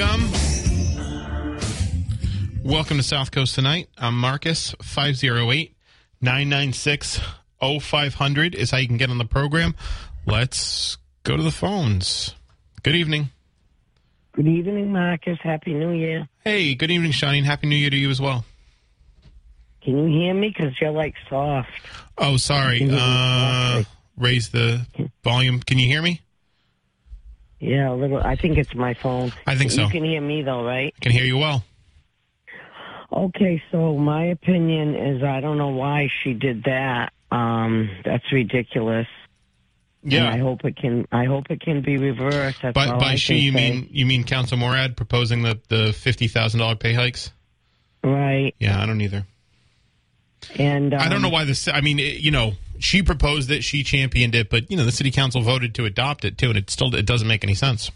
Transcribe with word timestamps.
Welcome. 0.00 0.32
Welcome 2.64 2.96
to 2.96 3.02
South 3.02 3.30
Coast 3.30 3.54
Tonight. 3.54 3.90
I'm 3.98 4.18
Marcus. 4.18 4.74
508 4.82 5.76
996 6.22 7.20
0500 7.60 8.54
is 8.54 8.70
how 8.70 8.78
you 8.78 8.86
can 8.86 8.96
get 8.96 9.10
on 9.10 9.18
the 9.18 9.26
program. 9.26 9.74
Let's 10.24 10.96
go 11.22 11.36
to 11.36 11.42
the 11.42 11.50
phones. 11.50 12.34
Good 12.82 12.94
evening. 12.94 13.28
Good 14.32 14.46
evening, 14.46 14.90
Marcus. 14.90 15.38
Happy 15.42 15.74
New 15.74 15.90
Year. 15.90 16.26
Hey, 16.44 16.74
good 16.74 16.90
evening, 16.90 17.12
Shani. 17.12 17.44
Happy 17.44 17.66
New 17.66 17.76
Year 17.76 17.90
to 17.90 17.96
you 17.96 18.08
as 18.08 18.22
well. 18.22 18.46
Can 19.82 19.98
you 19.98 20.18
hear 20.18 20.32
me? 20.32 20.48
Because 20.48 20.72
you're 20.80 20.92
like 20.92 21.14
soft. 21.28 21.68
Oh, 22.16 22.38
sorry. 22.38 22.88
Uh, 22.90 23.84
raise 24.16 24.48
the 24.48 24.86
volume. 25.22 25.60
Can 25.60 25.78
you 25.78 25.88
hear 25.88 26.00
me? 26.00 26.22
Yeah, 27.60 27.92
a 27.92 27.94
little. 27.94 28.18
I 28.18 28.36
think 28.36 28.58
it's 28.58 28.74
my 28.74 28.94
phone. 28.94 29.32
I 29.46 29.54
think 29.54 29.70
so. 29.70 29.82
You 29.82 29.90
can 29.90 30.04
hear 30.04 30.20
me 30.20 30.42
though, 30.42 30.64
right? 30.64 30.94
I 30.96 31.00
can 31.00 31.12
hear 31.12 31.24
you 31.24 31.36
well. 31.38 31.62
Okay, 33.12 33.62
so 33.70 33.96
my 33.96 34.26
opinion 34.26 34.94
is 34.94 35.22
I 35.22 35.40
don't 35.40 35.58
know 35.58 35.68
why 35.68 36.08
she 36.22 36.32
did 36.32 36.64
that. 36.64 37.12
Um, 37.30 37.90
that's 38.04 38.24
ridiculous. 38.32 39.06
Yeah. 40.02 40.24
And 40.24 40.28
I 40.34 40.38
hope 40.38 40.64
it 40.64 40.76
can. 40.76 41.06
I 41.12 41.24
hope 41.26 41.50
it 41.50 41.60
can 41.60 41.82
be 41.82 41.98
reversed. 41.98 42.62
That's 42.62 42.74
By, 42.74 42.96
by 42.96 43.14
she, 43.16 43.38
you 43.38 43.52
say. 43.52 43.56
mean 43.72 43.88
you 43.90 44.06
mean 44.06 44.24
Council 44.24 44.56
Morad 44.56 44.96
proposing 44.96 45.42
the 45.42 45.60
the 45.68 45.92
fifty 45.92 46.28
thousand 46.28 46.60
dollar 46.60 46.76
pay 46.76 46.94
hikes? 46.94 47.30
right? 48.02 48.54
Yeah, 48.58 48.82
I 48.82 48.86
don't 48.86 49.00
either. 49.02 49.26
And 50.56 50.94
um, 50.94 51.00
I 51.00 51.08
don't 51.08 51.22
know 51.22 51.28
why 51.28 51.44
this. 51.44 51.68
I 51.68 51.80
mean, 51.80 51.98
it, 51.98 52.20
you 52.20 52.30
know, 52.30 52.52
she 52.78 53.02
proposed 53.02 53.50
it, 53.50 53.62
she 53.62 53.82
championed 53.82 54.34
it, 54.34 54.50
but 54.50 54.70
you 54.70 54.76
know, 54.76 54.84
the 54.84 54.92
city 54.92 55.10
council 55.10 55.42
voted 55.42 55.74
to 55.76 55.84
adopt 55.84 56.24
it 56.24 56.38
too, 56.38 56.48
and 56.48 56.58
it 56.58 56.70
still 56.70 56.94
it 56.94 57.06
doesn't 57.06 57.28
make 57.28 57.44
any 57.44 57.54
sense. 57.54 57.90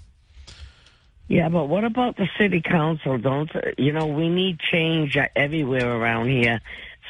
Yeah, 1.27 1.49
but 1.49 1.67
what 1.67 1.85
about 1.85 2.17
the 2.17 2.29
city 2.37 2.61
council? 2.61 3.17
Don't 3.19 3.51
you 3.79 3.93
know 3.93 4.07
we 4.07 4.29
need 4.29 4.61
change 4.61 5.17
everywhere 5.35 5.91
around 5.91 6.29
here? 6.29 6.61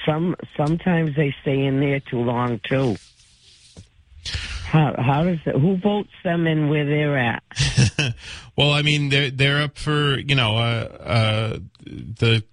Some 0.06 0.36
sometimes 0.56 1.16
they 1.16 1.34
stay 1.42 1.64
in 1.64 1.80
there 1.80 2.00
too 2.00 2.20
long 2.20 2.60
too. 2.60 2.96
How 4.66 4.94
how 4.96 5.24
does 5.24 5.38
it, 5.46 5.56
who 5.56 5.76
votes 5.76 6.12
them 6.22 6.46
in 6.46 6.68
where 6.68 6.84
they're 6.84 7.18
at? 7.18 7.42
Well, 8.56 8.70
I 8.70 8.82
mean, 8.82 9.08
they're 9.08 9.30
they're 9.30 9.62
up 9.62 9.76
for 9.78 10.18
you 10.18 10.34
know, 10.34 10.56
uh, 10.56 10.88
uh, 11.00 11.58
the 11.84 12.44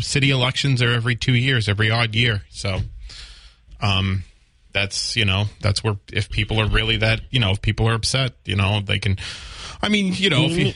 city 0.00 0.30
elections 0.30 0.82
are 0.82 0.92
every 0.92 1.16
two 1.16 1.34
years, 1.34 1.68
every 1.68 1.90
odd 1.90 2.14
year, 2.14 2.42
so. 2.50 2.80
Um, 3.78 4.24
that's 4.72 5.16
you 5.16 5.24
know 5.24 5.46
that's 5.62 5.82
where 5.82 5.96
if 6.12 6.28
people 6.28 6.60
are 6.60 6.68
really 6.68 6.98
that 6.98 7.22
you 7.30 7.40
know 7.40 7.50
if 7.50 7.62
people 7.62 7.88
are 7.88 7.94
upset 7.94 8.34
you 8.44 8.56
know 8.56 8.80
they 8.80 8.98
can 8.98 9.16
i 9.80 9.88
mean 9.88 10.12
you 10.14 10.28
know 10.28 10.44
if 10.44 10.58
you 10.58 10.72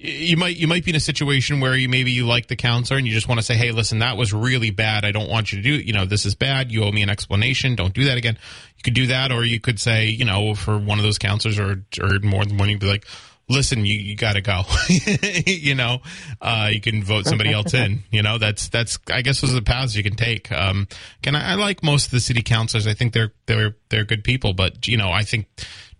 you 0.00 0.36
might 0.36 0.56
you 0.56 0.68
might 0.68 0.84
be 0.84 0.90
in 0.90 0.96
a 0.96 1.00
situation 1.00 1.58
where 1.58 1.74
you 1.74 1.88
maybe 1.88 2.12
you 2.12 2.24
like 2.24 2.46
the 2.46 2.54
counselor 2.54 2.98
and 2.98 3.06
you 3.06 3.12
just 3.12 3.26
want 3.26 3.40
to 3.40 3.44
say 3.44 3.54
hey 3.54 3.72
listen 3.72 3.98
that 3.98 4.16
was 4.16 4.32
really 4.32 4.70
bad. 4.70 5.04
I 5.04 5.10
don't 5.10 5.28
want 5.28 5.52
you 5.52 5.58
to 5.58 5.62
do 5.62 5.74
you 5.74 5.92
know 5.92 6.04
this 6.04 6.24
is 6.24 6.36
bad. 6.36 6.70
You 6.70 6.84
owe 6.84 6.92
me 6.92 7.02
an 7.02 7.10
explanation. 7.10 7.74
Don't 7.74 7.92
do 7.92 8.04
that 8.04 8.16
again. 8.16 8.38
You 8.76 8.82
could 8.84 8.94
do 8.94 9.08
that 9.08 9.32
or 9.32 9.44
you 9.44 9.58
could 9.58 9.80
say 9.80 10.06
you 10.06 10.24
know 10.24 10.54
for 10.54 10.78
one 10.78 10.98
of 10.98 11.04
those 11.04 11.18
counselors 11.18 11.58
or 11.58 11.82
or 12.00 12.20
more 12.20 12.44
than 12.44 12.58
one 12.58 12.68
you'd 12.68 12.80
be 12.80 12.86
like 12.86 13.06
listen 13.48 13.84
you, 13.84 13.94
you 13.94 14.16
got 14.16 14.34
to 14.34 14.40
go. 14.40 14.62
You 15.46 15.74
know 15.74 16.00
uh, 16.40 16.70
you 16.72 16.80
can 16.80 17.02
vote 17.02 17.26
somebody 17.26 17.52
else 17.52 17.74
in. 17.74 18.02
You 18.10 18.22
know 18.22 18.38
that's 18.38 18.68
that's 18.68 18.98
i 19.10 19.22
guess 19.22 19.40
those 19.40 19.52
are 19.52 19.56
the 19.56 19.62
paths 19.62 19.94
you 19.94 20.02
can 20.02 20.16
take. 20.16 20.50
Um 20.52 20.88
can 21.22 21.34
I, 21.34 21.52
I 21.52 21.54
like 21.54 21.82
most 21.82 22.06
of 22.06 22.10
the 22.12 22.20
city 22.20 22.42
councilors. 22.42 22.86
I 22.86 22.94
think 22.94 23.12
they're 23.12 23.32
they're 23.46 23.76
they're 23.88 24.04
good 24.04 24.24
people 24.24 24.52
but 24.52 24.86
you 24.86 24.96
know 24.96 25.10
i 25.10 25.22
think 25.22 25.46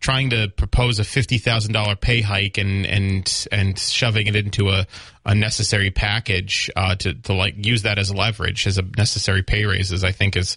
trying 0.00 0.30
to 0.30 0.48
propose 0.48 0.98
a 0.98 1.04
fifty 1.04 1.38
thousand 1.38 1.72
dollar 1.72 1.96
pay 1.96 2.20
hike 2.20 2.58
and 2.58 2.86
and 2.86 3.46
and 3.50 3.78
shoving 3.78 4.26
it 4.26 4.36
into 4.36 4.70
a, 4.70 4.86
a 5.24 5.34
necessary 5.34 5.90
package 5.90 6.70
uh, 6.76 6.94
to 6.96 7.14
to 7.14 7.32
like 7.32 7.54
use 7.64 7.82
that 7.82 7.98
as 7.98 8.14
leverage 8.14 8.66
as 8.66 8.78
a 8.78 8.82
necessary 8.96 9.42
pay 9.42 9.64
raises, 9.64 10.04
I 10.04 10.12
think 10.12 10.36
is 10.36 10.56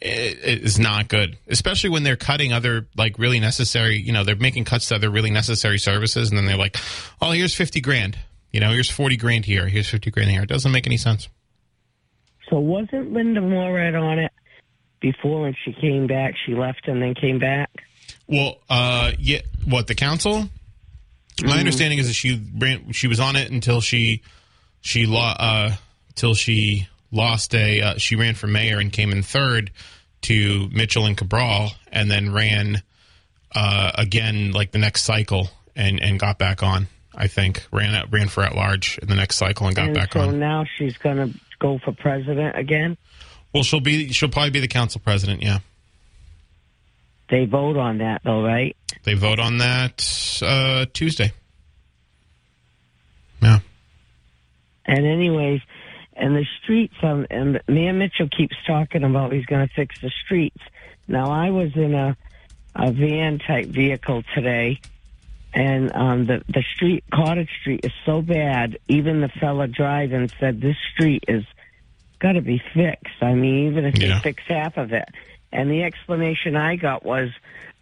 is 0.00 0.78
not 0.78 1.08
good, 1.08 1.36
especially 1.48 1.90
when 1.90 2.02
they're 2.02 2.16
cutting 2.16 2.52
other 2.52 2.86
like 2.96 3.18
really 3.18 3.40
necessary. 3.40 3.98
You 3.98 4.12
know, 4.12 4.24
they're 4.24 4.36
making 4.36 4.64
cuts 4.64 4.88
to 4.88 4.94
other 4.94 5.10
really 5.10 5.30
necessary 5.30 5.78
services, 5.78 6.30
and 6.30 6.38
then 6.38 6.46
they're 6.46 6.56
like, 6.56 6.76
"Oh, 7.20 7.32
here's 7.32 7.54
fifty 7.54 7.80
grand. 7.80 8.18
You 8.52 8.60
know, 8.60 8.70
here's 8.70 8.90
forty 8.90 9.16
grand 9.16 9.44
here. 9.44 9.68
Here's 9.68 9.88
fifty 9.88 10.10
grand 10.10 10.30
here." 10.30 10.42
It 10.42 10.48
doesn't 10.48 10.72
make 10.72 10.86
any 10.86 10.96
sense. 10.96 11.28
So 12.48 12.58
wasn't 12.58 13.12
Linda 13.12 13.40
Morad 13.40 13.94
on 13.94 14.18
it 14.18 14.32
before 15.00 15.42
when 15.42 15.54
she 15.64 15.72
came 15.72 16.06
back? 16.06 16.34
She 16.46 16.54
left 16.54 16.88
and 16.88 17.00
then 17.00 17.14
came 17.14 17.38
back. 17.38 17.70
Well, 18.26 18.58
uh, 18.68 19.12
yeah. 19.18 19.40
What 19.64 19.86
the 19.86 19.94
council? 19.94 20.48
My 21.44 21.58
understanding 21.58 21.98
is 21.98 22.06
that 22.06 22.14
she 22.14 22.42
ran. 22.56 22.92
She 22.92 23.06
was 23.06 23.20
on 23.20 23.36
it 23.36 23.50
until 23.50 23.80
she 23.80 24.22
she 24.80 25.06
uh, 25.10 25.74
till 26.14 26.34
she 26.34 26.88
lost 27.12 27.54
a. 27.54 27.80
Uh, 27.82 27.94
she 27.98 28.16
ran 28.16 28.34
for 28.34 28.46
mayor 28.46 28.78
and 28.78 28.92
came 28.92 29.10
in 29.12 29.22
third 29.22 29.70
to 30.22 30.68
Mitchell 30.72 31.06
and 31.06 31.16
Cabral, 31.16 31.70
and 31.90 32.10
then 32.10 32.32
ran 32.32 32.82
uh, 33.54 33.92
again 33.94 34.52
like 34.52 34.72
the 34.72 34.78
next 34.78 35.02
cycle 35.04 35.48
and 35.74 36.00
and 36.00 36.18
got 36.18 36.38
back 36.38 36.62
on. 36.62 36.86
I 37.14 37.26
think 37.26 37.66
ran 37.72 37.94
at, 37.94 38.10
ran 38.12 38.28
for 38.28 38.42
at 38.44 38.54
large 38.54 38.98
in 38.98 39.08
the 39.08 39.16
next 39.16 39.36
cycle 39.36 39.66
and 39.66 39.74
got 39.74 39.86
and 39.86 39.94
back 39.94 40.12
so 40.12 40.20
on. 40.20 40.30
So 40.30 40.36
now 40.36 40.64
she's 40.76 40.96
going 40.98 41.16
to 41.16 41.38
go 41.58 41.78
for 41.84 41.92
president 41.92 42.56
again. 42.56 42.96
Well, 43.52 43.62
she'll 43.64 43.80
be 43.80 44.12
she'll 44.12 44.28
probably 44.28 44.50
be 44.50 44.60
the 44.60 44.68
council 44.68 45.00
president. 45.04 45.42
Yeah, 45.42 45.58
They 47.28 47.46
vote 47.46 47.76
on 47.76 47.98
that 47.98 48.22
though, 48.24 48.42
right? 48.44 48.76
they 49.04 49.14
vote 49.14 49.40
on 49.40 49.58
that 49.58 50.40
uh, 50.42 50.86
Tuesday. 50.92 51.32
Yeah. 53.42 53.60
And 54.86 55.06
anyways, 55.06 55.60
and 56.20 56.36
the 56.36 56.44
streets, 56.62 56.94
um, 57.02 57.26
and 57.30 57.60
Mayor 57.66 57.92
Mitchell 57.94 58.28
keeps 58.28 58.54
talking 58.66 59.04
about 59.04 59.32
he's 59.32 59.46
going 59.46 59.66
to 59.66 59.74
fix 59.74 59.94
the 60.02 60.10
streets. 60.24 60.62
Now, 61.08 61.30
I 61.30 61.50
was 61.50 61.70
in 61.74 61.94
a, 61.94 62.16
a 62.76 62.92
van 62.92 63.38
type 63.38 63.68
vehicle 63.68 64.22
today, 64.34 64.80
and 65.52 65.90
um, 65.94 66.26
the 66.26 66.42
the 66.48 66.62
street, 66.76 67.04
Cottage 67.12 67.48
Street, 67.60 67.80
is 67.84 67.92
so 68.06 68.22
bad. 68.22 68.78
Even 68.88 69.20
the 69.20 69.30
fella 69.40 69.66
driving 69.66 70.30
said 70.38 70.60
this 70.60 70.76
street 70.92 71.24
is 71.26 71.44
got 72.20 72.32
to 72.32 72.42
be 72.42 72.62
fixed. 72.74 73.22
I 73.22 73.34
mean, 73.34 73.68
even 73.68 73.86
if 73.86 73.96
Yeah. 73.96 74.18
they 74.18 74.20
fix 74.22 74.42
half 74.46 74.76
of 74.76 74.92
it. 74.92 75.08
And 75.52 75.70
the 75.70 75.82
explanation 75.82 76.54
I 76.54 76.76
got 76.76 77.04
was, 77.04 77.30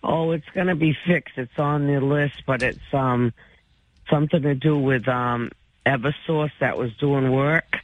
"Oh, 0.02 0.30
it's 0.30 0.48
going 0.54 0.68
to 0.68 0.76
be 0.76 0.96
fixed. 1.06 1.36
It's 1.36 1.58
on 1.58 1.86
the 1.86 2.00
list, 2.00 2.44
but 2.46 2.62
it's 2.62 2.94
um 2.94 3.32
something 4.08 4.42
to 4.42 4.54
do 4.54 4.78
with 4.78 5.06
um 5.08 5.50
Eversource 5.84 6.52
that 6.60 6.78
was 6.78 6.94
doing 6.96 7.30
work." 7.32 7.78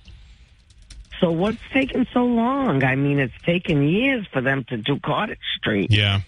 So 1.21 1.31
what's 1.31 1.59
taking 1.73 2.07
so 2.13 2.25
long? 2.25 2.83
I 2.85 2.97
mean, 2.97 3.19
it's 3.19 3.35
taken 3.45 3.83
years 3.89 4.27
for 4.33 4.41
them 4.41 4.65
to 4.69 4.77
do 4.77 4.99
Cottage 5.01 5.39
Street. 5.59 5.91
Yeah. 5.91 6.21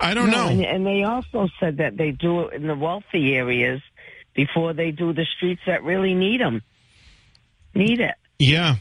I 0.00 0.14
don't 0.14 0.30
know. 0.30 0.48
And, 0.48 0.64
and 0.64 0.86
they 0.86 1.04
also 1.04 1.48
said 1.60 1.78
that 1.78 1.96
they 1.96 2.10
do 2.10 2.40
it 2.46 2.54
in 2.54 2.66
the 2.66 2.74
wealthy 2.74 3.34
areas 3.34 3.80
before 4.34 4.72
they 4.72 4.90
do 4.90 5.12
the 5.12 5.26
streets 5.36 5.62
that 5.66 5.82
really 5.84 6.14
need 6.14 6.40
them. 6.40 6.62
Need 7.74 8.00
it. 8.00 8.14
Yeah. 8.38 8.76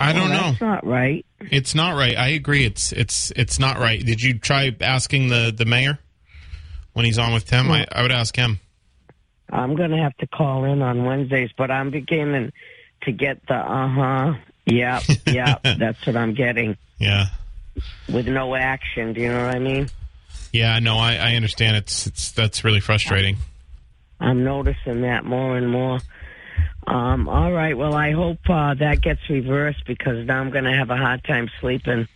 I 0.00 0.12
don't 0.12 0.28
Well, 0.30 0.38
know. 0.40 0.48
That's 0.50 0.60
not 0.60 0.86
right. 0.86 1.26
It's 1.40 1.74
not 1.74 1.96
right. 1.96 2.16
I 2.16 2.28
agree. 2.28 2.64
It's 2.64 2.92
it's 2.92 3.32
it's 3.34 3.58
not 3.58 3.78
right. 3.78 4.04
Did 4.04 4.22
you 4.22 4.38
try 4.38 4.74
asking 4.80 5.28
the 5.28 5.52
the 5.56 5.64
mayor 5.64 5.98
when 6.92 7.04
he's 7.04 7.18
on 7.18 7.32
with 7.34 7.46
Tim? 7.46 7.70
I, 7.70 7.86
I 7.90 8.02
would 8.02 8.12
ask 8.12 8.34
him. 8.36 8.60
I'm 9.50 9.74
going 9.76 9.90
to 9.90 9.96
have 9.98 10.16
to 10.18 10.26
call 10.26 10.64
in 10.64 10.82
on 10.82 11.04
Wednesdays, 11.04 11.50
but 11.56 11.70
I'm 11.70 11.90
beginning 11.90 12.52
to 13.10 13.12
get 13.12 13.46
the 13.46 13.54
uh 13.54 13.88
huh. 13.88 14.34
Yeah, 14.66 15.00
yeah, 15.26 15.56
that's 15.62 16.06
what 16.06 16.16
I'm 16.16 16.34
getting 16.34 16.76
Yeah. 16.98 17.26
with 18.08 18.28
no 18.28 18.54
action. 18.54 19.14
Do 19.14 19.20
you 19.20 19.28
know 19.28 19.46
what 19.46 19.54
I 19.54 19.58
mean? 19.58 19.88
Yeah, 20.52 20.78
no, 20.78 20.96
I, 20.98 21.14
I 21.16 21.34
understand. 21.36 21.76
It's 21.76 22.06
it's 22.06 22.32
that's 22.32 22.64
really 22.64 22.80
frustrating. 22.80 23.36
I'm 24.20 24.44
noticing 24.44 25.02
that 25.02 25.24
more 25.24 25.56
and 25.56 25.70
more. 25.70 26.00
Um, 26.86 27.28
all 27.28 27.52
right. 27.52 27.76
Well, 27.76 27.94
I 27.94 28.12
hope 28.12 28.38
uh, 28.48 28.74
that 28.74 29.00
gets 29.02 29.20
reversed 29.28 29.84
because 29.86 30.26
now 30.26 30.40
I'm 30.40 30.50
going 30.50 30.64
to 30.64 30.72
have 30.72 30.90
a 30.90 30.96
hard 30.96 31.22
time 31.24 31.50
sleeping. 31.60 32.08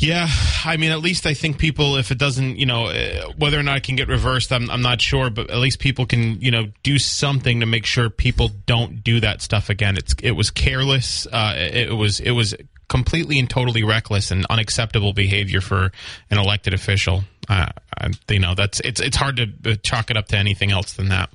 Yeah, 0.00 0.28
I 0.64 0.78
mean, 0.78 0.92
at 0.92 1.00
least 1.00 1.26
I 1.26 1.34
think 1.34 1.58
people, 1.58 1.96
if 1.96 2.10
it 2.10 2.16
doesn't, 2.16 2.56
you 2.56 2.64
know, 2.64 2.86
uh, 2.86 3.32
whether 3.36 3.60
or 3.60 3.62
not 3.62 3.76
it 3.76 3.82
can 3.82 3.96
get 3.96 4.08
reversed, 4.08 4.50
I'm, 4.50 4.70
I'm 4.70 4.80
not 4.80 5.02
sure, 5.02 5.28
but 5.28 5.50
at 5.50 5.58
least 5.58 5.78
people 5.78 6.06
can, 6.06 6.40
you 6.40 6.50
know, 6.50 6.68
do 6.82 6.98
something 6.98 7.60
to 7.60 7.66
make 7.66 7.84
sure 7.84 8.08
people 8.08 8.48
don't 8.64 9.04
do 9.04 9.20
that 9.20 9.42
stuff 9.42 9.68
again. 9.68 9.98
It's 9.98 10.14
it 10.22 10.30
was 10.30 10.50
careless. 10.50 11.26
Uh, 11.26 11.54
it, 11.54 11.90
it 11.90 11.92
was 11.92 12.18
it 12.18 12.30
was 12.30 12.54
completely 12.88 13.38
and 13.38 13.50
totally 13.50 13.84
reckless 13.84 14.30
and 14.30 14.46
unacceptable 14.48 15.12
behavior 15.12 15.60
for 15.60 15.92
an 16.30 16.38
elected 16.38 16.72
official. 16.72 17.24
Uh, 17.46 17.66
I, 17.98 18.10
you 18.30 18.38
know, 18.38 18.54
that's 18.54 18.80
it's 18.80 19.02
it's 19.02 19.18
hard 19.18 19.36
to 19.36 19.72
uh, 19.72 19.74
chalk 19.82 20.10
it 20.10 20.16
up 20.16 20.28
to 20.28 20.38
anything 20.38 20.70
else 20.70 20.94
than 20.94 21.10
that. 21.10 21.28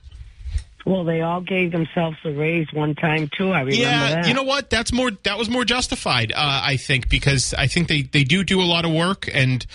Well, 0.86 1.04
they 1.04 1.22
all 1.22 1.42
gave 1.42 1.72
themselves 1.72 2.18
a 2.24 2.32
raise 2.32 2.72
one 2.72 2.94
time 2.94 3.30
too. 3.36 3.52
I 3.52 3.62
remember 3.62 3.76
yeah, 3.76 4.16
that. 4.16 4.28
you 4.28 4.36
know 4.36 4.44
what? 4.44 4.70
That's 4.70 4.94
more. 4.94 5.10
That 5.24 5.38
was 5.38 5.50
more 5.50 5.66
justified, 5.66 6.32
uh, 6.32 6.62
I 6.64 6.78
think, 6.78 7.10
because 7.10 7.56
I 7.56 7.66
think 7.66 7.88
they 7.88 8.04
they 8.04 8.24
do 8.24 8.44
do 8.44 8.62
a 8.62 8.64
lot 8.66 8.86
of 8.86 8.92
work, 8.92 9.28
and 9.34 9.66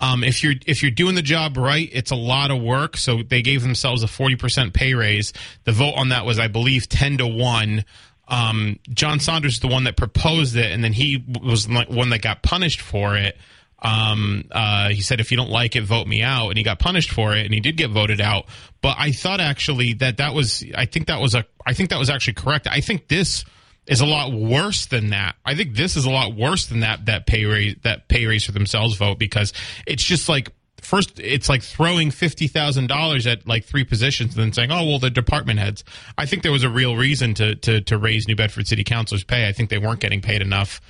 um, 0.00 0.22
if 0.22 0.44
you're 0.44 0.54
if 0.66 0.82
you're 0.82 0.92
doing 0.92 1.16
the 1.16 1.22
job 1.22 1.56
right, 1.56 1.88
it's 1.92 2.12
a 2.12 2.16
lot 2.16 2.52
of 2.52 2.62
work. 2.62 2.96
So 2.96 3.22
they 3.22 3.42
gave 3.42 3.62
themselves 3.62 4.04
a 4.04 4.08
forty 4.08 4.36
percent 4.36 4.72
pay 4.72 4.94
raise. 4.94 5.32
The 5.64 5.72
vote 5.72 5.94
on 5.96 6.10
that 6.10 6.24
was, 6.24 6.38
I 6.38 6.46
believe, 6.46 6.88
ten 6.88 7.18
to 7.18 7.26
one. 7.26 7.84
Um, 8.28 8.78
John 8.88 9.18
Saunders 9.18 9.54
is 9.54 9.60
the 9.60 9.66
one 9.66 9.84
that 9.84 9.96
proposed 9.96 10.56
it, 10.56 10.70
and 10.70 10.84
then 10.84 10.92
he 10.92 11.24
was 11.42 11.66
the 11.66 11.84
one 11.88 12.10
that 12.10 12.22
got 12.22 12.42
punished 12.42 12.80
for 12.80 13.16
it. 13.16 13.36
Um, 13.82 14.44
uh, 14.50 14.90
he 14.90 15.00
said, 15.00 15.20
if 15.20 15.30
you 15.30 15.36
don't 15.36 15.50
like 15.50 15.76
it, 15.76 15.82
vote 15.82 16.06
me 16.06 16.22
out. 16.22 16.48
And 16.48 16.58
he 16.58 16.64
got 16.64 16.78
punished 16.78 17.12
for 17.12 17.34
it 17.34 17.44
and 17.44 17.54
he 17.54 17.60
did 17.60 17.76
get 17.76 17.90
voted 17.90 18.20
out. 18.20 18.46
But 18.82 18.96
I 18.98 19.12
thought 19.12 19.40
actually 19.40 19.94
that 19.94 20.18
that 20.18 20.34
was, 20.34 20.64
I 20.74 20.86
think 20.86 21.06
that 21.06 21.20
was 21.20 21.34
a, 21.34 21.46
I 21.66 21.72
think 21.72 21.90
that 21.90 21.98
was 21.98 22.10
actually 22.10 22.34
correct. 22.34 22.66
I 22.70 22.80
think 22.80 23.08
this 23.08 23.44
is 23.86 24.00
a 24.00 24.06
lot 24.06 24.32
worse 24.32 24.86
than 24.86 25.10
that. 25.10 25.36
I 25.44 25.54
think 25.54 25.74
this 25.74 25.96
is 25.96 26.04
a 26.04 26.10
lot 26.10 26.34
worse 26.34 26.66
than 26.66 26.80
that, 26.80 27.06
that 27.06 27.26
pay 27.26 27.44
raise, 27.44 27.76
that 27.82 28.08
pay 28.08 28.26
raise 28.26 28.44
for 28.44 28.52
themselves 28.52 28.96
vote 28.96 29.18
because 29.18 29.52
it's 29.86 30.04
just 30.04 30.28
like, 30.28 30.50
first 30.82 31.20
it's 31.20 31.48
like 31.48 31.62
throwing 31.62 32.10
fifty 32.10 32.46
thousand 32.46 32.86
dollars 32.86 33.26
at 33.26 33.46
like 33.46 33.64
three 33.64 33.84
positions 33.84 34.34
and 34.34 34.42
then 34.42 34.52
saying, 34.52 34.70
"Oh 34.72 34.84
well, 34.86 34.98
the 34.98 35.10
department 35.10 35.58
heads." 35.58 35.84
I 36.16 36.24
think 36.24 36.42
there 36.42 36.52
was 36.52 36.62
a 36.62 36.70
real 36.70 36.96
reason 36.96 37.34
to 37.34 37.54
to, 37.56 37.80
to 37.82 37.98
raise 37.98 38.26
New 38.26 38.34
Bedford 38.34 38.66
City 38.66 38.82
Councilors' 38.82 39.22
pay. 39.22 39.46
I 39.46 39.52
think 39.52 39.68
they 39.68 39.78
weren't 39.78 40.00
getting 40.00 40.22
paid 40.22 40.40
enough 40.40 40.80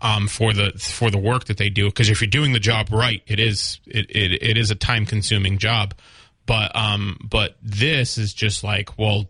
um, 0.00 0.28
for 0.28 0.52
the 0.52 0.72
for 0.72 1.10
the 1.10 1.18
work 1.18 1.44
that 1.46 1.56
they 1.56 1.68
do. 1.68 1.86
Because 1.86 2.08
if 2.08 2.20
you're 2.20 2.30
doing 2.30 2.52
the 2.52 2.60
job 2.60 2.90
right, 2.90 3.22
it 3.26 3.40
is 3.40 3.80
it, 3.86 4.06
it, 4.10 4.42
it 4.42 4.56
is 4.56 4.70
a 4.70 4.74
time 4.74 5.06
consuming 5.06 5.58
job. 5.58 5.94
But 6.46 6.74
um, 6.74 7.18
but 7.22 7.56
this 7.62 8.18
is 8.18 8.34
just 8.34 8.64
like 8.64 8.98
well, 8.98 9.26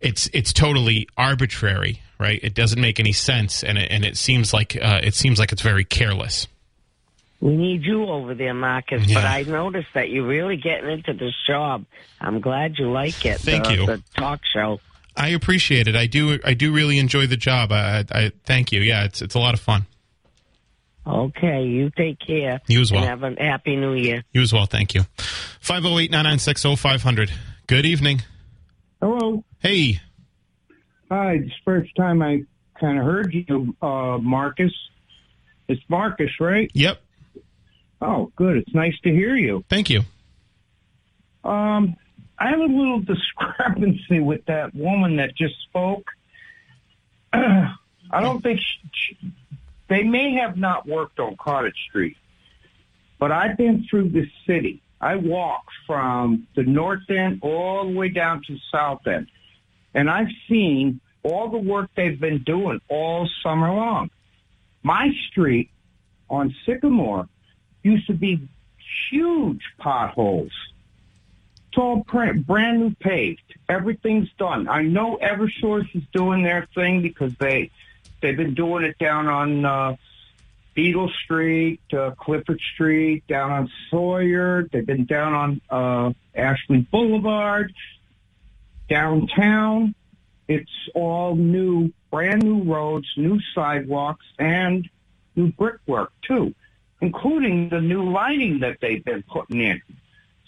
it's 0.00 0.28
it's 0.32 0.52
totally 0.52 1.08
arbitrary, 1.16 2.02
right? 2.18 2.40
It 2.42 2.54
doesn't 2.54 2.80
make 2.80 3.00
any 3.00 3.12
sense, 3.12 3.62
and 3.62 3.78
it, 3.78 3.90
and 3.90 4.04
it 4.04 4.16
seems 4.16 4.52
like 4.52 4.76
uh, 4.76 5.00
it 5.02 5.14
seems 5.14 5.38
like 5.38 5.52
it's 5.52 5.62
very 5.62 5.84
careless. 5.84 6.46
We 7.40 7.56
need 7.56 7.82
you 7.82 8.06
over 8.06 8.34
there, 8.34 8.54
Marcus. 8.54 9.04
Yeah. 9.04 9.16
But 9.16 9.24
I 9.24 9.42
noticed 9.42 9.88
that 9.94 10.10
you're 10.10 10.26
really 10.26 10.56
getting 10.56 10.88
into 10.88 11.12
this 11.12 11.34
job. 11.44 11.84
I'm 12.20 12.40
glad 12.40 12.78
you 12.78 12.90
like 12.92 13.26
it. 13.26 13.40
Thank 13.40 13.64
the, 13.64 13.74
you. 13.74 13.86
The 13.86 14.02
talk 14.16 14.42
show. 14.44 14.78
I 15.16 15.30
appreciate 15.30 15.88
it. 15.88 15.96
I 15.96 16.06
do. 16.06 16.38
I 16.44 16.54
do 16.54 16.72
really 16.72 16.98
enjoy 16.98 17.26
the 17.26 17.36
job. 17.36 17.72
I, 17.72 18.04
I, 18.12 18.18
I 18.18 18.32
thank 18.44 18.70
you. 18.70 18.80
Yeah, 18.80 19.04
it's 19.04 19.20
it's 19.20 19.34
a 19.34 19.40
lot 19.40 19.54
of 19.54 19.60
fun. 19.60 19.86
Okay, 21.06 21.64
you 21.64 21.90
take 21.90 22.18
care. 22.20 22.60
You 22.68 22.80
as 22.80 22.92
well. 22.92 23.02
And 23.02 23.10
have 23.10 23.22
a 23.24 23.42
happy 23.42 23.76
new 23.76 23.94
year. 23.94 24.22
You 24.32 24.40
as 24.42 24.52
well. 24.52 24.66
Thank 24.66 24.94
you. 24.94 25.02
Five 25.60 25.82
zero 25.82 25.98
eight 25.98 26.10
nine 26.10 26.24
nine 26.24 26.38
six 26.38 26.62
zero 26.62 26.76
five 26.76 27.02
hundred. 27.02 27.32
Good 27.66 27.86
evening. 27.86 28.22
Hello. 29.00 29.44
Hey. 29.58 30.00
Hi. 31.10 31.32
It's 31.34 31.46
the 31.46 31.52
first 31.64 31.94
time 31.96 32.22
I 32.22 32.44
kind 32.78 32.98
of 32.98 33.04
heard 33.04 33.34
you, 33.34 33.76
uh, 33.82 34.18
Marcus. 34.18 34.72
It's 35.68 35.82
Marcus, 35.88 36.30
right? 36.40 36.70
Yep. 36.74 37.00
Oh, 38.00 38.32
good. 38.36 38.58
It's 38.58 38.74
nice 38.74 38.98
to 39.04 39.10
hear 39.10 39.34
you. 39.34 39.64
Thank 39.68 39.90
you. 39.90 40.02
Um, 41.44 41.96
I 42.38 42.50
have 42.50 42.60
a 42.60 42.64
little 42.64 43.00
discrepancy 43.06 44.20
with 44.20 44.44
that 44.46 44.74
woman 44.74 45.16
that 45.16 45.36
just 45.36 45.54
spoke. 45.68 46.06
I 47.32 48.20
don't 48.20 48.42
think 48.42 48.60
she, 48.60 48.90
she, 48.92 49.32
they 49.92 50.02
may 50.02 50.34
have 50.34 50.56
not 50.56 50.86
worked 50.86 51.20
on 51.20 51.36
Cottage 51.36 51.76
Street, 51.88 52.16
but 53.18 53.30
I've 53.30 53.56
been 53.56 53.86
through 53.88 54.10
the 54.10 54.26
city. 54.46 54.80
I 55.00 55.16
walked 55.16 55.72
from 55.86 56.46
the 56.54 56.62
north 56.62 57.10
end 57.10 57.40
all 57.42 57.84
the 57.84 57.96
way 57.98 58.08
down 58.08 58.42
to 58.46 58.54
the 58.54 58.60
south 58.70 59.06
end, 59.06 59.26
and 59.94 60.08
I've 60.08 60.30
seen 60.48 61.00
all 61.22 61.48
the 61.48 61.58
work 61.58 61.90
they've 61.94 62.18
been 62.18 62.42
doing 62.42 62.80
all 62.88 63.28
summer 63.42 63.72
long. 63.72 64.10
My 64.82 65.10
street 65.28 65.70
on 66.30 66.54
Sycamore 66.64 67.28
used 67.82 68.06
to 68.06 68.14
be 68.14 68.48
huge 69.10 69.62
potholes. 69.78 70.52
It's 71.68 71.78
all 71.78 72.04
brand 72.04 72.80
new 72.80 72.94
paved. 73.00 73.40
Everything's 73.68 74.28
done. 74.38 74.68
I 74.68 74.82
know 74.82 75.18
Eversource 75.22 75.88
is 75.94 76.02
doing 76.12 76.42
their 76.42 76.66
thing 76.74 77.02
because 77.02 77.34
they 77.38 77.70
they've 78.22 78.36
been 78.36 78.54
doing 78.54 78.84
it 78.84 78.96
down 78.98 79.26
on 79.26 79.64
uh, 79.64 79.96
Beetle 80.74 81.10
Street, 81.24 81.80
uh, 81.92 82.12
Clifford 82.12 82.60
Street, 82.74 83.26
down 83.26 83.50
on 83.50 83.70
Sawyer. 83.90 84.66
They've 84.72 84.86
been 84.86 85.04
down 85.04 85.34
on 85.34 85.60
uh, 85.68 86.12
Ashley 86.34 86.78
Boulevard, 86.90 87.74
downtown. 88.88 89.94
It's 90.48 90.70
all 90.94 91.34
new, 91.34 91.92
brand 92.10 92.42
new 92.42 92.62
roads, 92.62 93.06
new 93.16 93.38
sidewalks, 93.54 94.24
and 94.38 94.88
new 95.36 95.52
brickwork 95.52 96.12
too, 96.26 96.54
including 97.00 97.68
the 97.68 97.80
new 97.80 98.10
lighting 98.10 98.60
that 98.60 98.78
they've 98.80 99.04
been 99.04 99.22
putting 99.22 99.60
in. 99.60 99.82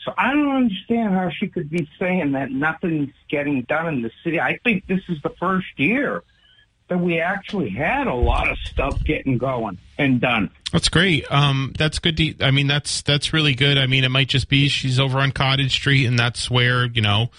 So 0.05 0.12
I 0.19 0.32
don't 0.32 0.55
understand 0.55 1.15
how 1.15 1.31
she 1.31 1.49
could 1.49 1.70
be 1.70 1.88
saying 1.99 2.32
that 2.32 2.50
nothing's 2.50 3.15
getting 3.31 3.62
done 3.62 3.88
in 3.88 4.03
the 4.03 4.11
city. 4.23 4.38
I 4.38 4.59
think 4.59 4.87
this 4.87 5.00
is 5.09 5.20
the 5.23 5.31
first 5.41 5.67
year 5.77 6.23
that 6.89 6.99
we 7.01 7.19
actually 7.21 7.71
had 7.71 8.07
a 8.07 8.15
lot 8.15 8.51
of 8.51 8.59
stuff 8.59 9.03
getting 9.05 9.39
going 9.39 9.79
and 9.99 10.21
done. 10.21 10.51
That's 10.73 10.89
great. 10.89 11.25
Um, 11.31 11.73
that's 11.79 11.99
good. 11.99 12.17
To, 12.19 12.35
I 12.41 12.51
mean, 12.51 12.67
that's 12.67 13.03
that's 13.03 13.33
really 13.33 13.55
good. 13.55 13.79
I 13.79 13.87
mean, 13.87 14.05
it 14.05 14.11
might 14.11 14.29
just 14.29 14.49
be 14.49 14.69
she's 14.69 14.99
over 15.01 15.19
on 15.19 15.31
Cottage 15.33 15.73
Street, 15.73 16.05
and 16.07 16.19
that's 16.19 16.51
where 16.51 16.87
you 16.87 17.01
know 17.01 17.31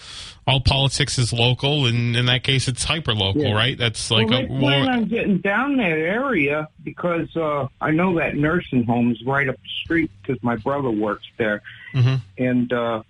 all 0.48 0.60
politics 0.60 1.18
is 1.18 1.32
local, 1.32 1.86
and 1.86 2.16
in 2.16 2.26
that 2.26 2.44
case, 2.44 2.66
it's 2.66 2.82
hyper 2.84 3.14
local, 3.14 3.42
Yeah. 3.42 3.54
right? 3.54 3.76
That's 3.76 4.10
like 4.10 4.28
well, 4.30 4.42
a 4.44 4.46
plan 4.46 4.88
on 4.88 5.04
getting 5.04 5.38
down 5.38 5.76
that 5.76 5.90
area 5.90 6.68
because 6.82 7.34
uh, 7.36 7.68
I 7.80 7.90
know 7.90 8.16
that 8.18 8.36
nursing 8.36 8.84
home 8.84 9.12
is 9.12 9.22
right 9.24 9.48
up 9.48 9.56
the 9.56 9.68
street 9.84 10.10
because 10.22 10.42
my 10.42 10.56
brother 10.56 10.90
works 10.90 11.26
there, 11.36 11.62
Mhm. 11.94 12.20
and 12.38 12.72
uh, 12.72 13.02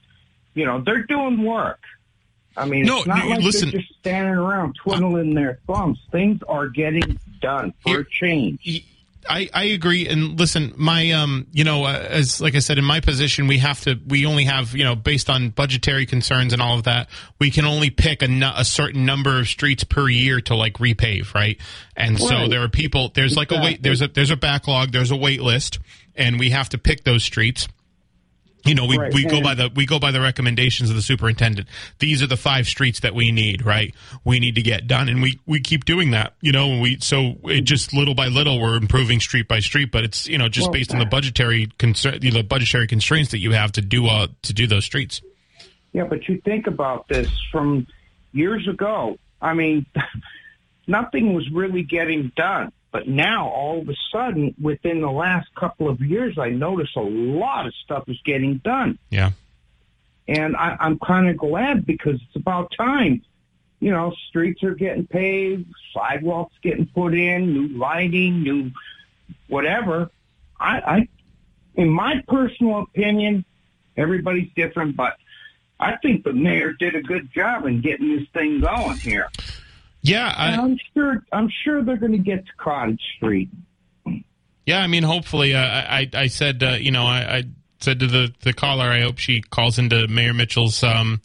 you 0.55 0.67
know 0.67 0.81
they're 0.81 1.05
doing 1.05 1.43
work. 1.45 1.81
I 2.57 2.65
mean, 2.65 2.85
No, 2.85 2.99
it's 2.99 3.07
not 3.07 3.25
you- 3.25 3.31
like 3.31 3.41
listen- 3.43 3.71
they're 3.71 3.81
just 3.81 3.99
standing 4.01 4.35
around 4.35 4.75
twiddling 4.83 5.35
their 5.35 5.59
thumbs. 5.67 5.99
Things 6.11 6.41
are 6.49 6.69
getting 6.69 7.19
done 7.41 7.73
for 7.83 7.91
Here- 7.91 8.01
a 8.01 8.05
change. 8.11 8.85
I, 9.29 9.51
I 9.53 9.65
agree 9.65 10.07
and 10.07 10.39
listen 10.39 10.73
my 10.77 11.11
um 11.11 11.49
you 11.51 11.65
know 11.65 11.85
uh, 11.85 12.07
as 12.11 12.41
like 12.41 12.55
I 12.55 12.61
said 12.61 12.79
in 12.79 12.85
my 12.85 13.01
position 13.01 13.49
we 13.49 13.59
have 13.59 13.81
to 13.81 13.99
we 14.07 14.25
only 14.25 14.45
have 14.45 14.73
you 14.77 14.85
know 14.85 14.95
based 14.95 15.29
on 15.29 15.49
budgetary 15.49 16.07
concerns 16.07 16.53
and 16.53 16.63
all 16.63 16.77
of 16.79 16.85
that 16.85 17.09
we 17.41 17.51
can 17.51 17.65
only 17.65 17.91
pick 17.91 18.23
a, 18.23 18.53
a 18.57 18.65
certain 18.65 19.05
number 19.05 19.37
of 19.41 19.49
streets 19.49 19.83
per 19.83 20.09
year 20.09 20.41
to 20.43 20.55
like 20.55 20.75
repave 20.75 21.35
right? 21.35 21.59
And 21.97 22.21
so 22.21 22.47
there 22.47 22.63
are 22.63 22.69
people 22.69 23.11
there's 23.17 23.37
like 23.37 23.51
a 23.51 23.61
wait 23.61 23.83
there's 23.83 24.01
a 24.01 24.07
there's 24.07 24.31
a 24.31 24.37
backlog 24.37 24.93
there's 24.93 25.11
a 25.11 25.17
wait 25.17 25.43
list 25.43 25.81
and 26.15 26.39
we 26.39 26.51
have 26.51 26.69
to 26.69 26.79
pick 26.79 27.03
those 27.03 27.25
streets 27.25 27.67
you 28.67 28.75
know 28.75 28.87
we, 28.87 28.99
Right, 28.99 29.13
we 29.13 29.25
go 29.25 29.41
by 29.41 29.55
the 29.55 29.71
we 29.75 29.87
go 29.87 29.99
by 29.99 30.11
the 30.11 30.21
recommendations 30.21 30.91
of 30.91 30.97
the 30.97 31.03
superintendent. 31.03 31.69
These 31.99 32.23
are 32.23 32.27
the 32.27 32.37
five 32.37 32.67
streets 32.67 33.01
that 33.01 33.15
we 33.15 33.33
need 33.33 33.65
right? 33.65 33.95
We 34.25 34.39
need 34.41 34.55
to 34.57 34.63
get 34.63 34.87
done. 34.87 35.09
And 35.09 35.23
we 35.23 35.41
we 35.47 35.61
keep 35.61 35.85
doing 35.85 36.11
that 36.13 36.35
you 36.41 36.53
know 36.53 36.71
and 36.71 36.83
we 36.83 36.99
so 37.01 37.35
it 37.45 37.63
just 37.63 37.93
little 37.93 38.15
by 38.15 38.29
little 38.29 38.61
we're 38.61 38.77
improving 38.77 39.21
street 39.21 39.49
by 39.49 39.61
street 39.61 39.91
but 39.91 40.05
it's 40.05 40.27
you 40.27 40.39
know 40.39 40.49
just 40.49 40.67
Well, 40.67 40.73
based 40.73 40.93
on 40.93 40.99
the 40.99 41.07
budgetary 41.07 41.69
concern 41.79 42.19
you 42.23 42.31
know, 42.31 42.39
the 42.39 42.45
budgetary 42.45 42.87
constraints 42.87 43.31
that 43.31 43.39
you 43.39 43.53
have 43.53 43.73
to 43.73 43.81
do 43.81 44.07
uh 44.07 44.29
to 44.43 44.53
do 44.53 44.67
those 44.67 44.85
streets. 44.85 45.21
Yeah, 45.93 46.05
but 46.05 46.29
you 46.29 46.41
think 46.45 46.67
about 46.67 47.09
this 47.09 47.31
from 47.51 47.87
years 48.33 48.69
ago. 48.69 49.17
I 49.41 49.55
mean, 49.55 49.87
nothing 50.87 51.35
was 51.35 51.51
really 51.51 51.83
getting 51.83 52.33
done. 52.37 52.73
But 52.97 53.09
now, 53.09 53.51
all 53.51 53.83
of 53.83 53.89
a 53.91 53.95
sudden, 54.11 54.55
within 54.59 55.03
the 55.03 55.11
last 55.11 55.55
couple 55.55 55.91
of 55.91 56.01
years, 56.01 56.39
I 56.39 56.49
notice 56.49 56.89
a 56.97 57.01
lot 57.01 57.67
of 57.67 57.75
stuff 57.85 58.05
is 58.09 58.19
getting 58.25 58.57
done. 58.65 58.99
yeah 59.11 59.33
And 60.27 60.57
I, 60.57 60.79
I'm 60.81 60.99
kind 60.99 61.29
of 61.29 61.37
glad 61.37 61.85
because 61.85 62.15
it's 62.15 62.37
about 62.37 62.73
time. 62.75 63.21
You 63.81 63.91
know, 63.91 64.15
streets 64.31 64.63
are 64.63 64.75
getting 64.75 65.07
paved, 65.07 65.67
sidewalks 65.93 66.55
getting 66.63 66.87
put 66.87 67.13
in, 67.13 67.53
new 67.53 67.77
lighting, 67.77 68.43
new 68.43 68.71
whatever. 69.47 70.11
I, 70.59 70.79
I, 70.79 71.09
in 71.75 71.91
my 71.91 72.25
personal 72.27 72.79
opinion, 72.79 73.45
everybody's 73.95 74.49
different, 74.57 74.97
but 74.97 75.19
I 75.79 75.97
think 75.97 76.25
the 76.25 76.33
mayor 76.33 76.73
did 76.73 76.95
a 76.95 77.03
good 77.03 77.31
job 77.31 77.67
in 77.67 77.83
getting 77.83 78.17
this 78.17 78.27
thing 78.33 78.63
going 78.63 78.97
here. 78.97 79.29
Yeah 80.09 80.35
I, 80.37 80.55
I'm 80.55 80.79
sure, 80.95 81.25
I'm 81.33 81.51
sure 81.65 81.83
they're 81.83 81.97
going 81.97 82.13
to 82.13 82.19
get 82.19 82.47
to 82.47 82.53
Cottage 82.59 83.03
Street. 83.17 83.51
Yeah, 84.65 84.81
I 84.81 84.89
mean, 84.89 85.05
hopefully, 85.05 85.55
uh, 85.55 85.61
I 85.61 86.11
I 86.13 86.27
said 86.27 86.63
uh, 86.63 86.77
you 86.81 86.91
know 86.91 87.07
I, 87.07 87.37
I 87.37 87.43
said 87.81 88.01
to 88.01 88.07
the 88.07 88.35
the 88.43 88.53
caller, 88.53 88.87
I 88.87 89.01
hope 89.01 89.19
she 89.19 89.41
calls 89.41 89.79
into 89.79 90.09
Mayor 90.09 90.35
Mitchell's 90.35 90.83
um, 90.83 91.21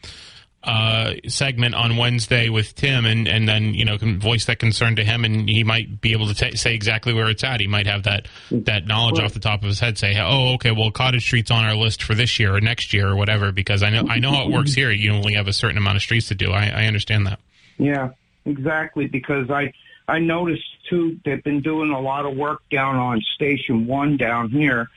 uh, 0.63 1.13
segment 1.27 1.73
on 1.73 1.97
Wednesday 1.97 2.49
with 2.49 2.75
Tim, 2.75 3.05
and, 3.05 3.27
and 3.27 3.47
then 3.47 3.73
you 3.73 3.83
know 3.83 3.97
can 3.97 4.19
voice 4.19 4.45
that 4.45 4.59
concern 4.59 4.95
to 4.97 5.03
him, 5.03 5.25
and 5.25 5.49
he 5.49 5.63
might 5.63 6.01
be 6.01 6.11
able 6.11 6.27
to 6.27 6.35
t- 6.35 6.55
say 6.55 6.75
exactly 6.75 7.13
where 7.13 7.29
it's 7.29 7.43
at. 7.43 7.59
He 7.59 7.67
might 7.67 7.87
have 7.87 8.03
that 8.03 8.27
that 8.51 8.85
knowledge 8.85 9.19
off 9.19 9.33
the 9.33 9.39
top 9.39 9.63
of 9.63 9.69
his 9.69 9.79
head. 9.79 9.97
Say, 9.97 10.15
oh, 10.19 10.53
okay, 10.53 10.71
well, 10.71 10.91
Cottage 10.91 11.23
Street's 11.23 11.49
on 11.49 11.65
our 11.65 11.75
list 11.75 12.03
for 12.03 12.13
this 12.13 12.39
year 12.39 12.55
or 12.55 12.61
next 12.61 12.93
year 12.93 13.07
or 13.07 13.15
whatever. 13.15 13.51
Because 13.51 13.81
I 13.81 13.89
know 13.89 14.05
I 14.07 14.19
know 14.19 14.31
how 14.31 14.45
it 14.45 14.51
works 14.51 14.73
here. 14.73 14.91
You 14.91 15.13
only 15.13 15.33
have 15.33 15.47
a 15.47 15.53
certain 15.53 15.77
amount 15.77 15.95
of 15.95 16.03
streets 16.03 16.27
to 16.27 16.35
do. 16.35 16.51
I, 16.51 16.67
I 16.67 16.85
understand 16.85 17.25
that. 17.25 17.39
Yeah, 17.79 18.09
exactly. 18.45 19.07
Because 19.07 19.49
I 19.49 19.73
I 20.07 20.19
noticed 20.19 20.63
too 20.89 21.19
they've 21.23 21.43
been 21.43 21.61
doing 21.61 21.91
a 21.91 21.99
lot 21.99 22.25
of 22.25 22.35
work 22.35 22.61
down 22.69 22.95
on 22.95 23.21
Station 23.35 23.87
One 23.87 24.17
down 24.17 24.49
here. 24.49 24.89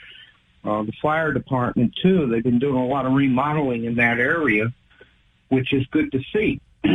Uh, 0.65 0.83
the 0.83 0.93
fire 1.03 1.33
department 1.33 1.95
too. 2.03 2.27
They've 2.27 2.43
been 2.43 2.59
doing 2.59 2.77
a 2.77 2.87
lot 2.87 3.05
of 3.05 3.13
remodeling 3.13 3.85
in 3.85 3.97
that 3.97 4.19
area, 4.19 4.73
which 5.49 5.73
is 5.73 5.87
good 5.89 6.11
to 6.13 6.21
see. 6.33 6.61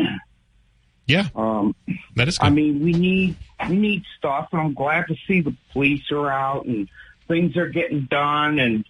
Yeah, 1.09 1.27
Um, 1.33 1.75
that 2.17 2.27
is 2.27 2.37
good. 2.37 2.45
I 2.45 2.49
mean, 2.51 2.83
we 2.83 2.91
need 2.91 3.35
we 3.67 3.75
need 3.75 4.03
stuff, 4.19 4.49
and 4.51 4.61
I'm 4.61 4.73
glad 4.75 5.07
to 5.07 5.15
see 5.27 5.41
the 5.41 5.55
police 5.73 6.11
are 6.11 6.29
out 6.29 6.65
and 6.67 6.87
things 7.27 7.57
are 7.57 7.67
getting 7.67 8.01
done. 8.01 8.59
And 8.59 8.85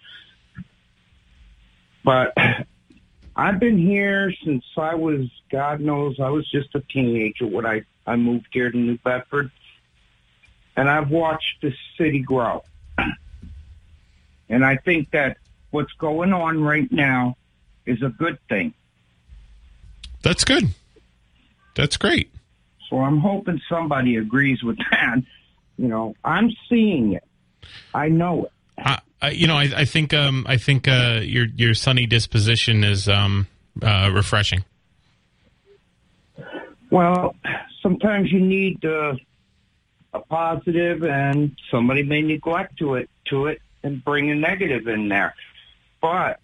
but 2.04 2.34
I've 3.40 3.58
been 3.58 3.78
here 3.78 4.34
since 4.44 4.66
I 4.76 4.94
was, 4.94 5.26
God 5.50 5.80
knows, 5.80 6.20
I 6.20 6.28
was 6.28 6.46
just 6.50 6.74
a 6.74 6.80
teenager 6.80 7.46
when 7.46 7.64
I 7.64 7.84
I 8.06 8.16
moved 8.16 8.48
here 8.52 8.70
to 8.70 8.76
New 8.76 8.98
Bedford, 8.98 9.50
and 10.76 10.90
I've 10.90 11.08
watched 11.08 11.62
this 11.62 11.74
city 11.96 12.20
grow. 12.20 12.62
And 14.50 14.64
I 14.64 14.78
think 14.78 15.12
that 15.12 15.36
what's 15.70 15.92
going 15.92 16.32
on 16.32 16.60
right 16.60 16.90
now 16.90 17.36
is 17.86 18.02
a 18.02 18.08
good 18.08 18.36
thing. 18.48 18.74
That's 20.24 20.42
good. 20.42 20.64
That's 21.76 21.96
great. 21.96 22.32
So 22.88 22.98
I'm 22.98 23.18
hoping 23.18 23.60
somebody 23.68 24.16
agrees 24.16 24.64
with 24.64 24.78
that. 24.90 25.22
You 25.78 25.86
know, 25.86 26.16
I'm 26.24 26.50
seeing 26.68 27.12
it. 27.12 27.22
I 27.94 28.08
know 28.08 28.46
it. 28.46 28.52
I, 28.76 28.98
I, 29.22 29.30
you 29.30 29.46
know, 29.46 29.56
I, 29.56 29.70
I 29.76 29.84
think 29.84 30.14
um, 30.14 30.46
I 30.48 30.56
think 30.56 30.88
uh, 30.88 31.20
your 31.22 31.46
your 31.46 31.74
sunny 31.74 32.06
disposition 32.06 32.84
is 32.84 33.08
um, 33.08 33.46
uh, 33.82 34.10
refreshing. 34.12 34.64
Well, 36.90 37.36
sometimes 37.82 38.32
you 38.32 38.40
need 38.40 38.84
uh, 38.84 39.14
a 40.12 40.20
positive, 40.20 41.04
and 41.04 41.56
somebody 41.70 42.02
may 42.02 42.22
neglect 42.22 42.78
to 42.78 42.94
it 42.94 43.10
to 43.26 43.46
it 43.46 43.60
and 43.82 44.04
bring 44.04 44.30
a 44.30 44.34
negative 44.34 44.88
in 44.88 45.08
there. 45.08 45.34
But 46.00 46.40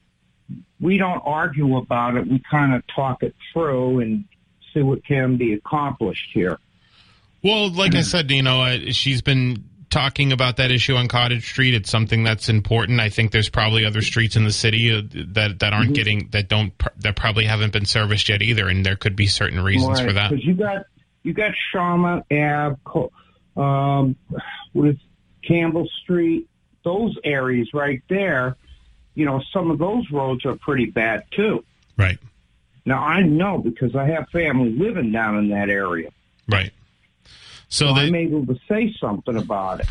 we 0.81 0.99
don't 0.99 1.23
argue 1.25 1.77
about 1.77 2.17
it. 2.17 2.27
We 2.27 2.41
kind 2.51 2.75
of 2.75 2.83
talk 2.95 3.23
it 3.23 3.35
through 3.53 4.01
and 4.01 4.25
see 4.73 4.83
what 4.83 5.05
can 5.05 5.37
be 5.37 5.55
accomplished 5.55 6.31
here. 6.33 6.59
Well, 7.43 7.71
like 7.71 7.95
I 7.95 8.03
said, 8.03 8.31
you 8.31 8.43
know, 8.43 8.63
uh, 8.63 8.91
she's 8.91 9.23
been 9.23 9.65
talking 9.97 10.31
about 10.31 10.59
that 10.59 10.71
issue 10.71 10.95
on 10.95 11.09
Cottage 11.09 11.49
Street. 11.49 11.75
It's 11.75 11.89
something 11.89 12.23
that's 12.23 12.51
important. 12.51 13.01
I 13.01 13.09
think 13.09 13.33
there's 13.33 13.49
probably 13.49 13.87
other 13.87 14.03
streets 14.03 14.37
in 14.37 14.45
the 14.45 14.53
city 14.53 14.93
uh, 14.93 15.01
that 15.33 15.61
that 15.61 15.73
aren't 15.73 15.95
getting 15.95 16.29
that 16.33 16.49
don't 16.49 16.73
that 16.99 17.17
probably 17.17 17.47
haven't 17.47 17.73
been 17.73 17.87
serviced 17.87 18.29
yet 18.29 18.43
either, 18.43 18.69
and 18.69 18.85
there 18.85 18.97
could 18.97 19.17
be 19.17 19.27
certain 19.27 19.59
reasons 19.63 20.01
for 20.01 20.13
that. 20.13 20.31
Because 20.31 20.45
you 20.45 20.55
got 20.55 20.85
you 21.23 21.33
got 21.33 21.53
Shawmut 21.75 22.25
Ave, 22.31 23.09
um, 23.57 24.17
what 24.75 24.89
is 24.91 24.97
Campbell 25.43 25.89
Street, 26.03 26.47
those 26.85 27.17
areas 27.25 27.71
right 27.73 28.03
there. 28.11 28.57
You 29.15 29.25
know, 29.25 29.41
some 29.51 29.71
of 29.71 29.79
those 29.79 30.05
roads 30.13 30.45
are 30.45 30.57
pretty 30.57 30.87
bad 30.87 31.25
too. 31.31 31.65
Right, 31.97 32.19
Now 32.85 33.03
I 33.03 33.23
know 33.23 33.57
because 33.57 33.97
I 33.97 34.09
have 34.09 34.29
family 34.29 34.73
living 34.73 35.11
down 35.11 35.39
in 35.39 35.49
that 35.49 35.71
area. 35.71 36.11
right. 36.47 36.71
So 37.69 37.89
So 37.89 37.95
they, 37.95 38.07
I'm 38.07 38.15
able 38.15 38.47
to 38.47 38.59
say 38.69 38.95
something 39.01 39.37
about 39.37 39.81
it. 39.81 39.87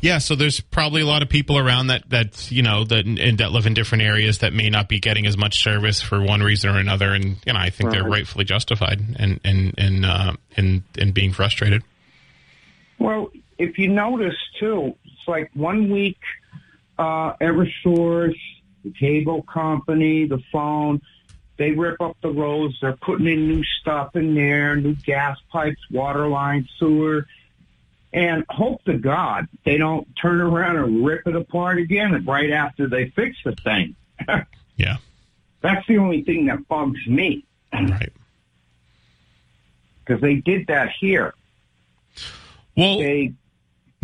Yeah, 0.00 0.18
so 0.18 0.34
there's 0.34 0.60
probably 0.60 1.00
a 1.00 1.06
lot 1.06 1.22
of 1.22 1.30
people 1.30 1.56
around 1.56 1.86
that 1.86 2.10
that 2.10 2.52
you 2.52 2.62
know 2.62 2.84
that 2.84 3.06
and 3.06 3.38
that 3.38 3.52
live 3.52 3.64
in 3.64 3.72
different 3.72 4.04
areas 4.04 4.40
that 4.40 4.52
may 4.52 4.68
not 4.68 4.86
be 4.86 5.00
getting 5.00 5.26
as 5.26 5.38
much 5.38 5.62
service 5.62 6.02
for 6.02 6.20
one 6.20 6.42
reason 6.42 6.68
or 6.68 6.78
another, 6.78 7.14
and 7.14 7.38
you 7.46 7.54
know 7.54 7.58
I 7.58 7.70
think 7.70 7.90
they're 7.90 8.04
rightfully 8.04 8.44
justified 8.44 9.00
in 9.18 9.40
in 9.42 9.72
in 9.78 10.04
uh, 10.04 10.34
in, 10.58 10.84
in 10.98 11.12
being 11.12 11.32
frustrated. 11.32 11.82
Well, 12.98 13.30
if 13.56 13.78
you 13.78 13.88
notice 13.88 14.36
too, 14.60 14.94
it's 15.06 15.26
like 15.26 15.50
one 15.54 15.90
week, 15.90 16.20
uh, 16.98 17.32
Eversource, 17.40 18.38
the 18.84 18.92
cable 18.92 19.42
company, 19.42 20.26
the 20.26 20.42
phone, 20.52 21.00
they 21.56 21.70
rip 21.72 22.00
up 22.00 22.16
the 22.22 22.30
roads. 22.30 22.74
They're 22.80 22.96
putting 22.96 23.26
in 23.26 23.48
new 23.48 23.62
stuff 23.80 24.16
in 24.16 24.34
there, 24.34 24.74
new 24.76 24.94
gas 24.94 25.38
pipes, 25.50 25.80
water 25.90 26.26
lines, 26.28 26.68
sewer. 26.78 27.26
And 28.12 28.44
hope 28.48 28.84
to 28.84 28.96
God 28.96 29.48
they 29.64 29.76
don't 29.76 30.06
turn 30.20 30.40
around 30.40 30.76
and 30.76 31.04
rip 31.04 31.26
it 31.26 31.34
apart 31.34 31.78
again 31.78 32.24
right 32.24 32.50
after 32.52 32.88
they 32.88 33.08
fix 33.10 33.36
the 33.44 33.54
thing. 33.56 33.96
Yeah, 34.76 34.96
That's 35.60 35.86
the 35.86 35.98
only 35.98 36.22
thing 36.22 36.46
that 36.46 36.66
bugs 36.66 37.06
me 37.06 37.44
right. 37.72 38.12
because 40.04 40.20
they 40.20 40.34
did 40.36 40.66
that 40.66 40.90
here. 41.00 41.32
Well, 42.76 42.98
They 42.98 43.34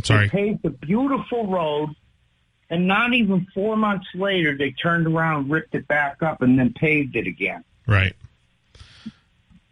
sorry. 0.04 0.26
They 0.26 0.30
paved 0.30 0.64
a 0.64 0.70
beautiful 0.70 1.48
road, 1.48 1.90
and 2.70 2.86
not 2.86 3.12
even 3.12 3.46
four 3.52 3.76
months 3.76 4.06
later, 4.14 4.56
they 4.56 4.70
turned 4.70 5.06
around, 5.06 5.50
ripped 5.50 5.74
it 5.74 5.86
back 5.88 6.22
up, 6.22 6.40
and 6.40 6.58
then 6.58 6.72
paved 6.72 7.16
it 7.16 7.26
again. 7.26 7.64
Right. 7.86 8.14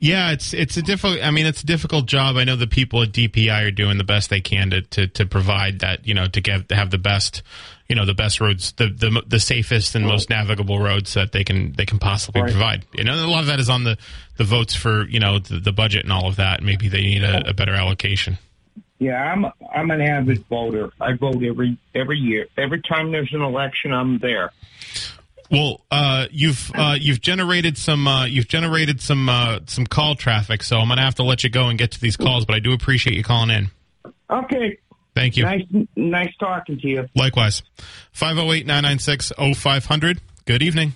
Yeah, 0.01 0.31
it's 0.31 0.55
it's 0.55 0.77
a 0.77 0.83
difficult. 0.83 1.25
I 1.25 1.33
mean, 1.33 1.45
it's 1.47 1.63
a 1.63 1.67
difficult 1.67 2.07
job. 2.07 2.37
I 2.37 2.45
know 2.45 2.55
the 2.55 2.69
people 2.69 3.03
at 3.03 3.11
DPI 3.11 3.67
are 3.67 3.71
doing 3.73 3.99
the 3.99 4.05
best 4.05 4.31
they 4.31 4.41
can 4.41 4.71
to 4.71 4.83
to, 4.83 5.09
to 5.09 5.27
provide 5.27 5.81
that. 5.81 6.07
You 6.07 6.15
know, 6.15 6.29
to 6.29 6.41
get 6.41 6.69
to 6.69 6.77
have 6.77 6.91
the 6.91 6.99
best, 6.99 7.43
you 7.89 7.97
know, 7.97 8.05
the 8.07 8.15
best 8.15 8.41
roads, 8.41 8.71
the 8.73 8.87
the, 8.91 9.25
the 9.27 9.41
safest 9.41 9.97
and 9.97 10.07
most 10.07 10.31
navigable 10.31 10.79
roads 10.79 11.15
that 11.15 11.33
they 11.33 11.43
can 11.43 11.73
they 11.73 11.85
can 11.85 11.99
possibly 11.99 12.43
Right. 12.43 12.51
provide. 12.53 12.87
You 12.93 13.03
know, 13.03 13.15
a 13.15 13.27
lot 13.27 13.41
of 13.41 13.47
that 13.47 13.59
is 13.59 13.69
on 13.69 13.83
the 13.83 13.99
the 14.37 14.45
votes 14.45 14.77
for 14.77 15.05
you 15.09 15.19
know 15.19 15.41
the, 15.41 15.59
the 15.59 15.73
budget 15.73 16.05
and 16.05 16.13
all 16.13 16.29
of 16.29 16.37
that. 16.37 16.63
Maybe 16.63 16.87
they 16.89 17.01
need 17.03 17.25
a, 17.25 17.49
a 17.49 17.53
better 17.55 17.75
allocation. 17.75 18.39
Yeah, 18.99 19.15
I'm 19.15 19.47
I'm 19.73 19.91
an 19.91 20.01
avid 20.01 20.45
voter. 20.49 20.91
I 21.01 21.13
vote 21.15 21.43
every 21.43 21.79
every 21.95 22.19
year. 22.19 22.47
Every 22.57 22.83
time 22.83 23.13
there's 23.13 23.33
an 23.33 23.43
election, 23.43 23.93
I'm 23.93 24.19
there. 24.19 24.51
Well, 25.51 25.81
uh, 25.91 26.27
you've 26.31 26.71
uh, 26.75 26.97
you've 27.01 27.21
generated 27.21 27.79
some 27.79 28.07
uh, 28.09 28.27
you've 28.27 28.49
generated 28.49 29.01
some 29.01 29.29
uh, 29.29 29.61
some 29.67 29.87
call 29.87 30.15
traffic, 30.15 30.63
so 30.63 30.79
I'm 30.79 30.89
gonna 30.89 31.03
have 31.03 31.15
to 31.17 31.23
let 31.23 31.45
you 31.45 31.51
go 31.51 31.69
and 31.69 31.79
get 31.79 31.93
to 31.93 32.01
these 32.01 32.17
calls. 32.17 32.45
But 32.45 32.57
I 32.57 32.59
do 32.59 32.73
appreciate 32.73 33.17
you 33.17 33.23
calling 33.23 33.51
in. 33.51 33.71
Okay, 34.31 34.79
Thank 35.15 35.37
you. 35.37 35.45
nice 35.45 35.63
nice 35.97 36.37
talking 36.39 36.79
to 36.79 36.87
you. 36.89 37.09
Likewise. 37.15 37.63
508 38.13 38.67
996 38.67 39.33
0500. 39.57 40.21
Good 40.45 40.63
evening. 40.63 40.95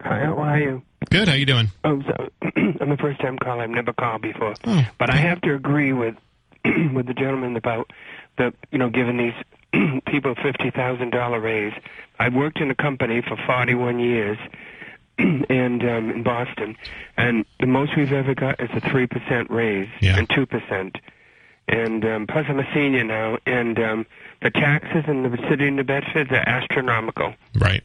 Hi, 0.00 0.24
how 0.24 0.36
are 0.38 0.58
you? 0.58 0.82
Good. 1.10 1.28
How 1.28 1.34
you 1.34 1.46
doing? 1.46 1.68
Oh, 1.84 2.02
so, 2.02 2.28
I'm 2.80 2.90
a 2.92 2.96
first 2.96 3.20
time 3.20 3.38
caller. 3.38 3.62
I've 3.62 3.70
never 3.70 3.92
called 3.92 4.22
before. 4.22 4.54
Oh. 4.64 4.86
But 4.98 5.10
I 5.10 5.16
have 5.16 5.40
to 5.42 5.54
agree 5.54 5.92
with 5.92 6.14
with 6.94 7.06
the 7.06 7.14
gentleman 7.14 7.56
about 7.56 7.90
the 8.38 8.52
you 8.70 8.78
know 8.78 8.88
giving 8.90 9.16
these 9.16 10.02
people 10.06 10.34
fifty 10.34 10.70
thousand 10.70 11.10
dollar 11.10 11.40
raise. 11.40 11.74
I 12.18 12.28
worked 12.28 12.58
in 12.60 12.70
a 12.70 12.74
company 12.74 13.20
for 13.22 13.36
forty 13.46 13.74
one 13.74 13.98
years 13.98 14.38
and 15.18 15.82
um 15.82 16.10
in 16.10 16.22
Boston 16.22 16.76
and 17.16 17.44
the 17.60 17.66
most 17.66 17.96
we've 17.96 18.12
ever 18.12 18.34
got 18.34 18.60
is 18.60 18.70
a 18.74 18.80
three 18.80 19.06
percent 19.06 19.50
raise 19.50 19.88
Yeah. 20.00 20.18
and 20.18 20.28
two 20.30 20.46
percent. 20.46 20.98
And 21.68 22.04
um 22.04 22.26
plus 22.26 22.46
I'm 22.48 22.58
a 22.58 22.74
senior 22.74 23.04
now 23.04 23.38
and 23.46 23.78
um 23.78 24.06
the 24.40 24.50
taxes 24.50 25.04
in 25.06 25.22
the 25.22 25.36
city 25.48 25.68
of 25.68 25.74
New 25.74 25.84
Bedford 25.84 26.32
are 26.32 26.48
astronomical. 26.48 27.34
Right. 27.54 27.82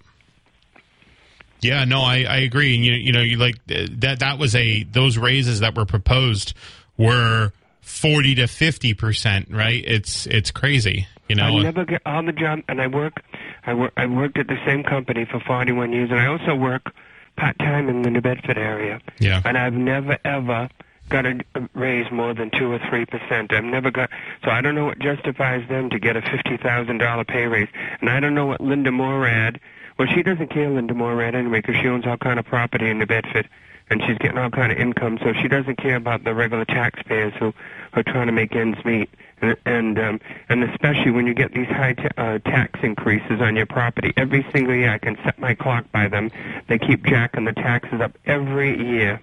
Yeah, 1.61 1.85
no, 1.85 2.01
I, 2.01 2.23
I 2.23 2.37
agree. 2.37 2.75
And 2.75 2.85
you, 2.85 2.93
you 2.93 3.11
know, 3.11 3.21
you 3.21 3.37
like 3.37 3.55
uh, 3.71 3.87
that. 3.99 4.19
That 4.19 4.37
was 4.37 4.55
a 4.55 4.83
those 4.83 5.17
raises 5.17 5.61
that 5.61 5.75
were 5.75 5.85
proposed 5.85 6.53
were 6.97 7.51
forty 7.87 8.35
to 8.35 8.47
fifty 8.47 8.93
percent. 8.93 9.47
Right? 9.49 9.83
It's 9.85 10.25
it's 10.27 10.51
crazy. 10.51 11.07
You 11.27 11.35
know. 11.35 11.45
I 11.45 11.63
never 11.63 11.85
get 11.85 12.01
on 12.05 12.25
the 12.25 12.31
job, 12.31 12.59
and 12.67 12.81
I 12.81 12.87
work. 12.87 13.23
I 13.65 13.73
work. 13.73 13.93
I 13.97 14.05
worked 14.05 14.37
at 14.37 14.47
the 14.47 14.57
same 14.65 14.83
company 14.83 15.25
for 15.25 15.41
41 15.41 15.91
years, 15.91 16.09
and 16.09 16.19
I 16.19 16.27
also 16.27 16.55
work 16.55 16.93
part 17.35 17.57
time 17.59 17.89
in 17.89 18.01
the 18.01 18.09
New 18.09 18.21
Bedford 18.21 18.57
area. 18.57 19.01
Yeah. 19.19 19.41
And 19.43 19.57
I've 19.57 19.73
never 19.73 20.17
ever 20.23 20.69
got 21.09 21.25
a 21.25 21.39
a 21.55 21.69
raise 21.73 22.11
more 22.11 22.33
than 22.33 22.49
two 22.51 22.71
or 22.71 22.79
three 22.89 23.05
percent. 23.05 23.53
I've 23.53 23.63
never 23.63 23.91
got. 23.91 24.09
So 24.43 24.51
I 24.51 24.61
don't 24.61 24.75
know 24.75 24.85
what 24.85 24.99
justifies 24.99 25.67
them 25.69 25.89
to 25.89 25.99
get 25.99 26.15
a 26.15 26.21
fifty 26.21 26.57
thousand 26.57 26.99
dollar 26.99 27.23
pay 27.23 27.47
raise, 27.47 27.69
and 28.01 28.09
I 28.09 28.19
don't 28.19 28.33
know 28.33 28.45
what 28.45 28.61
Linda 28.61 28.91
Morad. 28.91 29.59
Well, 29.97 30.07
she 30.13 30.21
doesn't 30.21 30.51
care, 30.51 30.69
Linda 30.69 30.93
Morad, 30.93 31.33
anyway, 31.33 31.59
because 31.61 31.81
she 31.81 31.87
owns 31.87 32.05
all 32.05 32.17
kind 32.17 32.37
of 32.37 32.45
property 32.45 32.87
in 32.87 32.99
New 32.99 33.07
Bedford, 33.07 33.49
and 33.89 34.01
she's 34.05 34.17
getting 34.17 34.37
all 34.37 34.49
kind 34.49 34.71
of 34.71 34.77
income, 34.77 35.17
so 35.21 35.33
she 35.33 35.47
doesn't 35.47 35.77
care 35.77 35.95
about 35.95 36.23
the 36.23 36.33
regular 36.33 36.65
taxpayers 36.65 37.33
who 37.39 37.53
are 37.93 38.03
trying 38.03 38.27
to 38.27 38.33
make 38.33 38.55
ends 38.55 38.83
meet. 38.83 39.09
and 39.41 39.55
and, 39.65 39.99
um, 39.99 40.19
and 40.49 40.63
especially 40.63 41.11
when 41.11 41.27
you 41.27 41.33
get 41.33 41.53
these 41.53 41.67
high 41.67 41.93
ta- 41.93 42.09
uh, 42.17 42.39
tax 42.39 42.79
increases 42.83 43.39
on 43.41 43.55
your 43.55 43.65
property 43.65 44.13
every 44.17 44.45
single 44.51 44.75
year. 44.75 44.91
I 44.91 44.97
can 44.97 45.17
set 45.23 45.39
my 45.39 45.53
clock 45.53 45.91
by 45.91 46.07
them. 46.07 46.31
They 46.67 46.79
keep 46.79 47.05
jacking 47.05 47.45
the 47.45 47.53
taxes 47.53 48.01
up 48.01 48.17
every 48.25 48.77
year. 48.77 49.21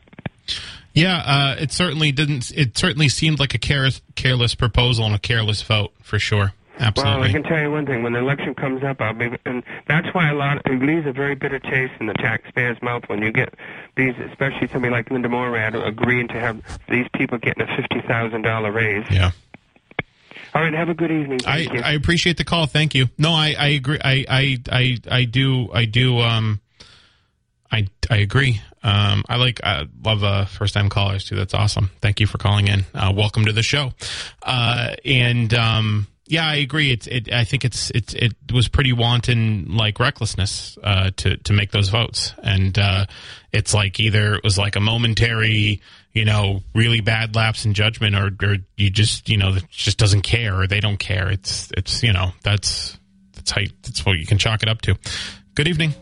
Yeah, 0.92 1.16
uh, 1.18 1.56
it 1.58 1.72
certainly 1.72 2.12
didn't. 2.12 2.52
It 2.52 2.78
certainly 2.78 3.08
seemed 3.08 3.40
like 3.40 3.54
a 3.54 3.58
careless, 3.58 4.00
careless 4.14 4.54
proposal 4.54 5.04
and 5.04 5.14
a 5.14 5.18
careless 5.18 5.62
vote 5.62 5.92
for 6.00 6.18
sure. 6.18 6.52
Absolutely. 6.78 7.20
Well, 7.20 7.28
I 7.28 7.32
can 7.32 7.42
tell 7.44 7.60
you 7.60 7.70
one 7.70 7.86
thing: 7.86 8.02
when 8.02 8.12
the 8.14 8.18
election 8.18 8.54
comes 8.54 8.82
up, 8.82 9.00
I'll 9.00 9.14
be, 9.14 9.30
and 9.46 9.62
that's 9.86 10.12
why 10.12 10.30
a 10.30 10.34
lot 10.34 10.60
it 10.66 10.82
leaves 10.82 11.06
a 11.06 11.12
very 11.12 11.34
bitter 11.34 11.58
taste 11.58 11.92
in 12.00 12.06
the 12.06 12.14
taxpayer's 12.14 12.80
mouth 12.82 13.04
when 13.08 13.22
you 13.22 13.30
get 13.32 13.54
these, 13.96 14.14
especially 14.30 14.68
somebody 14.68 14.90
like 14.92 15.10
Linda 15.10 15.28
Morad 15.28 15.74
agreeing 15.76 16.28
to 16.28 16.40
have 16.40 16.60
these 16.88 17.06
people 17.14 17.38
getting 17.38 17.62
a 17.62 17.76
fifty 17.76 18.00
thousand 18.06 18.42
dollar 18.42 18.72
raise. 18.72 19.06
yeah. 19.10 19.30
All 20.54 20.62
right, 20.62 20.72
have 20.72 20.88
a 20.88 20.94
good 20.94 21.10
evening. 21.10 21.40
I, 21.46 21.58
you. 21.58 21.80
I 21.80 21.92
appreciate 21.92 22.36
the 22.36 22.44
call. 22.44 22.66
Thank 22.66 22.94
you. 22.94 23.08
No, 23.18 23.32
I, 23.32 23.56
I 23.58 23.66
agree. 23.68 23.98
I, 24.02 24.24
I, 24.28 24.58
I, 24.70 24.98
I 25.10 25.24
do. 25.24 25.68
I 25.72 25.84
do. 25.84 26.20
Um, 26.20 26.60
I, 27.72 27.88
I 28.08 28.18
agree. 28.18 28.60
Um, 28.84 29.24
I 29.28 29.34
like. 29.36 29.60
I 29.64 29.86
love 30.04 30.22
uh, 30.22 30.44
first 30.44 30.74
time 30.74 30.90
callers 30.90 31.24
too. 31.24 31.34
That's 31.34 31.54
awesome. 31.54 31.90
Thank 32.00 32.20
you 32.20 32.28
for 32.28 32.38
calling 32.38 32.68
in. 32.68 32.84
Uh, 32.94 33.12
welcome 33.16 33.46
to 33.46 33.52
the 33.52 33.64
show. 33.64 33.94
Uh, 34.44 34.94
and 35.04 35.52
um, 35.54 36.06
yeah, 36.26 36.46
I 36.46 36.56
agree. 36.56 36.90
It's. 36.90 37.06
It, 37.06 37.32
I 37.32 37.44
think 37.44 37.64
it's. 37.64 37.90
It's. 37.90 38.14
It 38.14 38.34
was 38.52 38.68
pretty 38.68 38.92
wanton, 38.92 39.76
like 39.76 40.00
recklessness, 40.00 40.78
uh, 40.82 41.10
to 41.16 41.36
to 41.36 41.52
make 41.52 41.70
those 41.70 41.90
votes. 41.90 42.32
And 42.42 42.78
uh, 42.78 43.06
it's 43.52 43.74
like 43.74 44.00
either 44.00 44.34
it 44.34 44.44
was 44.44 44.56
like 44.56 44.76
a 44.76 44.80
momentary, 44.80 45.82
you 46.12 46.24
know, 46.24 46.62
really 46.74 47.00
bad 47.00 47.36
lapse 47.36 47.66
in 47.66 47.74
judgment, 47.74 48.16
or 48.16 48.30
or 48.46 48.56
you 48.76 48.88
just, 48.88 49.28
you 49.28 49.36
know, 49.36 49.56
just 49.70 49.98
doesn't 49.98 50.22
care, 50.22 50.60
or 50.60 50.66
they 50.66 50.80
don't 50.80 50.98
care. 50.98 51.30
It's. 51.30 51.70
It's. 51.76 52.02
You 52.02 52.14
know, 52.14 52.32
that's. 52.42 52.98
That's 53.34 53.50
how. 53.50 53.60
You, 53.60 53.68
that's 53.82 54.06
what 54.06 54.16
you 54.16 54.26
can 54.26 54.38
chalk 54.38 54.62
it 54.62 54.68
up 54.68 54.80
to. 54.82 54.96
Good 55.54 55.68
evening. 55.68 55.94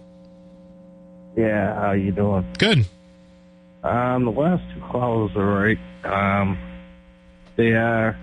Yeah, 1.36 1.74
how 1.74 1.92
you 1.92 2.12
doing? 2.12 2.46
Good. 2.58 2.86
Um, 3.82 4.24
the 4.24 4.30
last 4.30 4.62
two 4.72 4.80
calls 4.82 5.34
are 5.34 5.44
right. 5.44 5.78
Um, 6.04 6.56
they 7.56 7.72
are 7.72 8.16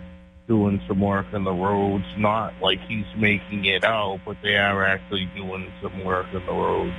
doing 0.49 0.81
some 0.87 0.99
work 0.99 1.27
on 1.31 1.43
the 1.43 1.53
roads, 1.53 2.03
not 2.17 2.53
like 2.59 2.79
he's 2.87 3.05
making 3.15 3.63
it 3.65 3.83
out, 3.83 4.19
but 4.25 4.35
they 4.41 4.57
are 4.57 4.83
actually 4.83 5.29
doing 5.35 5.71
some 5.79 6.03
work 6.03 6.25
on 6.33 6.43
the 6.45 6.51
roads. 6.51 6.95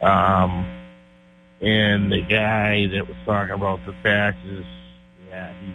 Um, 0.00 0.66
and 1.60 2.10
the 2.10 2.22
guy 2.22 2.86
that 2.86 3.06
was 3.06 3.16
talking 3.26 3.54
about 3.54 3.84
the 3.84 3.92
taxes, 4.02 4.64
yeah, 5.28 5.52
he's 5.60 5.74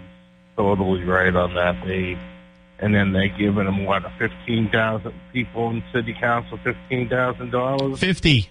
totally 0.57 1.03
right 1.03 1.33
on 1.33 1.53
that. 1.53 1.75
They, 1.85 2.17
and 2.79 2.95
then 2.95 3.13
they're 3.13 3.29
giving 3.29 3.67
him 3.67 3.85
what, 3.85 4.03
fifteen 4.17 4.69
thousand 4.71 5.13
people 5.31 5.69
in 5.69 5.83
city 5.93 6.15
council, 6.19 6.57
fifteen 6.63 7.07
thousand 7.07 7.51
dollars, 7.51 7.99
50. 7.99 8.49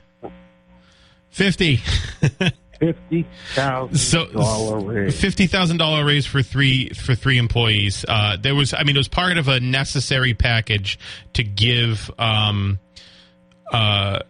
50. 1.31 1.81
fifty 2.79 3.27
thousand 3.55 3.97
So 3.97 4.27
dollar 4.27 4.81
raise. 4.81 5.21
fifty 5.21 5.47
thousand 5.47 5.77
dollar 5.79 6.05
raise 6.05 6.27
for 6.27 6.43
three 6.43 6.91
for 6.91 7.15
three 7.15 7.39
employees. 7.39 8.05
Uh, 8.09 8.37
there 8.41 8.55
was, 8.55 8.75
I 8.75 8.85
mean, 8.85 8.97
it 8.97 8.99
was 8.99 9.09
part 9.09 9.39
of 9.39 9.49
a 9.49 9.61
necessary 9.61 10.35
package 10.35 10.99
to 11.35 11.43
give. 11.45 12.11
Um, 12.19 12.79
uh, 13.73 14.21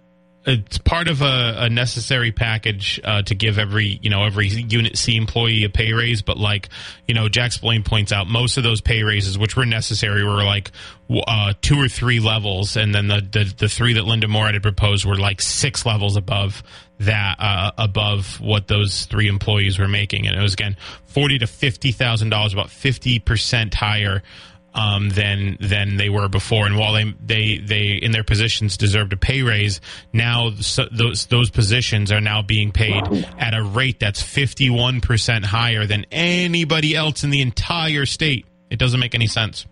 it's 0.49 0.79
part 0.79 1.09
of 1.09 1.21
a, 1.21 1.57
a 1.59 1.69
necessary 1.69 2.33
package 2.33 2.99
uh, 3.05 3.21
to 3.23 3.35
give 3.35 3.59
every 3.59 3.99
you 4.03 4.09
know 4.09 4.25
every 4.25 4.49
unit 4.49 4.97
C 4.97 5.17
employee 5.17 5.65
a 5.65 5.69
pay 5.69 5.93
raise. 5.93 6.23
But 6.23 6.39
like 6.39 6.71
you 7.07 7.15
know, 7.15 7.29
Jack 7.29 7.53
Spillane 7.53 7.85
points 7.85 8.13
out, 8.13 8.27
most 8.29 8.57
of 8.57 8.65
those 8.65 8.81
pay 8.81 9.03
raises, 9.03 9.39
which 9.39 9.57
were 9.57 9.67
necessary, 9.67 10.25
were 10.25 10.43
like 10.45 10.71
uh, 11.11 11.53
two 11.61 11.79
or 11.79 11.89
three 11.89 12.19
levels, 12.19 12.77
and 12.77 12.95
then 12.95 13.09
the, 13.09 13.21
the 13.21 13.55
the 13.59 13.69
three 13.69 13.93
that 13.95 14.07
Linda 14.07 14.27
Morad 14.27 14.61
proposed 14.63 15.05
were 15.05 15.17
like 15.17 15.43
six 15.43 15.85
levels 15.85 16.17
above 16.17 16.63
that 17.01 17.37
uh, 17.39 17.73
above 17.77 18.41
what 18.41 18.69
those 18.69 19.05
three 19.05 19.29
employees 19.29 19.79
were 19.79 19.89
making, 19.89 20.27
and 20.27 20.35
it 20.35 20.43
was 20.43 20.55
again 20.55 20.77
forty 21.05 21.39
to 21.39 21.47
fifty 21.47 21.93
thousand 21.93 22.31
dollars, 22.31 22.55
about 22.55 22.71
fifty 22.71 23.19
percent 23.19 23.75
higher 23.75 24.23
um, 24.75 25.11
than 25.11 25.57
than 25.61 25.97
they 25.97 26.09
were 26.09 26.29
before. 26.29 26.67
And 26.67 26.79
while 26.79 26.93
they 26.93 27.15
they 27.25 27.59
they 27.59 27.87
in 27.93 28.13
their 28.13 28.25
positions 28.25 28.77
deserved 28.77 29.13
a 29.13 29.17
pay 29.17 29.43
raise, 29.43 29.81
now 30.13 30.51
so, 30.61 30.87
those 30.91 31.27
those 31.27 31.51
positions 31.51 32.13
are 32.13 32.21
now 32.21 32.43
being 32.43 32.73
paid 32.73 33.05
at 33.39 33.55
a 33.55 33.63
rate 33.63 34.01
that's 34.01 34.23
fifty 34.23 34.71
one 34.71 35.01
percent 35.01 35.45
higher 35.45 35.87
than 35.87 36.07
anybody 36.11 36.95
else 36.95 37.25
in 37.25 37.31
the 37.31 37.41
entire 37.41 38.07
state. 38.07 38.47
It 38.71 38.79
doesn't 38.79 39.01
make 39.01 39.15
any 39.15 39.27
sense. 39.27 39.67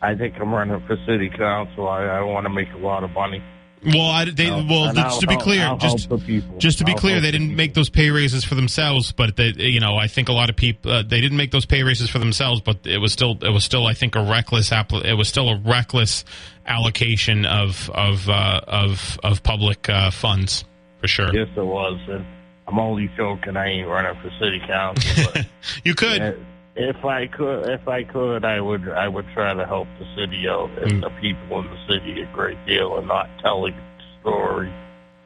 I 0.00 0.14
think 0.14 0.34
I'm 0.40 0.54
running 0.54 0.80
for 0.86 0.96
city 1.06 1.28
council. 1.36 1.88
I, 1.88 2.04
I 2.04 2.20
want 2.22 2.44
to 2.46 2.50
make 2.50 2.68
a 2.72 2.78
lot 2.78 3.02
of 3.02 3.10
money. 3.10 3.42
Well, 3.84 4.00
I, 4.02 4.24
they, 4.24 4.50
I'll- 4.50 4.66
well, 4.66 4.92
just 4.92 4.98
I'll 4.98 5.20
to 5.20 5.26
be 5.26 5.36
clear, 5.36 5.64
I'll 5.66 5.76
just 5.78 6.08
help 6.08 6.24
the 6.26 6.42
just 6.58 6.78
to 6.78 6.84
be 6.84 6.92
I'll 6.92 6.98
clear, 6.98 7.20
they 7.20 7.30
didn't 7.30 7.54
make 7.54 7.74
those 7.74 7.88
pay 7.88 8.10
raises 8.10 8.44
for 8.44 8.54
themselves, 8.56 9.12
but 9.12 9.36
they, 9.36 9.52
you 9.56 9.80
know, 9.80 9.96
I 9.96 10.08
think 10.08 10.28
a 10.28 10.32
lot 10.32 10.50
of 10.50 10.56
people 10.56 10.90
uh, 10.90 11.02
they 11.02 11.20
didn't 11.20 11.36
make 11.38 11.50
those 11.52 11.64
pay 11.66 11.82
raises 11.82 12.10
for 12.10 12.18
themselves, 12.18 12.60
but 12.60 12.86
it 12.86 12.98
was 12.98 13.12
still 13.12 13.38
it 13.42 13.50
was 13.50 13.64
still 13.64 13.86
I 13.86 13.94
think 13.94 14.16
a 14.16 14.22
reckless 14.22 14.70
appli- 14.70 15.04
it 15.04 15.14
was 15.14 15.28
still 15.28 15.48
a 15.50 15.58
reckless 15.60 16.24
allocation 16.66 17.46
of 17.46 17.88
of 17.90 18.28
uh, 18.28 18.60
of 18.66 19.18
of 19.22 19.42
public 19.42 19.88
uh, 19.88 20.10
funds 20.10 20.64
for 21.00 21.08
sure. 21.08 21.32
Yes, 21.34 21.48
it 21.56 21.64
was. 21.64 22.00
And 22.08 22.26
I'm 22.66 22.78
only 22.78 23.10
joking. 23.16 23.56
I 23.56 23.68
ain't 23.68 23.88
running 23.88 24.20
for 24.20 24.30
city 24.40 24.60
council. 24.66 25.30
But 25.32 25.46
You 25.84 25.94
could. 25.94 26.44
If 26.78 27.04
I 27.04 27.26
could, 27.26 27.68
if 27.70 27.86
I 27.88 28.04
could, 28.04 28.44
I 28.44 28.60
would. 28.60 28.88
I 28.88 29.08
would 29.08 29.26
try 29.34 29.52
to 29.52 29.66
help 29.66 29.88
the 29.98 30.06
city 30.16 30.48
out 30.48 30.70
and 30.78 30.92
Mm. 30.92 31.00
the 31.02 31.10
people 31.20 31.58
in 31.60 31.66
the 31.66 31.78
city 31.88 32.20
a 32.22 32.26
great 32.34 32.58
deal, 32.66 32.96
and 32.98 33.06
not 33.08 33.28
telling 33.42 33.74
the 33.74 34.04
story 34.20 34.72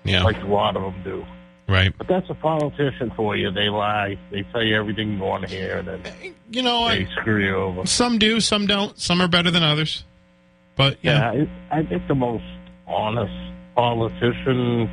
Yeah. 0.04 0.22
like 0.24 0.42
a 0.42 0.46
lot 0.46 0.76
of 0.76 0.82
them 0.82 1.02
do. 1.04 1.26
right. 1.68 1.92
But 1.96 2.08
that's 2.08 2.28
a 2.28 2.34
politician 2.34 3.12
for 3.16 3.36
you. 3.36 3.50
They 3.50 3.68
lie. 3.70 4.18
They 4.30 4.42
tell 4.52 4.62
you 4.62 4.76
everything 4.76 5.12
you 5.12 5.18
want 5.22 5.46
to 5.48 5.54
hear, 5.54 5.78
and 5.78 5.88
then 5.88 6.34
You 6.50 6.62
know, 6.62 6.88
they 6.88 7.06
I, 7.06 7.08
screw 7.20 7.42
you 7.44 7.54
over. 7.54 7.86
some 7.86 8.18
do, 8.18 8.40
some 8.40 8.66
don't. 8.66 8.98
Some 8.98 9.20
are 9.22 9.28
better 9.28 9.50
than 9.50 9.62
others. 9.62 10.04
But 10.76 10.98
yeah, 11.02 11.32
Yeah, 11.32 11.44
I, 11.70 11.78
I 11.78 11.82
think 11.84 12.06
the 12.08 12.14
most 12.14 12.44
honest 12.86 13.32
politician. 13.74 14.90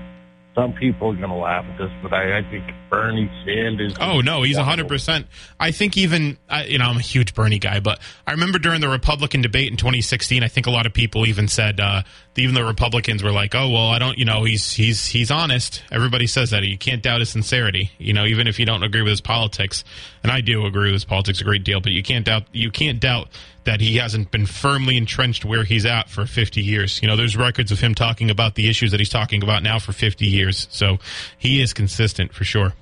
Some 0.59 0.73
people 0.73 1.11
are 1.11 1.15
going 1.15 1.29
to 1.29 1.35
laugh 1.35 1.63
at 1.63 1.77
this, 1.77 1.91
but 2.03 2.11
I, 2.11 2.39
I 2.39 2.41
think 2.51 2.65
Bernie 2.89 3.31
Sanders. 3.45 3.95
Oh 4.01 4.19
no, 4.19 4.41
he's 4.43 4.57
hundred 4.57 4.89
percent. 4.89 5.27
I 5.57 5.71
think 5.71 5.95
even 5.95 6.37
I, 6.49 6.65
you 6.65 6.77
know 6.77 6.83
I'm 6.83 6.97
a 6.97 7.01
huge 7.01 7.33
Bernie 7.33 7.59
guy, 7.59 7.79
but 7.79 8.01
I 8.27 8.31
remember 8.31 8.59
during 8.59 8.81
the 8.81 8.89
Republican 8.89 9.41
debate 9.41 9.71
in 9.71 9.77
2016, 9.77 10.43
I 10.43 10.49
think 10.49 10.67
a 10.67 10.69
lot 10.69 10.85
of 10.85 10.91
people 10.91 11.25
even 11.25 11.47
said 11.47 11.79
uh, 11.79 12.01
even 12.35 12.55
the 12.55 12.65
Republicans 12.65 13.23
were 13.23 13.31
like, 13.31 13.55
"Oh 13.55 13.69
well, 13.69 13.87
I 13.87 13.99
don't, 13.99 14.17
you 14.17 14.25
know, 14.25 14.43
he's 14.43 14.73
he's 14.73 15.05
he's 15.05 15.31
honest." 15.31 15.81
Everybody 15.93 16.27
says 16.27 16.49
that 16.49 16.63
you 16.63 16.77
can't 16.77 17.01
doubt 17.01 17.21
his 17.21 17.29
sincerity, 17.29 17.91
you 17.97 18.11
know, 18.11 18.25
even 18.25 18.45
if 18.45 18.59
you 18.59 18.65
don't 18.65 18.83
agree 18.83 19.01
with 19.01 19.11
his 19.11 19.21
politics. 19.21 19.85
And 20.23 20.31
I 20.31 20.41
do 20.41 20.65
agree 20.65 20.87
with 20.87 20.95
his 20.95 21.05
politics 21.05 21.39
a 21.39 21.45
great 21.45 21.63
deal, 21.63 21.79
but 21.79 21.93
you 21.93 22.03
can't 22.03 22.25
doubt 22.25 22.43
you 22.51 22.69
can't 22.69 22.99
doubt 22.99 23.29
that 23.65 23.81
he 23.81 23.97
hasn't 23.97 24.31
been 24.31 24.45
firmly 24.45 24.97
entrenched 24.97 25.45
where 25.45 25.63
he's 25.63 25.85
at 25.85 26.09
for 26.09 26.25
50 26.25 26.61
years. 26.61 27.01
You 27.01 27.07
know, 27.07 27.15
there's 27.15 27.35
records 27.37 27.71
of 27.71 27.79
him 27.79 27.93
talking 27.95 28.29
about 28.29 28.55
the 28.55 28.69
issues 28.69 28.91
that 28.91 28.99
he's 28.99 29.09
talking 29.09 29.43
about 29.43 29.63
now 29.63 29.79
for 29.79 29.91
50 29.91 30.25
years. 30.25 30.67
So 30.71 30.97
he 31.37 31.61
is 31.61 31.73
consistent 31.73 32.33
for 32.33 32.43
sure. 32.43 32.73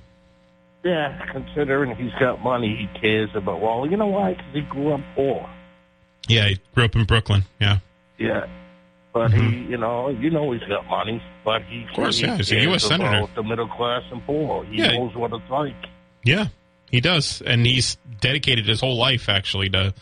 Yeah, 0.84 1.26
considering 1.32 1.96
he's 1.96 2.12
got 2.20 2.42
money, 2.42 2.88
he 2.92 3.00
cares 3.00 3.30
about. 3.34 3.60
Well, 3.60 3.86
you 3.86 3.96
know 3.96 4.06
why? 4.06 4.34
Because 4.34 4.54
he 4.54 4.60
grew 4.62 4.94
up 4.94 5.00
poor. 5.14 5.48
Yeah, 6.28 6.48
he 6.48 6.60
grew 6.74 6.84
up 6.84 6.94
in 6.94 7.04
Brooklyn. 7.04 7.44
Yeah. 7.60 7.78
Yeah, 8.18 8.46
but 9.12 9.32
he, 9.32 9.38
mm-hmm. 9.40 9.70
you 9.70 9.76
know, 9.76 10.08
you 10.08 10.30
know 10.30 10.52
he's 10.52 10.62
got 10.62 10.86
money, 10.86 11.22
but 11.44 11.62
he 11.62 11.84
of 11.84 11.94
course, 11.94 12.18
he 12.18 12.26
yeah, 12.26 12.36
he's 12.36 12.52
a 12.52 12.60
US 12.72 12.84
senator. 12.84 13.26
The 13.34 13.42
middle 13.42 13.68
class 13.68 14.02
and 14.10 14.24
poor. 14.24 14.64
He 14.64 14.78
Yeah. 14.78 14.92
knows 14.92 15.14
what 15.14 15.32
it's 15.32 15.50
like. 15.50 15.74
Yeah, 16.24 16.46
he 16.90 17.00
does, 17.00 17.42
and 17.44 17.64
he's 17.66 17.96
dedicated 18.20 18.66
his 18.66 18.80
whole 18.80 18.96
life 18.96 19.28
actually 19.28 19.70
to 19.70 19.94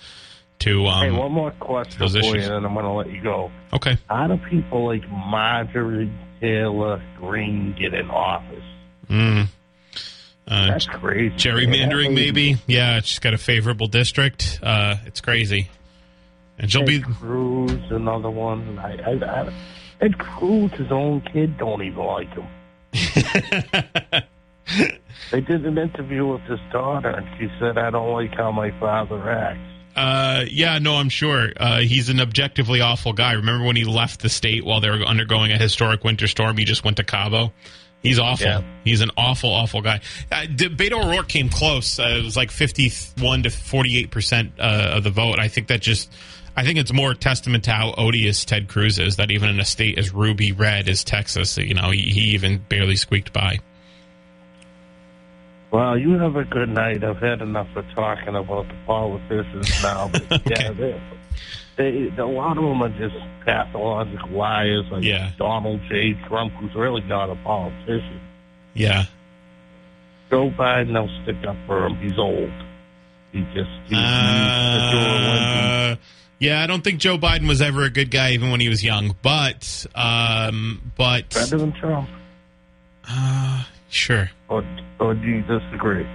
to 0.60 0.86
um. 0.86 1.04
hey, 1.04 1.10
one 1.10 1.32
more 1.32 1.50
question 1.52 2.08
for 2.08 2.14
you, 2.16 2.34
and 2.34 2.42
then 2.42 2.64
I'm 2.64 2.74
going 2.74 2.84
to 2.84 2.92
let 2.92 3.10
you 3.10 3.22
go. 3.22 3.50
okay, 3.72 3.98
How 4.08 4.26
do 4.26 4.36
people 4.48 4.86
like 4.86 5.08
Marjorie 5.08 6.12
Taylor 6.40 7.02
Greene 7.18 7.74
get 7.78 7.94
in 7.94 8.10
office? 8.10 8.64
mm. 9.10 9.46
uh, 10.48 10.66
That's 10.68 10.86
crazy. 10.86 11.34
gerrymandering 11.36 12.14
maybe. 12.14 12.56
Yeah, 12.66 13.00
she's 13.00 13.18
got 13.18 13.34
a 13.34 13.38
favorable 13.38 13.86
district. 13.86 14.58
Uh, 14.62 14.96
it's 15.06 15.20
crazy, 15.20 15.68
and 16.58 16.70
she'll 16.70 16.82
Ted 16.82 16.88
be. 16.88 17.00
Cruz, 17.02 17.70
another 17.90 18.30
one. 18.30 18.78
I, 18.78 18.96
I, 18.96 19.42
I, 19.42 19.52
Ted 20.00 20.18
Cruz, 20.18 20.72
his 20.72 20.90
own 20.90 21.20
kid, 21.32 21.58
don't 21.58 21.82
even 21.82 22.04
like 22.04 22.28
him. 22.34 22.46
They 25.30 25.40
did 25.40 25.64
an 25.64 25.78
interview 25.78 26.26
with 26.26 26.42
his 26.42 26.60
daughter, 26.72 27.08
and 27.08 27.26
she 27.38 27.48
said, 27.58 27.78
"I 27.78 27.90
don't 27.90 28.12
like 28.12 28.34
how 28.34 28.52
my 28.52 28.70
father 28.78 29.28
acts." 29.30 29.60
Uh, 29.96 30.44
yeah, 30.50 30.78
no, 30.78 30.96
I'm 30.96 31.08
sure. 31.08 31.52
Uh, 31.56 31.78
he's 31.78 32.10
an 32.10 32.20
objectively 32.20 32.82
awful 32.82 33.14
guy. 33.14 33.32
Remember 33.32 33.64
when 33.64 33.76
he 33.76 33.84
left 33.84 34.20
the 34.20 34.28
state 34.28 34.64
while 34.64 34.80
they 34.80 34.90
were 34.90 35.02
undergoing 35.02 35.52
a 35.52 35.56
historic 35.58 36.04
winter 36.04 36.26
storm? 36.26 36.56
He 36.58 36.64
just 36.64 36.84
went 36.84 36.98
to 36.98 37.04
Cabo. 37.04 37.52
He's 38.02 38.18
awful. 38.18 38.46
Yeah. 38.46 38.62
He's 38.84 39.00
an 39.00 39.10
awful, 39.16 39.50
awful 39.50 39.80
guy. 39.80 40.00
Uh, 40.30 40.42
Beto 40.46 41.02
O'Rourke 41.02 41.28
came 41.28 41.48
close. 41.48 41.98
Uh, 41.98 42.18
it 42.20 42.24
was 42.24 42.36
like 42.36 42.50
51 42.50 43.44
to 43.44 43.50
48 43.50 44.10
percent 44.10 44.52
uh, 44.58 44.92
of 44.96 45.04
the 45.04 45.10
vote. 45.10 45.38
I 45.38 45.48
think 45.48 45.68
that 45.68 45.80
just, 45.80 46.12
I 46.56 46.64
think 46.64 46.78
it's 46.78 46.92
more 46.92 47.14
testament 47.14 47.64
to 47.64 47.72
how 47.72 47.94
odious 47.96 48.44
Ted 48.44 48.68
Cruz 48.68 48.98
is. 48.98 49.16
That 49.16 49.30
even 49.30 49.48
in 49.48 49.58
a 49.58 49.64
state 49.64 49.98
as 49.98 50.12
ruby 50.12 50.52
red 50.52 50.88
as 50.88 51.04
Texas, 51.04 51.56
you 51.56 51.74
know, 51.74 51.90
he, 51.90 52.02
he 52.02 52.20
even 52.34 52.58
barely 52.58 52.96
squeaked 52.96 53.32
by. 53.32 53.58
Well, 55.70 55.98
you 55.98 56.12
have 56.18 56.36
a 56.36 56.44
good 56.44 56.68
night. 56.68 57.02
I've 57.04 57.18
had 57.18 57.42
enough 57.42 57.68
of 57.76 57.84
talking 57.94 58.34
about 58.36 58.68
the 58.68 58.74
politicians 58.86 59.82
now. 59.82 60.08
But 60.12 60.42
yeah, 60.50 60.70
they, 60.72 61.00
they, 61.76 62.08
a 62.16 62.26
lot 62.26 62.56
of 62.56 62.62
them 62.64 62.82
are 62.82 62.88
just 62.90 63.16
pathological 63.44 64.30
liars, 64.30 64.86
like 64.90 65.02
Yeah. 65.04 65.32
Donald 65.38 65.80
J. 65.88 66.14
Trump, 66.28 66.52
who's 66.54 66.74
really 66.74 67.02
not 67.02 67.30
a 67.30 67.34
politician. 67.36 68.20
Yeah. 68.74 69.04
Joe 70.30 70.50
Biden, 70.50 70.92
they'll 70.92 71.10
stick 71.22 71.44
up 71.46 71.56
for 71.66 71.86
him. 71.86 71.96
He's 71.96 72.18
old. 72.18 72.50
He 73.32 73.40
just 73.54 73.70
he's, 73.86 73.98
Uh, 73.98 75.96
yeah, 76.38 76.62
I 76.62 76.66
don't 76.66 76.82
think 76.82 77.00
Joe 77.00 77.16
Biden 77.18 77.48
was 77.48 77.60
ever 77.62 77.82
a 77.84 77.90
good 77.90 78.10
guy, 78.10 78.32
even 78.32 78.50
when 78.50 78.60
he 78.60 78.68
was 78.68 78.82
young. 78.84 79.14
But, 79.22 79.86
um, 79.94 80.92
but 80.96 81.30
better 81.34 81.58
than 81.58 81.72
Trump. 81.72 82.08
uh, 83.08 83.64
sure. 83.96 84.30
Or, 84.48 84.64
or 85.00 85.14
do 85.14 85.26
you 85.26 85.42
disagree? 85.42 86.06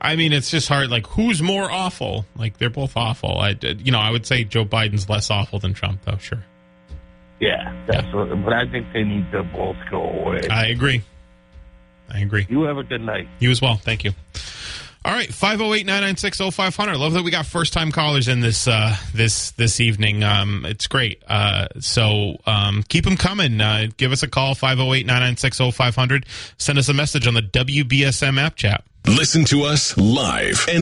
I 0.00 0.16
mean, 0.16 0.32
it's 0.32 0.50
just 0.50 0.68
hard. 0.68 0.90
Like, 0.90 1.06
who's 1.06 1.42
more 1.42 1.70
awful? 1.70 2.26
Like, 2.36 2.58
they're 2.58 2.70
both 2.70 2.96
awful. 2.96 3.38
I, 3.38 3.52
uh, 3.52 3.74
you 3.78 3.92
know, 3.92 3.98
I 3.98 4.10
would 4.10 4.26
say 4.26 4.44
Joe 4.44 4.64
Biden's 4.64 5.08
less 5.08 5.30
awful 5.30 5.58
than 5.58 5.74
Trump, 5.74 6.02
though. 6.04 6.18
Sure, 6.18 6.44
Yeah, 7.40 7.74
that's 7.86 8.12
what. 8.12 8.28
But 8.44 8.52
I 8.52 8.70
think 8.70 8.86
they 8.92 9.02
need 9.02 9.30
to 9.32 9.42
both 9.42 9.76
go 9.90 10.02
away. 10.02 10.48
I 10.48 10.66
agree. 10.66 11.02
I 12.08 12.20
agree. 12.20 12.46
you 12.48 12.62
have 12.62 12.78
a 12.78 12.84
good 12.84 13.00
night. 13.00 13.26
You 13.40 13.50
as 13.50 13.60
well. 13.60 13.76
Thank 13.76 14.04
you. 14.04 14.12
All 15.06 15.12
right, 15.12 15.28
508-996-0500. 15.28 16.98
Love 16.98 17.12
that 17.12 17.22
we 17.22 17.30
got 17.30 17.46
first 17.46 17.72
time 17.72 17.92
callers 17.92 18.26
in 18.26 18.40
this 18.40 18.66
uh, 18.66 18.96
this 19.14 19.52
this 19.52 19.78
evening. 19.78 20.24
Um, 20.24 20.66
it's 20.66 20.88
great. 20.88 21.22
Uh, 21.28 21.68
so 21.78 22.38
um, 22.44 22.82
keep 22.88 23.04
them 23.04 23.16
coming. 23.16 23.60
Uh, 23.60 23.86
give 23.98 24.10
us 24.10 24.24
a 24.24 24.28
call 24.28 24.56
508-996-0500. 24.56 26.24
Send 26.58 26.80
us 26.80 26.88
a 26.88 26.92
message 26.92 27.28
on 27.28 27.34
the 27.34 27.42
WBSM 27.42 28.36
app 28.36 28.56
chat. 28.56 28.82
Listen 29.06 29.44
to 29.44 29.62
us 29.62 29.96
live 29.96 30.66
and 30.68 30.80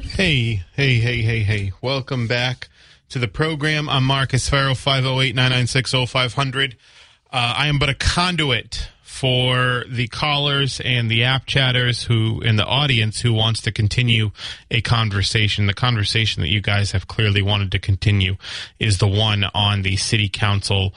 Hey, 0.00 0.64
hey, 0.74 0.98
hey, 0.98 1.22
hey, 1.22 1.44
hey. 1.44 1.70
Welcome 1.80 2.26
back 2.26 2.66
to 3.08 3.20
the 3.20 3.28
program. 3.28 3.88
I'm 3.88 4.02
Marcus 4.02 4.48
Farrow, 4.48 4.72
508-996-0500. 4.72 6.72
Uh, 6.72 7.54
I 7.56 7.68
am 7.68 7.78
but 7.78 7.88
a 7.88 7.94
conduit 7.94 8.88
for 9.08 9.84
the 9.88 10.06
callers 10.06 10.82
and 10.84 11.10
the 11.10 11.24
app 11.24 11.46
chatters 11.46 12.04
who 12.04 12.42
in 12.42 12.56
the 12.56 12.64
audience 12.64 13.18
who 13.18 13.32
wants 13.32 13.62
to 13.62 13.72
continue 13.72 14.30
a 14.70 14.82
conversation. 14.82 15.66
The 15.66 15.72
conversation 15.72 16.42
that 16.42 16.50
you 16.50 16.60
guys 16.60 16.92
have 16.92 17.08
clearly 17.08 17.40
wanted 17.40 17.72
to 17.72 17.78
continue 17.78 18.36
is 18.78 18.98
the 18.98 19.08
one 19.08 19.44
on 19.54 19.80
the 19.80 19.96
city 19.96 20.28
council 20.28 20.92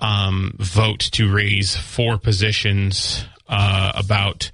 um, 0.00 0.56
vote 0.58 0.98
to 1.12 1.32
raise 1.32 1.76
four 1.76 2.18
positions 2.18 3.24
uh, 3.48 3.92
about 3.94 4.50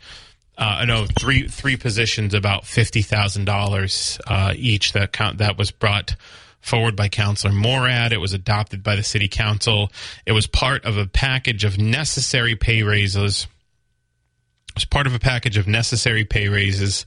uh, 0.59 0.85
no 0.87 1.07
three 1.19 1.49
three 1.49 1.79
positions 1.79 2.35
about 2.35 2.67
fifty 2.67 3.01
thousand 3.01 3.47
dollars 3.47 4.21
uh, 4.27 4.53
each 4.55 4.93
that 4.93 5.13
count 5.13 5.39
that 5.39 5.57
was 5.57 5.71
brought 5.71 6.15
forward 6.61 6.97
by 6.97 7.09
Councillor 7.09 7.53
Morad. 7.53 8.13
It 8.13 8.21
was 8.21 8.33
adopted 8.33 8.83
by 8.83 8.97
the 8.97 9.03
City 9.03 9.29
Council. 9.29 9.91
It 10.27 10.33
was 10.33 10.47
part 10.47 10.85
of 10.85 10.97
a 10.97 11.07
package 11.07 11.65
of 11.65 11.79
necessary 11.79 12.57
pay 12.57 12.83
raises. 12.83 13.47
It 14.71 14.75
was 14.75 14.85
part 14.85 15.07
of 15.07 15.15
a 15.15 15.19
package 15.19 15.57
of 15.57 15.67
necessary 15.67 16.25
pay 16.25 16.49
raises 16.49 17.07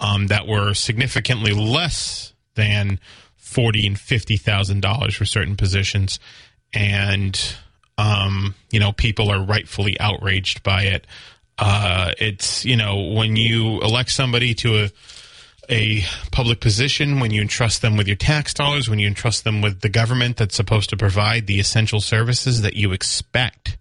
um, 0.00 0.26
that 0.28 0.46
were 0.46 0.74
significantly 0.74 1.52
less 1.52 2.32
than 2.54 2.98
forty 3.36 3.86
and 3.86 3.98
fifty 3.98 4.36
thousand 4.36 4.80
dollars 4.80 5.14
for 5.14 5.24
certain 5.24 5.56
positions, 5.56 6.18
and 6.72 7.56
um, 7.98 8.54
you 8.70 8.80
know 8.80 8.92
people 8.92 9.30
are 9.30 9.42
rightfully 9.42 9.98
outraged 10.00 10.62
by 10.62 10.84
it. 10.84 11.06
Uh, 11.58 12.12
it's 12.18 12.64
you 12.64 12.76
know 12.76 13.12
when 13.14 13.36
you 13.36 13.80
elect 13.82 14.10
somebody 14.10 14.54
to 14.54 14.84
a 14.84 14.90
a 15.72 16.02
public 16.30 16.60
position, 16.60 17.18
when 17.18 17.30
you 17.30 17.40
entrust 17.40 17.80
them 17.80 17.96
with 17.96 18.06
your 18.06 18.16
tax 18.16 18.52
dollars, 18.52 18.90
when 18.90 18.98
you 18.98 19.08
entrust 19.08 19.42
them 19.42 19.62
with 19.62 19.80
the 19.80 19.88
government 19.88 20.36
that's 20.36 20.54
supposed 20.54 20.90
to 20.90 20.96
provide 20.98 21.46
the 21.46 21.58
essential 21.58 22.00
services 22.00 22.60
that 22.60 22.76
you 22.76 22.92
expect 22.92 23.78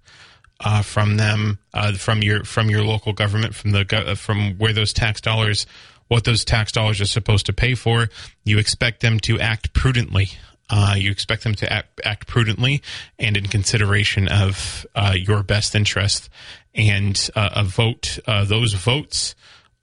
uh, 0.61 0.81
from 0.81 1.17
them, 1.17 1.59
uh, 1.73 1.91
from 1.93 2.23
your 2.23 2.45
from 2.45 2.69
your 2.69 2.83
local 2.83 3.11
government, 3.11 3.53
from 3.53 3.71
the 3.71 4.15
from 4.17 4.57
where 4.57 4.71
those 4.71 4.93
tax 4.93 5.19
dollars, 5.19 5.65
what 6.07 6.23
those 6.23 6.45
tax 6.45 6.71
dollars 6.71 7.01
are 7.01 7.05
supposed 7.05 7.45
to 7.47 7.53
pay 7.53 7.75
for, 7.75 8.07
you 8.45 8.57
expect 8.57 9.01
them 9.01 9.19
to 9.19 9.37
act 9.39 9.73
prudently. 9.73 10.29
Uh, 10.69 10.95
you 10.97 11.11
expect 11.11 11.43
them 11.43 11.53
to 11.53 11.71
act, 11.71 11.99
act 12.05 12.27
prudently 12.27 12.81
and 13.19 13.35
in 13.35 13.45
consideration 13.47 14.29
of 14.29 14.85
uh, 14.95 15.13
your 15.13 15.43
best 15.43 15.75
interest. 15.75 16.29
And 16.73 17.29
uh, 17.35 17.49
a 17.57 17.63
vote, 17.65 18.19
uh, 18.25 18.45
those 18.45 18.73
votes, 18.73 19.35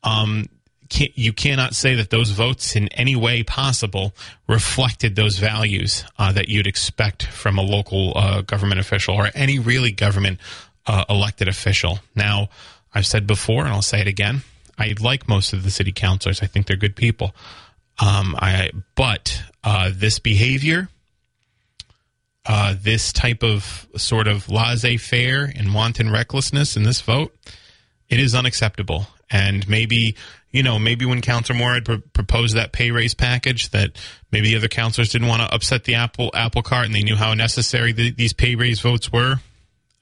um, 0.02 0.46
you 0.90 1.33
cannot 1.33 1.74
say 1.74 1.94
that 1.94 2.11
those 2.11 2.31
votes 2.31 2.74
in 2.74 2.88
any 2.88 3.14
way 3.14 3.42
possible 3.42 4.14
reflected 4.46 5.16
those 5.16 5.38
values 5.38 6.05
uh, 6.18 6.33
that 6.33 6.48
you'd 6.48 6.66
expect 6.66 7.24
from 7.24 7.59
a 7.59 7.62
local 7.62 8.12
uh, 8.16 8.42
government 8.42 8.81
official 8.81 9.14
or 9.14 9.31
any 9.35 9.59
really 9.59 9.92
government 9.92 10.38
uh, 10.87 11.05
elected 11.09 11.48
official. 11.48 12.01
Now, 12.14 12.48
I've 12.94 13.07
said 13.07 13.27
before, 13.27 13.64
and 13.64 13.72
I'll 13.72 13.83
say 13.83 14.01
it 14.01 14.07
again. 14.07 14.42
I 14.79 14.94
like 15.01 15.29
most 15.29 15.53
of 15.53 15.62
the 15.62 15.70
city 15.70 15.92
councilors. 15.92 16.42
I 16.42 16.46
think 16.46 16.66
they're 16.66 16.77
good 16.77 16.96
people. 16.96 17.35
Um, 17.98 18.37
I 18.38 18.70
but 18.94 19.42
uh, 19.64 19.90
this 19.92 20.18
behavior, 20.18 20.88
uh, 22.46 22.74
this 22.81 23.12
type 23.12 23.42
of 23.42 23.87
sort 23.96 24.29
of 24.29 24.48
laissez-faire 24.48 25.53
and 25.55 25.74
wanton 25.74 26.11
recklessness 26.11 26.77
in 26.77 26.85
this 26.85 27.01
vote, 27.01 27.35
it 28.09 28.20
is 28.20 28.35
unacceptable. 28.35 29.09
And 29.31 29.68
maybe 29.68 30.14
you 30.50 30.62
know, 30.62 30.78
maybe 30.78 31.04
when 31.04 31.20
Councilor 31.20 31.58
Morad 31.58 31.84
pr- 31.84 31.96
proposed 32.12 32.56
that 32.56 32.72
pay 32.72 32.90
raise 32.90 33.14
package, 33.14 33.70
that 33.70 33.90
maybe 34.32 34.48
the 34.48 34.56
other 34.56 34.68
councilors 34.68 35.11
didn't 35.11 35.28
want 35.28 35.42
to 35.42 35.54
upset 35.54 35.84
the 35.84 35.94
apple 35.94 36.30
apple 36.34 36.62
cart, 36.62 36.87
and 36.87 36.94
they 36.94 37.02
knew 37.02 37.16
how 37.16 37.34
necessary 37.34 37.92
the, 37.92 38.11
these 38.11 38.32
pay 38.32 38.54
raise 38.54 38.80
votes 38.80 39.12
were, 39.12 39.37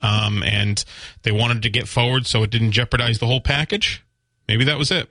um, 0.02 0.42
and 0.42 0.85
they 1.22 1.32
wanted 1.32 1.62
to 1.62 1.70
get 1.70 1.88
forward 1.88 2.26
so 2.26 2.42
it 2.42 2.50
didn't 2.50 2.72
jeopardize 2.72 3.18
the 3.18 3.26
whole 3.26 3.40
package. 3.40 4.04
Maybe 4.48 4.64
that 4.64 4.78
was 4.78 4.90
it. 4.90 5.11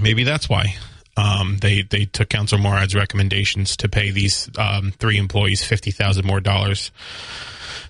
Maybe 0.00 0.24
that's 0.24 0.48
why 0.48 0.76
um, 1.16 1.58
they 1.60 1.82
they 1.82 2.04
took 2.04 2.28
Councilor 2.28 2.60
Morad's 2.60 2.94
recommendations 2.94 3.76
to 3.78 3.88
pay 3.88 4.10
these 4.10 4.50
um, 4.58 4.92
three 4.92 5.18
employees 5.18 5.64
fifty 5.64 5.90
thousand 5.90 6.26
more 6.26 6.40
dollars. 6.40 6.90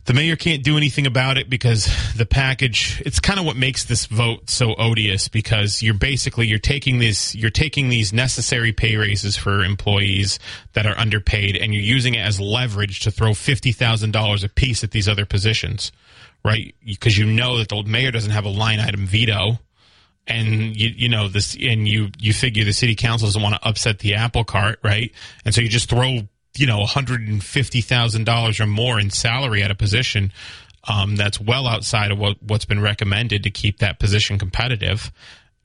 The 0.04 0.14
mayor 0.14 0.34
can't 0.34 0.64
do 0.64 0.76
anything 0.76 1.06
about 1.06 1.38
it 1.38 1.48
because 1.48 1.88
the 2.16 2.26
package. 2.26 3.00
It's 3.06 3.20
kind 3.20 3.38
of 3.38 3.46
what 3.46 3.56
makes 3.56 3.84
this 3.84 4.06
vote 4.06 4.50
so 4.50 4.74
odious 4.74 5.28
because 5.28 5.80
you're 5.80 5.94
basically 5.94 6.48
you're 6.48 6.58
taking 6.58 6.98
these 6.98 7.34
you're 7.36 7.50
taking 7.50 7.88
these 7.88 8.12
necessary 8.12 8.72
pay 8.72 8.96
raises 8.96 9.36
for 9.36 9.62
employees 9.62 10.40
that 10.72 10.86
are 10.86 10.98
underpaid 10.98 11.56
and 11.56 11.72
you're 11.72 11.82
using 11.82 12.14
it 12.14 12.20
as 12.20 12.40
leverage 12.40 13.00
to 13.00 13.12
throw 13.12 13.32
fifty 13.32 13.70
thousand 13.70 14.10
dollars 14.10 14.42
a 14.42 14.48
piece 14.48 14.82
at 14.82 14.90
these 14.90 15.08
other 15.08 15.24
positions, 15.24 15.92
right? 16.44 16.74
Because 16.84 17.16
you 17.16 17.24
know 17.24 17.58
that 17.58 17.68
the 17.68 17.76
old 17.76 17.86
mayor 17.86 18.10
doesn't 18.10 18.32
have 18.32 18.44
a 18.44 18.50
line 18.50 18.80
item 18.80 19.06
veto 19.06 19.60
and 20.26 20.76
you 20.76 20.90
you 20.96 21.08
know 21.08 21.28
this 21.28 21.56
and 21.60 21.86
you 21.86 22.08
you 22.18 22.32
figure 22.32 22.64
the 22.64 22.72
city 22.72 22.94
council 22.94 23.26
doesn't 23.26 23.42
want 23.42 23.54
to 23.54 23.68
upset 23.68 23.98
the 23.98 24.14
apple 24.14 24.44
cart 24.44 24.78
right 24.84 25.12
and 25.44 25.52
so 25.52 25.60
you 25.60 25.68
just 25.68 25.88
throw 25.88 26.20
you 26.56 26.66
know 26.66 26.80
$150,000 26.84 28.60
or 28.60 28.66
more 28.66 29.00
in 29.00 29.10
salary 29.10 29.62
at 29.62 29.70
a 29.70 29.74
position 29.74 30.32
um, 30.88 31.16
that's 31.16 31.40
well 31.40 31.66
outside 31.66 32.10
of 32.10 32.18
what 32.18 32.42
what's 32.42 32.64
been 32.64 32.80
recommended 32.80 33.42
to 33.44 33.50
keep 33.50 33.78
that 33.78 33.98
position 33.98 34.38
competitive 34.38 35.12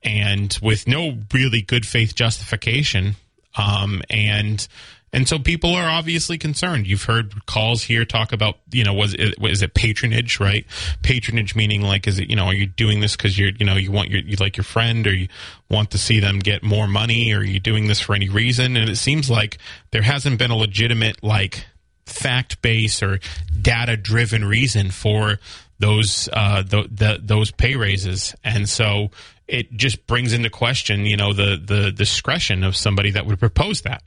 and 0.03 0.57
with 0.61 0.87
no 0.87 1.17
really 1.33 1.61
good 1.61 1.85
faith 1.85 2.15
justification 2.15 3.15
um, 3.57 4.01
and 4.09 4.67
and 5.13 5.27
so 5.27 5.39
people 5.39 5.73
are 5.73 5.89
obviously 5.89 6.37
concerned. 6.37 6.87
You've 6.87 7.03
heard 7.03 7.45
calls 7.45 7.83
here 7.83 8.05
talk 8.05 8.33
about, 8.33 8.57
you 8.71 8.83
know, 8.83 8.93
was 8.93 9.13
it, 9.13 9.39
was 9.39 9.61
it 9.61 9.73
patronage, 9.73 10.39
right? 10.39 10.65
Patronage 11.01 11.55
meaning 11.55 11.81
like, 11.81 12.07
is 12.07 12.19
it, 12.19 12.29
you 12.29 12.35
know, 12.35 12.45
are 12.45 12.53
you 12.53 12.65
doing 12.65 12.99
this 12.99 13.15
because 13.15 13.37
you're, 13.39 13.51
you 13.57 13.65
know, 13.65 13.75
you 13.75 13.91
want 13.91 14.09
your, 14.09 14.21
you 14.21 14.35
like 14.39 14.57
your 14.57 14.65
friend 14.65 15.07
or 15.07 15.13
you 15.13 15.27
want 15.69 15.91
to 15.91 15.97
see 15.97 16.19
them 16.19 16.39
get 16.39 16.61
more 16.61 16.87
money 16.87 17.33
or 17.33 17.39
are 17.39 17.43
you 17.43 17.59
doing 17.59 17.87
this 17.87 18.01
for 18.01 18.15
any 18.15 18.29
reason? 18.29 18.75
And 18.75 18.89
it 18.89 18.97
seems 18.97 19.29
like 19.29 19.57
there 19.91 20.01
hasn't 20.01 20.39
been 20.39 20.51
a 20.51 20.57
legitimate, 20.57 21.23
like, 21.23 21.65
fact 22.05 22.61
based 22.61 23.03
or 23.03 23.19
data 23.61 23.97
driven 23.97 24.45
reason 24.45 24.91
for 24.91 25.39
those 25.79 26.27
uh, 26.33 26.63
the, 26.63 26.87
the, 26.89 27.19
those 27.21 27.51
pay 27.51 27.75
raises, 27.75 28.33
and 28.43 28.67
so 28.67 29.11
it 29.47 29.71
just 29.73 30.07
brings 30.07 30.33
into 30.33 30.49
question, 30.49 31.05
you 31.05 31.17
know, 31.17 31.33
the 31.33 31.61
the 31.63 31.91
discretion 31.91 32.63
of 32.63 32.75
somebody 32.75 33.11
that 33.11 33.25
would 33.25 33.39
propose 33.39 33.81
that. 33.81 34.03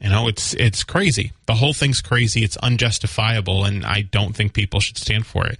You 0.00 0.08
know, 0.08 0.28
it's 0.28 0.54
it's 0.54 0.82
crazy. 0.82 1.32
The 1.46 1.54
whole 1.54 1.74
thing's 1.74 2.00
crazy. 2.00 2.42
It's 2.42 2.56
unjustifiable, 2.56 3.64
and 3.64 3.84
I 3.84 4.02
don't 4.02 4.34
think 4.34 4.54
people 4.54 4.80
should 4.80 4.96
stand 4.96 5.26
for 5.26 5.46
it. 5.46 5.58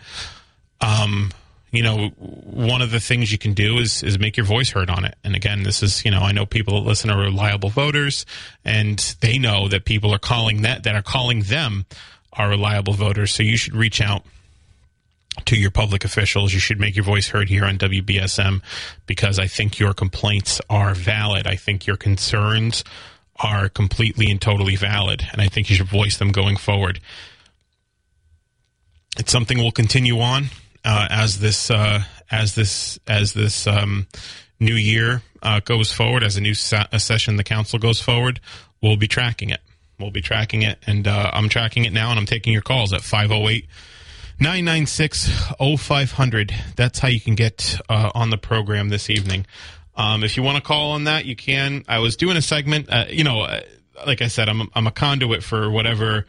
Um, 0.81 1.31
you 1.72 1.83
know, 1.83 2.09
one 2.16 2.81
of 2.81 2.90
the 2.90 3.00
things 3.00 3.31
you 3.31 3.38
can 3.38 3.53
do 3.53 3.79
is 3.79 4.03
is 4.03 4.18
make 4.18 4.38
your 4.38 4.46
voice 4.46 4.70
heard 4.70 4.88
on 4.88 5.05
it. 5.05 5.14
And 5.22 5.37
again, 5.37 5.62
this 5.62 5.83
is 5.83 6.05
you 6.07 6.11
know, 6.11 6.20
I 6.20 6.33
know 6.33 6.46
people 6.46 6.81
that 6.81 6.88
listen 6.88 7.11
are 7.11 7.20
reliable 7.20 7.68
voters, 7.68 8.24
and 8.64 8.98
they 9.20 9.37
know 9.37 9.68
that 9.68 9.85
people 9.85 10.12
are 10.12 10.18
calling 10.18 10.62
that 10.62 10.85
that 10.85 10.94
are 10.94 11.03
calling 11.03 11.42
them 11.42 11.85
are 12.33 12.48
reliable 12.48 12.94
voters. 12.94 13.35
So 13.35 13.42
you 13.42 13.59
should 13.59 13.76
reach 13.76 14.00
out 14.00 14.24
to 15.44 15.57
your 15.57 15.70
public 15.70 16.05
officials. 16.05 16.55
You 16.55 16.61
should 16.61 16.81
make 16.81 16.96
your 16.96 17.05
voice 17.05 17.29
heard 17.29 17.48
here 17.48 17.64
on 17.64 17.79
WBSM 17.79 18.62
because 19.07 19.38
I 19.38 19.46
think 19.46 19.79
your 19.79 19.92
complaints 19.92 20.61
are 20.70 20.94
valid. 20.94 21.46
I 21.46 21.57
think 21.57 21.87
your 21.87 21.96
concerns 21.96 22.85
are 23.42 23.68
completely 23.68 24.31
and 24.31 24.40
totally 24.40 24.76
valid, 24.76 25.26
and 25.33 25.40
I 25.40 25.48
think 25.48 25.70
you 25.70 25.76
should 25.76 25.88
voice 25.88 26.18
them 26.18 26.33
going 26.33 26.57
forward. 26.57 27.00
It's 29.18 29.33
something 29.33 29.59
we'll 29.59 29.72
continue 29.72 30.20
on 30.20 30.46
uh, 30.85 31.09
as 31.11 31.40
this 31.40 31.70
uh, 31.70 32.03
as 32.31 32.55
this 32.55 32.98
as 33.07 33.33
this 33.33 33.66
um, 33.66 34.07
new 34.59 34.74
year 34.74 35.22
uh, 35.42 35.61
goes 35.61 35.92
forward, 35.92 36.22
as 36.22 36.37
a 36.37 36.40
new 36.40 36.55
a 36.92 37.00
session 37.00 37.37
the 37.37 37.44
council 37.44 37.79
goes 37.79 38.00
forward. 38.00 38.40
We'll 38.83 38.96
be 38.96 39.09
tracking 39.09 39.50
it. 39.50 39.61
We'll 39.98 40.11
be 40.11 40.22
tracking 40.22 40.62
it, 40.62 40.79
and 40.87 41.07
uh, 41.07 41.31
I'm 41.35 41.48
tracking 41.48 41.85
it 41.85 41.92
now, 41.92 42.11
and 42.11 42.18
I'm 42.18 42.26
taking 42.26 42.53
your 42.53 42.62
calls 42.62 42.92
at 42.92 43.00
508- 43.00 43.66
996 44.40 45.29
0500. 45.79 46.55
That's 46.74 46.98
how 46.98 47.09
you 47.09 47.20
can 47.20 47.35
get 47.35 47.79
uh, 47.90 48.11
on 48.14 48.31
the 48.31 48.38
program 48.38 48.88
this 48.88 49.11
evening. 49.11 49.44
Um, 50.00 50.24
if 50.24 50.38
you 50.38 50.42
want 50.42 50.56
to 50.56 50.62
call 50.62 50.92
on 50.92 51.04
that, 51.04 51.26
you 51.26 51.36
can. 51.36 51.84
I 51.86 51.98
was 51.98 52.16
doing 52.16 52.38
a 52.38 52.40
segment, 52.40 52.88
uh, 52.88 53.04
you 53.10 53.22
know, 53.22 53.42
uh, 53.42 53.60
like 54.06 54.22
I 54.22 54.28
said, 54.28 54.48
I'm, 54.48 54.70
I'm 54.74 54.86
a 54.86 54.90
conduit 54.90 55.42
for 55.42 55.70
whatever 55.70 56.26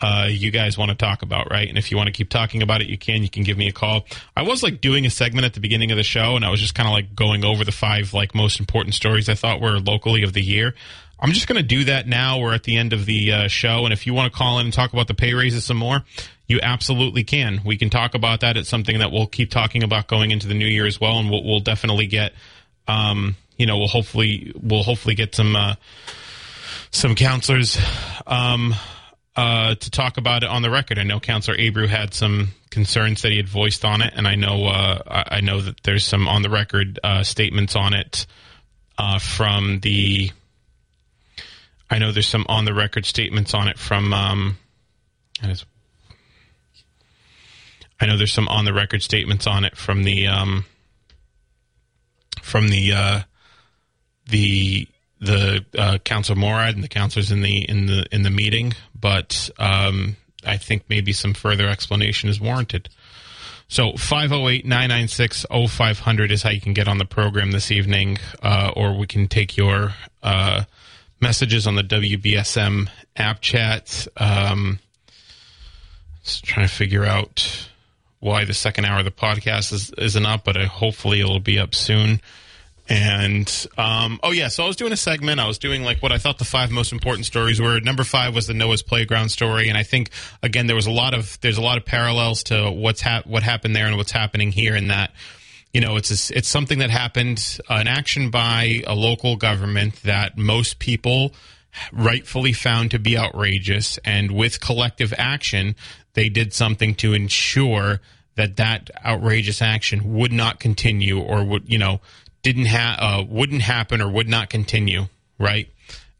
uh, 0.00 0.26
you 0.28 0.50
guys 0.50 0.76
want 0.76 0.88
to 0.90 0.96
talk 0.96 1.22
about, 1.22 1.48
right? 1.48 1.68
And 1.68 1.78
if 1.78 1.92
you 1.92 1.96
want 1.96 2.08
to 2.08 2.12
keep 2.12 2.30
talking 2.30 2.62
about 2.62 2.82
it, 2.82 2.88
you 2.88 2.98
can. 2.98 3.22
You 3.22 3.30
can 3.30 3.44
give 3.44 3.56
me 3.56 3.68
a 3.68 3.72
call. 3.72 4.06
I 4.36 4.42
was 4.42 4.64
like 4.64 4.80
doing 4.80 5.06
a 5.06 5.10
segment 5.10 5.44
at 5.44 5.54
the 5.54 5.60
beginning 5.60 5.92
of 5.92 5.96
the 5.96 6.02
show, 6.02 6.34
and 6.34 6.44
I 6.44 6.50
was 6.50 6.60
just 6.60 6.74
kind 6.74 6.88
of 6.88 6.92
like 6.92 7.14
going 7.14 7.44
over 7.44 7.64
the 7.64 7.70
five 7.70 8.12
like 8.12 8.34
most 8.34 8.58
important 8.58 8.96
stories 8.96 9.28
I 9.28 9.34
thought 9.34 9.60
were 9.60 9.78
locally 9.78 10.24
of 10.24 10.32
the 10.32 10.42
year. 10.42 10.74
I'm 11.20 11.30
just 11.30 11.46
going 11.46 11.62
to 11.62 11.62
do 11.62 11.84
that 11.84 12.08
now. 12.08 12.40
We're 12.40 12.54
at 12.54 12.64
the 12.64 12.76
end 12.76 12.92
of 12.92 13.06
the 13.06 13.32
uh, 13.32 13.46
show, 13.46 13.84
and 13.84 13.92
if 13.92 14.04
you 14.04 14.14
want 14.14 14.32
to 14.32 14.36
call 14.36 14.58
in 14.58 14.66
and 14.66 14.74
talk 14.74 14.92
about 14.92 15.06
the 15.06 15.14
pay 15.14 15.32
raises 15.32 15.64
some 15.64 15.76
more, 15.76 16.02
you 16.48 16.58
absolutely 16.60 17.22
can. 17.22 17.60
We 17.64 17.76
can 17.76 17.88
talk 17.88 18.16
about 18.16 18.40
that. 18.40 18.56
It's 18.56 18.68
something 18.68 18.98
that 18.98 19.12
we'll 19.12 19.28
keep 19.28 19.52
talking 19.52 19.84
about 19.84 20.08
going 20.08 20.32
into 20.32 20.48
the 20.48 20.54
new 20.54 20.66
year 20.66 20.86
as 20.86 21.00
well, 21.00 21.20
and 21.20 21.30
we'll, 21.30 21.44
we'll 21.44 21.60
definitely 21.60 22.08
get, 22.08 22.32
um, 22.92 23.36
you 23.56 23.66
know, 23.66 23.78
we'll 23.78 23.88
hopefully 23.88 24.52
we'll 24.60 24.82
hopefully 24.82 25.14
get 25.14 25.34
some 25.34 25.56
uh, 25.56 25.74
some 26.90 27.14
counselors 27.14 27.78
um, 28.26 28.74
uh, 29.36 29.74
to 29.74 29.90
talk 29.90 30.18
about 30.18 30.42
it 30.42 30.48
on 30.48 30.62
the 30.62 30.70
record. 30.70 30.98
I 30.98 31.04
know 31.04 31.20
Counselor 31.20 31.56
Abreu 31.56 31.88
had 31.88 32.12
some 32.14 32.48
concerns 32.70 33.22
that 33.22 33.30
he 33.30 33.36
had 33.36 33.48
voiced 33.48 33.84
on 33.84 34.02
it, 34.02 34.12
and 34.16 34.26
I 34.26 34.34
know 34.34 34.66
uh, 34.66 35.24
I 35.30 35.40
know 35.40 35.60
that 35.60 35.82
there's 35.84 36.06
some 36.06 36.28
on 36.28 36.42
the 36.42 36.50
record 36.50 36.98
uh, 37.02 37.22
statements 37.22 37.76
on 37.76 37.94
it 37.94 38.26
uh, 38.98 39.18
from 39.18 39.80
the 39.80 40.30
I 41.90 41.98
know 41.98 42.12
there's 42.12 42.28
some 42.28 42.46
on 42.48 42.64
the 42.64 42.74
record 42.74 43.06
statements 43.06 43.54
on 43.54 43.68
it 43.68 43.78
from. 43.78 44.12
Um, 44.12 44.58
I 48.00 48.06
know 48.06 48.16
there's 48.16 48.32
some 48.32 48.48
on 48.48 48.64
the 48.64 48.72
record 48.72 49.02
statements 49.02 49.46
on 49.46 49.64
it 49.64 49.76
from 49.76 50.02
the 50.02 50.26
um, 50.26 50.64
from 52.42 52.68
the 52.68 52.92
uh, 52.92 53.22
the 54.28 54.86
the 55.20 55.64
uh, 55.78 55.96
council 55.98 56.36
Morad 56.36 56.74
and 56.74 56.84
the 56.84 56.88
councilors 56.88 57.30
in 57.30 57.40
the 57.42 57.68
in 57.68 57.86
the 57.86 58.06
in 58.12 58.22
the 58.22 58.30
meeting, 58.30 58.74
but 58.98 59.50
um, 59.58 60.16
I 60.44 60.56
think 60.58 60.84
maybe 60.88 61.12
some 61.12 61.34
further 61.34 61.68
explanation 61.68 62.28
is 62.28 62.40
warranted. 62.40 62.88
So 63.68 63.92
508-996-0500 63.92 66.30
is 66.30 66.42
how 66.42 66.50
you 66.50 66.60
can 66.60 66.74
get 66.74 66.88
on 66.88 66.98
the 66.98 67.06
program 67.06 67.52
this 67.52 67.70
evening, 67.70 68.18
uh, 68.42 68.70
or 68.76 68.98
we 68.98 69.06
can 69.06 69.28
take 69.28 69.56
your 69.56 69.94
uh, 70.22 70.64
messages 71.22 71.66
on 71.66 71.76
the 71.76 71.82
WBSM 71.82 72.90
app 73.16 73.40
chat. 73.40 74.06
Um, 74.18 74.78
just 76.22 76.44
trying 76.44 76.68
to 76.68 76.74
figure 76.74 77.06
out 77.06 77.70
why 78.22 78.44
the 78.44 78.54
second 78.54 78.84
hour 78.84 79.00
of 79.00 79.04
the 79.04 79.10
podcast 79.10 79.72
is, 79.72 79.90
isn't 79.98 80.24
up, 80.24 80.44
but 80.44 80.56
uh, 80.56 80.68
hopefully 80.68 81.20
it'll 81.20 81.40
be 81.40 81.58
up 81.58 81.74
soon. 81.74 82.20
And 82.88 83.66
um, 83.76 84.20
oh 84.22 84.30
yeah, 84.30 84.46
so 84.46 84.62
I 84.62 84.68
was 84.68 84.76
doing 84.76 84.92
a 84.92 84.96
segment. 84.96 85.40
I 85.40 85.48
was 85.48 85.58
doing 85.58 85.82
like 85.82 86.00
what 86.00 86.12
I 86.12 86.18
thought 86.18 86.38
the 86.38 86.44
five 86.44 86.70
most 86.70 86.92
important 86.92 87.26
stories 87.26 87.60
were. 87.60 87.80
Number 87.80 88.04
five 88.04 88.32
was 88.32 88.46
the 88.46 88.54
Noah's 88.54 88.82
Playground 88.82 89.30
story, 89.30 89.68
and 89.68 89.76
I 89.76 89.82
think 89.82 90.10
again 90.40 90.68
there 90.68 90.76
was 90.76 90.86
a 90.86 90.90
lot 90.92 91.14
of 91.14 91.36
there's 91.40 91.58
a 91.58 91.62
lot 91.62 91.78
of 91.78 91.84
parallels 91.84 92.44
to 92.44 92.70
what's 92.70 93.02
what 93.24 93.42
happened 93.42 93.74
there 93.74 93.86
and 93.86 93.96
what's 93.96 94.12
happening 94.12 94.52
here. 94.52 94.76
In 94.76 94.88
that 94.88 95.12
you 95.72 95.80
know, 95.80 95.96
it's 95.96 96.30
a, 96.30 96.36
it's 96.36 96.48
something 96.48 96.78
that 96.78 96.90
happened, 96.90 97.58
uh, 97.68 97.74
an 97.74 97.88
action 97.88 98.30
by 98.30 98.82
a 98.86 98.94
local 98.94 99.36
government 99.36 100.02
that 100.02 100.38
most 100.38 100.78
people 100.78 101.32
rightfully 101.92 102.52
found 102.52 102.90
to 102.92 102.98
be 102.98 103.18
outrageous, 103.18 103.98
and 104.04 104.30
with 104.30 104.60
collective 104.60 105.12
action, 105.18 105.74
they 106.14 106.28
did 106.28 106.52
something 106.52 106.94
to 106.96 107.14
ensure 107.14 108.00
that 108.34 108.56
that 108.56 108.90
outrageous 109.04 109.60
action 109.60 110.14
would 110.14 110.32
not 110.32 110.60
continue 110.60 111.20
or 111.20 111.44
would 111.44 111.70
you 111.70 111.78
know 111.78 112.00
didn't 112.42 112.66
ha- 112.66 112.96
uh, 112.98 113.24
wouldn't 113.28 113.62
happen 113.62 114.00
or 114.00 114.10
would 114.10 114.28
not 114.28 114.50
continue, 114.50 115.06
right? 115.38 115.68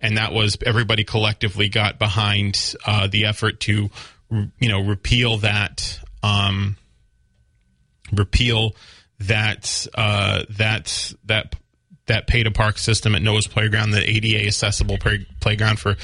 And 0.01 0.17
that 0.17 0.33
was 0.33 0.57
everybody 0.65 1.05
collectively 1.05 1.69
got 1.69 1.99
behind 1.99 2.75
uh, 2.87 3.07
the 3.09 3.27
effort 3.27 3.61
to 3.61 3.91
you 4.31 4.69
know 4.69 4.81
repeal 4.81 5.39
that 5.39 6.01
um, 6.23 6.77
repeal 8.13 8.75
that 9.21 9.87
uh, 9.95 10.45
that 10.51 11.15
that 11.25 11.55
that 12.07 12.27
pay 12.27 12.43
to 12.43 12.51
park 12.51 12.79
system 12.79 13.15
at 13.15 13.23
Noah's 13.23 13.47
Playground, 13.47 13.93
the 13.93 14.09
ADA 14.09 14.47
accessible 14.47 14.99
play, 14.99 15.27
playground 15.41 15.79
for 15.79 15.97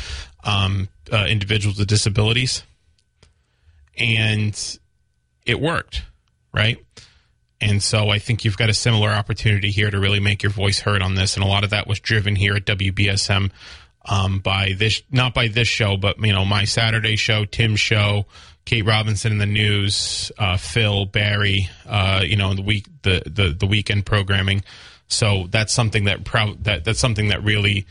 um, 0.45 0.89
uh, 1.13 1.27
individuals 1.29 1.79
with 1.79 1.89
disabilities, 1.89 2.63
and 3.99 4.79
it 5.47 5.61
worked, 5.61 6.03
right? 6.53 6.79
And 7.61 7.83
so 7.83 8.09
I 8.11 8.19
think 8.19 8.45
you've 8.45 8.57
got 8.57 8.69
a 8.69 8.75
similar 8.75 9.11
opportunity 9.11 9.71
here 9.71 9.91
to 9.91 9.99
really 9.99 10.21
make 10.21 10.43
your 10.43 10.53
voice 10.53 10.81
heard 10.81 11.03
on 11.03 11.15
this, 11.15 11.35
and 11.35 11.45
a 11.45 11.49
lot 11.49 11.65
of 11.65 11.71
that 11.71 11.87
was 11.87 11.99
driven 11.99 12.37
here 12.37 12.55
at 12.55 12.65
WBSM 12.65 13.51
um, 14.05 14.39
by 14.39 14.75
this, 14.77 15.03
not 15.11 15.35
by 15.35 15.49
this 15.49 15.69
show, 15.69 15.97
but 15.97 16.19
you 16.21 16.33
know 16.33 16.45
my 16.45 16.65
Saturday 16.65 17.17
show, 17.17 17.45
Tim's 17.45 17.81
show, 17.81 18.27
Kate 18.65 18.85
Robinson 18.85 19.33
in 19.33 19.39
the 19.39 19.47
news, 19.47 20.31
uh, 20.39 20.57
Phil 20.57 21.07
Barry, 21.07 21.69
uh, 21.87 22.23
you 22.25 22.37
know, 22.37 22.55
the 22.55 22.63
week 22.63 22.87
the, 23.03 23.23
the 23.27 23.57
the 23.59 23.67
weekend 23.67 24.07
programming. 24.07 24.63
So 25.09 25.47
that's 25.51 25.73
something 25.73 26.05
that 26.05 26.25
proud 26.25 26.65
that 26.65 26.85
that's 26.85 27.01
something 27.01 27.29
that 27.29 27.43
really 27.43 27.87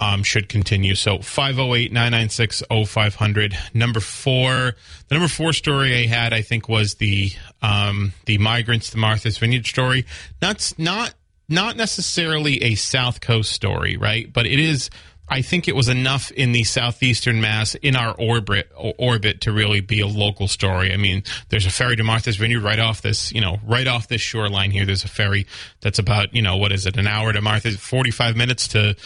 um, 0.00 0.22
should 0.22 0.48
continue. 0.48 0.94
So 0.94 1.18
508-996-0500. 1.18 3.74
Number 3.74 3.98
four, 4.00 4.76
the 5.08 5.14
number 5.14 5.28
four 5.28 5.52
story 5.52 5.94
I 5.96 6.06
had, 6.06 6.32
I 6.32 6.40
think, 6.42 6.68
was 6.68 6.94
the 6.94 7.32
um, 7.62 8.12
the 8.26 8.38
migrants 8.38 8.90
to 8.90 8.98
Martha's 8.98 9.38
Vineyard 9.38 9.66
story. 9.66 10.06
That's 10.40 10.78
not 10.78 11.14
not 11.48 11.76
necessarily 11.76 12.62
a 12.62 12.74
South 12.74 13.20
Coast 13.20 13.52
story, 13.52 13.96
right? 13.96 14.32
But 14.32 14.46
it 14.46 14.60
is 14.60 14.90
I 15.30 15.42
think 15.42 15.68
it 15.68 15.76
was 15.76 15.88
enough 15.88 16.30
in 16.30 16.52
the 16.52 16.64
southeastern 16.64 17.40
Mass 17.40 17.74
in 17.74 17.96
our 17.96 18.14
orbit 18.18 18.70
orbit 18.76 19.42
to 19.42 19.52
really 19.52 19.80
be 19.80 20.00
a 20.00 20.06
local 20.06 20.48
story. 20.48 20.92
I 20.92 20.96
mean, 20.96 21.22
there's 21.50 21.66
a 21.66 21.70
ferry 21.70 21.96
to 21.96 22.04
Martha's 22.04 22.36
Vineyard 22.36 22.62
right 22.62 22.78
off 22.78 23.02
this, 23.02 23.30
you 23.32 23.40
know, 23.40 23.58
right 23.66 23.86
off 23.86 24.08
this 24.08 24.22
shoreline 24.22 24.70
here. 24.70 24.86
There's 24.86 25.04
a 25.04 25.08
ferry 25.08 25.46
that's 25.80 25.98
about, 25.98 26.34
you 26.34 26.40
know, 26.40 26.56
what 26.56 26.72
is 26.72 26.86
it, 26.86 26.96
an 26.96 27.06
hour 27.06 27.32
to 27.32 27.42
Martha's, 27.42 27.76
45 27.76 28.36
minutes 28.36 28.68
to 28.68 28.96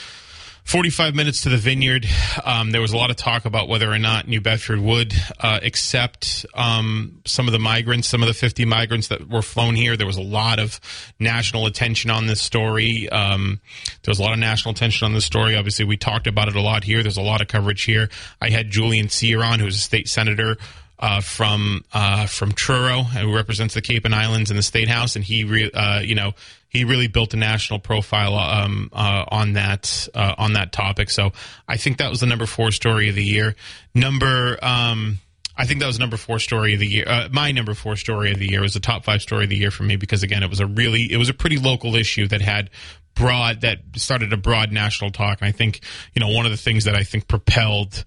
45 0.64 1.14
minutes 1.14 1.42
to 1.42 1.48
the 1.48 1.56
vineyard. 1.56 2.06
Um, 2.44 2.70
there 2.70 2.80
was 2.80 2.92
a 2.92 2.96
lot 2.96 3.10
of 3.10 3.16
talk 3.16 3.44
about 3.44 3.68
whether 3.68 3.90
or 3.90 3.98
not 3.98 4.28
New 4.28 4.40
Bedford 4.40 4.80
would 4.80 5.14
uh, 5.40 5.60
accept 5.62 6.46
um, 6.54 7.20
some 7.26 7.48
of 7.48 7.52
the 7.52 7.58
migrants, 7.58 8.08
some 8.08 8.22
of 8.22 8.28
the 8.28 8.34
50 8.34 8.64
migrants 8.64 9.08
that 9.08 9.28
were 9.28 9.42
flown 9.42 9.74
here. 9.74 9.96
There 9.96 10.06
was 10.06 10.16
a 10.16 10.22
lot 10.22 10.58
of 10.58 10.80
national 11.18 11.66
attention 11.66 12.10
on 12.10 12.26
this 12.26 12.40
story. 12.40 13.08
Um, 13.10 13.60
there 14.02 14.12
was 14.12 14.18
a 14.18 14.22
lot 14.22 14.32
of 14.32 14.38
national 14.38 14.72
attention 14.72 15.04
on 15.04 15.14
this 15.14 15.24
story. 15.24 15.56
Obviously, 15.56 15.84
we 15.84 15.96
talked 15.96 16.26
about 16.26 16.48
it 16.48 16.56
a 16.56 16.62
lot 16.62 16.84
here. 16.84 17.02
There's 17.02 17.16
a 17.16 17.22
lot 17.22 17.40
of 17.40 17.48
coverage 17.48 17.82
here. 17.82 18.08
I 18.40 18.50
had 18.50 18.70
Julian 18.70 19.08
Cyr 19.08 19.42
on, 19.42 19.58
who's 19.58 19.76
a 19.76 19.80
state 19.80 20.08
senator. 20.08 20.56
Uh, 21.02 21.20
from 21.20 21.84
uh, 21.92 22.26
from 22.26 22.52
Truro, 22.52 23.02
who 23.02 23.34
represents 23.34 23.74
the 23.74 23.82
Cape 23.82 24.04
and 24.04 24.14
Islands 24.14 24.52
in 24.52 24.56
the 24.56 24.62
State 24.62 24.88
House, 24.88 25.16
and 25.16 25.24
he, 25.24 25.42
re- 25.42 25.72
uh, 25.72 25.98
you 25.98 26.14
know, 26.14 26.30
he 26.68 26.84
really 26.84 27.08
built 27.08 27.34
a 27.34 27.36
national 27.36 27.80
profile 27.80 28.36
um, 28.36 28.88
uh, 28.92 29.24
on 29.26 29.54
that 29.54 30.08
uh, 30.14 30.36
on 30.38 30.52
that 30.52 30.70
topic. 30.70 31.10
So 31.10 31.32
I 31.66 31.76
think 31.76 31.98
that 31.98 32.08
was 32.08 32.20
the 32.20 32.26
number 32.26 32.46
four 32.46 32.70
story 32.70 33.08
of 33.08 33.16
the 33.16 33.24
year. 33.24 33.56
Number 33.96 34.58
um, 34.62 35.18
I 35.56 35.66
think 35.66 35.80
that 35.80 35.86
was 35.86 35.98
number 35.98 36.16
four 36.16 36.38
story 36.38 36.74
of 36.74 36.80
the 36.80 36.86
year. 36.86 37.04
Uh, 37.06 37.28
my 37.30 37.52
number 37.52 37.74
four 37.74 37.96
story 37.96 38.32
of 38.32 38.38
the 38.38 38.48
year 38.48 38.62
was 38.62 38.74
the 38.74 38.80
top 38.80 39.04
five 39.04 39.20
story 39.20 39.44
of 39.44 39.50
the 39.50 39.56
year 39.56 39.70
for 39.70 39.82
me 39.82 39.96
because 39.96 40.22
again, 40.22 40.42
it 40.42 40.50
was 40.50 40.60
a 40.60 40.66
really, 40.66 41.12
it 41.12 41.18
was 41.18 41.28
a 41.28 41.34
pretty 41.34 41.58
local 41.58 41.94
issue 41.94 42.26
that 42.28 42.40
had 42.40 42.70
broad, 43.14 43.60
that 43.60 43.80
started 43.96 44.32
a 44.32 44.36
broad 44.36 44.72
national 44.72 45.10
talk. 45.10 45.40
And 45.40 45.48
I 45.48 45.52
think, 45.52 45.80
you 46.14 46.20
know, 46.20 46.28
one 46.34 46.46
of 46.46 46.52
the 46.52 46.58
things 46.58 46.84
that 46.84 46.96
I 46.96 47.02
think 47.02 47.28
propelled, 47.28 48.04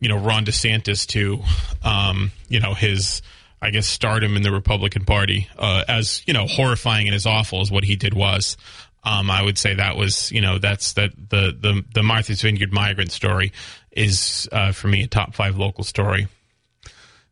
you 0.00 0.08
know, 0.08 0.18
Ron 0.18 0.44
DeSantis 0.44 1.06
to, 1.08 1.40
um, 1.82 2.30
you 2.48 2.60
know, 2.60 2.74
his, 2.74 3.22
I 3.60 3.70
guess, 3.70 3.86
stardom 3.86 4.36
in 4.36 4.42
the 4.42 4.52
Republican 4.52 5.04
Party, 5.04 5.48
uh, 5.58 5.84
as 5.88 6.22
you 6.26 6.34
know, 6.34 6.46
horrifying 6.46 7.06
and 7.06 7.14
as 7.14 7.26
awful 7.26 7.60
as 7.60 7.70
what 7.70 7.84
he 7.84 7.96
did 7.96 8.14
was. 8.14 8.56
Um, 9.04 9.30
I 9.30 9.42
would 9.42 9.56
say 9.56 9.74
that 9.74 9.96
was, 9.96 10.32
you 10.32 10.40
know, 10.40 10.58
that's 10.58 10.94
that 10.94 11.12
the 11.16 11.56
the 11.58 11.84
the 11.94 12.02
Martha's 12.02 12.42
Vineyard 12.42 12.72
migrant 12.72 13.12
story 13.12 13.52
is 13.92 14.48
uh, 14.52 14.72
for 14.72 14.88
me 14.88 15.04
a 15.04 15.06
top 15.06 15.34
five 15.34 15.56
local 15.56 15.84
story. 15.84 16.28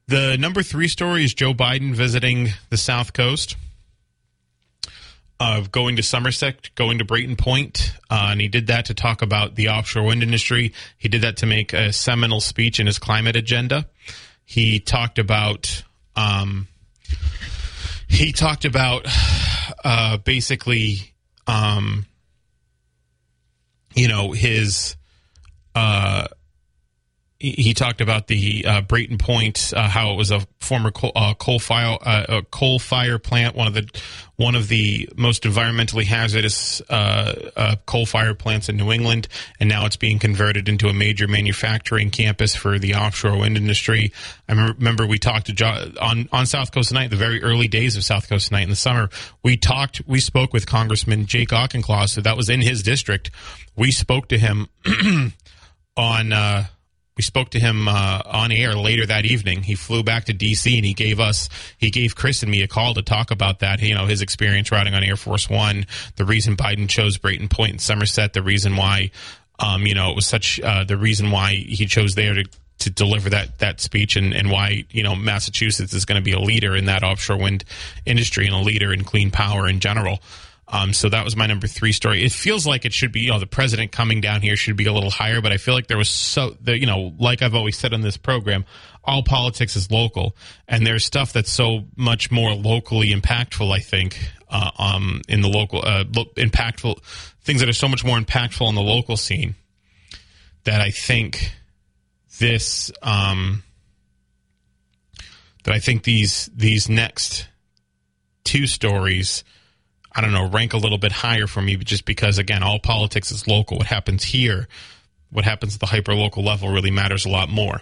The 0.07 0.37
number 0.38 0.62
three 0.62 0.88
story 0.88 1.24
is 1.24 1.35
Joe 1.35 1.55
Biden 1.55 1.94
visiting 1.94 2.50
the 2.70 2.77
South 2.77 3.12
Coast. 3.12 3.57
Of 5.47 5.71
going 5.71 5.97
to 5.97 6.03
Somerset, 6.03 6.75
going 6.75 6.97
to 6.99 7.05
Brayton 7.05 7.37
Point, 7.37 7.93
uh, 8.09 8.29
and 8.31 8.41
he 8.41 8.49
did 8.49 8.69
that 8.69 8.87
to 8.87 8.95
talk 8.95 9.21
about 9.21 9.57
the 9.57 9.69
offshore 9.69 10.05
wind 10.05 10.23
industry. 10.23 10.73
He 10.97 11.11
did 11.11 11.21
that 11.21 11.37
to 11.39 11.47
make 11.47 11.75
a 11.75 11.93
seminal 11.93 12.41
speech 12.41 12.81
in 12.81 12.87
his 12.87 12.99
climate 12.99 13.37
agenda. 13.37 13.87
He 14.47 14.81
talked 14.81 15.19
about 15.19 15.85
um, 16.17 16.67
he 18.09 18.33
talked 18.33 18.65
about 18.65 19.07
uh, 19.85 20.17
basically, 20.17 21.13
um, 21.47 22.07
you 23.95 24.09
know, 24.09 24.33
his. 24.33 24.97
Uh, 25.75 26.27
he 27.38 27.75
talked 27.75 28.01
about 28.01 28.29
the 28.29 28.64
uh, 28.64 28.81
Brayton 28.83 29.18
Point, 29.18 29.73
uh, 29.77 29.88
how 29.88 30.12
it 30.12 30.16
was 30.16 30.31
a 30.31 30.40
former 30.61 30.90
coal, 30.90 31.12
uh, 31.14 31.35
coal 31.35 31.59
fire 31.59 31.99
uh, 32.01 32.42
coal 32.51 32.79
fire 32.79 33.18
plant, 33.18 33.55
one 33.57 33.66
of 33.66 33.75
the 33.75 33.88
one 34.37 34.55
of 34.55 34.68
the 34.68 35.09
most 35.16 35.42
environmentally 35.42 36.05
hazardous 36.05 36.81
uh, 36.88 37.51
uh, 37.57 37.77
coal 37.87 38.07
fire 38.07 38.35
plants 38.35 38.68
in 38.68 38.77
New 38.77 38.92
England, 38.92 39.29
and 39.59 39.68
now 39.68 39.85
it's 39.85 39.97
being 39.97 40.18
converted 40.18 40.68
into 40.68 40.88
a 40.88 40.94
major 40.94 41.27
manufacturing 41.29 42.11
campus 42.11 42.55
for 42.55 42.79
the 42.79 42.94
offshore 42.94 43.38
wind 43.38 43.57
industry. 43.57 44.12
I 44.49 44.53
remember 44.53 45.07
we 45.07 45.18
talked 45.18 45.55
to 45.55 45.94
on 46.01 46.29
on 46.33 46.47
South 46.47 46.73
Coast 46.73 46.88
Tonight, 46.88 47.11
the 47.11 47.16
very 47.16 47.42
early 47.42 47.68
days 47.68 47.97
of 47.97 48.05
South 48.05 48.29
Coast 48.29 48.49
Tonight 48.49 48.62
in 48.62 48.70
the 48.70 48.77
summer. 48.77 49.11
We 49.42 49.57
talked, 49.57 50.03
we 50.07 50.20
spoke 50.20 50.53
with 50.53 50.66
Congressman 50.66 51.27
Jake 51.27 51.53
Auchincloss, 51.53 52.12
so 52.12 52.20
that 52.20 52.37
was 52.37 52.49
in 52.49 52.61
his 52.61 52.83
district. 52.83 53.31
We 53.77 53.90
spoke 53.90 54.29
to 54.29 54.38
him 54.38 54.68
on 55.97 56.33
we 57.16 57.22
spoke 57.22 57.50
to 57.50 57.61
him 57.61 57.87
uh, 57.87 58.22
on 58.27 58.50
air 58.50 58.74
later 58.74 59.07
that 59.07 59.24
evening. 59.24 59.62
He 59.62 59.77
flew 59.77 60.03
back 60.03 60.24
to 60.24 60.33
D.C. 60.33 60.77
and 60.77 60.85
he 60.85 60.94
gave 60.94 61.20
us, 61.20 61.48
he 61.79 61.90
gave 61.90 62.16
Chris 62.16 62.42
and 62.42 62.50
me 62.50 62.62
a 62.62 62.68
call 62.68 62.94
to 62.94 63.03
talk 63.03 63.31
about 63.31 63.61
that. 63.61 63.81
You 63.81 63.94
know, 63.94 64.07
his 64.07 64.20
experience 64.20 64.72
riding 64.72 64.94
on 64.94 65.05
Air 65.05 65.16
Force 65.16 65.48
One, 65.48 65.87
the 66.16 66.24
reason 66.24 66.57
Biden 66.57 66.88
chose 66.88 67.16
Brayton 67.16 67.48
Point 67.48 67.72
in 67.72 67.79
Somerset, 67.79 68.33
the 68.33 68.42
reason 68.42 68.77
why, 68.77 69.12
um, 69.61 69.87
you 69.87 69.94
know, 69.94 70.11
it 70.11 70.16
was 70.16 70.27
such 70.27 70.61
uh, 70.61 70.83
the 70.85 70.96
reason 70.96 71.31
why 71.31 71.55
he 71.55 71.87
chose 71.87 72.14
there 72.14 72.35
to 72.35 72.44
to 72.81 72.90
deliver 72.90 73.31
that 73.31 73.61
that 73.61 73.81
speech 73.81 74.16
and, 74.16 74.35
and 74.35 74.50
why 74.50 74.85
you 74.90 75.03
know 75.03 75.14
Massachusetts 75.14 75.94
is 75.94 76.05
going 76.05 76.20
to 76.20 76.24
be 76.24 76.33
a 76.33 76.40
leader 76.40 76.74
in 76.74 76.87
that 76.87 77.05
offshore 77.05 77.38
wind 77.38 77.64
industry 78.05 78.46
and 78.46 78.55
a 78.55 78.59
leader 78.59 78.92
in 78.92 79.05
clean 79.05 79.31
power 79.31 79.68
in 79.68 79.79
general. 79.81 80.18
Um, 80.66 80.92
so 80.92 81.09
that 81.11 81.24
was 81.24 81.37
my 81.37 81.46
number 81.46 81.66
three 81.66 81.92
story. 81.92 82.24
It 82.24 82.33
feels 82.33 82.66
like 82.66 82.85
it 82.85 82.92
should 82.92 83.12
be, 83.12 83.20
you 83.20 83.31
know, 83.31 83.38
the 83.38 83.46
president 83.46 83.92
coming 83.92 84.20
down 84.20 84.40
here 84.40 84.57
should 84.57 84.77
be 84.77 84.87
a 84.87 84.92
little 84.92 85.11
higher, 85.11 85.40
but 85.42 85.53
I 85.53 85.59
feel 85.59 85.74
like 85.74 85.88
there 85.88 85.98
was 85.98 86.09
so, 86.09 86.57
the, 86.61 86.79
you 86.79 86.87
know, 86.87 87.12
like 87.18 87.42
I've 87.42 87.55
always 87.55 87.77
said 87.77 87.92
on 87.92 88.00
this 88.00 88.16
program, 88.16 88.64
all 89.05 89.22
politics 89.22 89.77
is 89.77 89.90
local, 89.90 90.35
and 90.66 90.87
there's 90.87 91.05
stuff 91.05 91.33
that's 91.35 91.50
so 91.50 91.85
much 91.96 92.31
more 92.31 92.55
locally 92.55 93.11
impactful. 93.11 93.70
I 93.70 93.81
think 93.81 94.18
uh, 94.48 94.70
um, 94.79 95.20
in 95.29 95.42
the 95.42 95.48
local, 95.48 95.81
uh, 95.85 96.05
impactful 96.05 97.05
things 97.42 97.61
that 97.61 97.68
are 97.68 97.74
so 97.74 97.88
much 97.88 98.03
more 98.03 98.18
impactful 98.18 98.66
in 98.66 98.74
the 98.74 98.83
local 98.83 99.18
scene 99.18 99.55
that 100.64 100.81
I 100.81 100.90
think 100.90 101.53
this 102.38 102.90
um, 103.03 103.62
that 105.64 105.74
I 105.74 105.79
think 105.79 106.05
these 106.05 106.48
these 106.55 106.88
next 106.88 107.48
two 108.44 108.66
stories 108.66 109.44
I 110.14 110.20
don't 110.20 110.33
know, 110.33 110.48
rank 110.48 110.72
a 110.72 110.79
little 110.79 110.98
bit 110.98 111.12
higher 111.12 111.46
for 111.46 111.61
me 111.61 111.77
just 111.77 112.05
because, 112.05 112.38
again, 112.38 112.62
all 112.62 112.79
politics 112.79 113.33
is 113.33 113.46
local. 113.46 113.79
What 113.79 113.87
happens 113.87 114.24
here, 114.24 114.68
what 115.31 115.44
happens 115.44 115.74
at 115.74 115.81
the 115.81 115.87
hyper 115.87 116.14
local 116.14 116.44
level 116.44 116.68
really 116.70 116.90
matters 116.90 117.24
a 117.24 117.31
lot 117.31 117.48
more. 117.48 117.81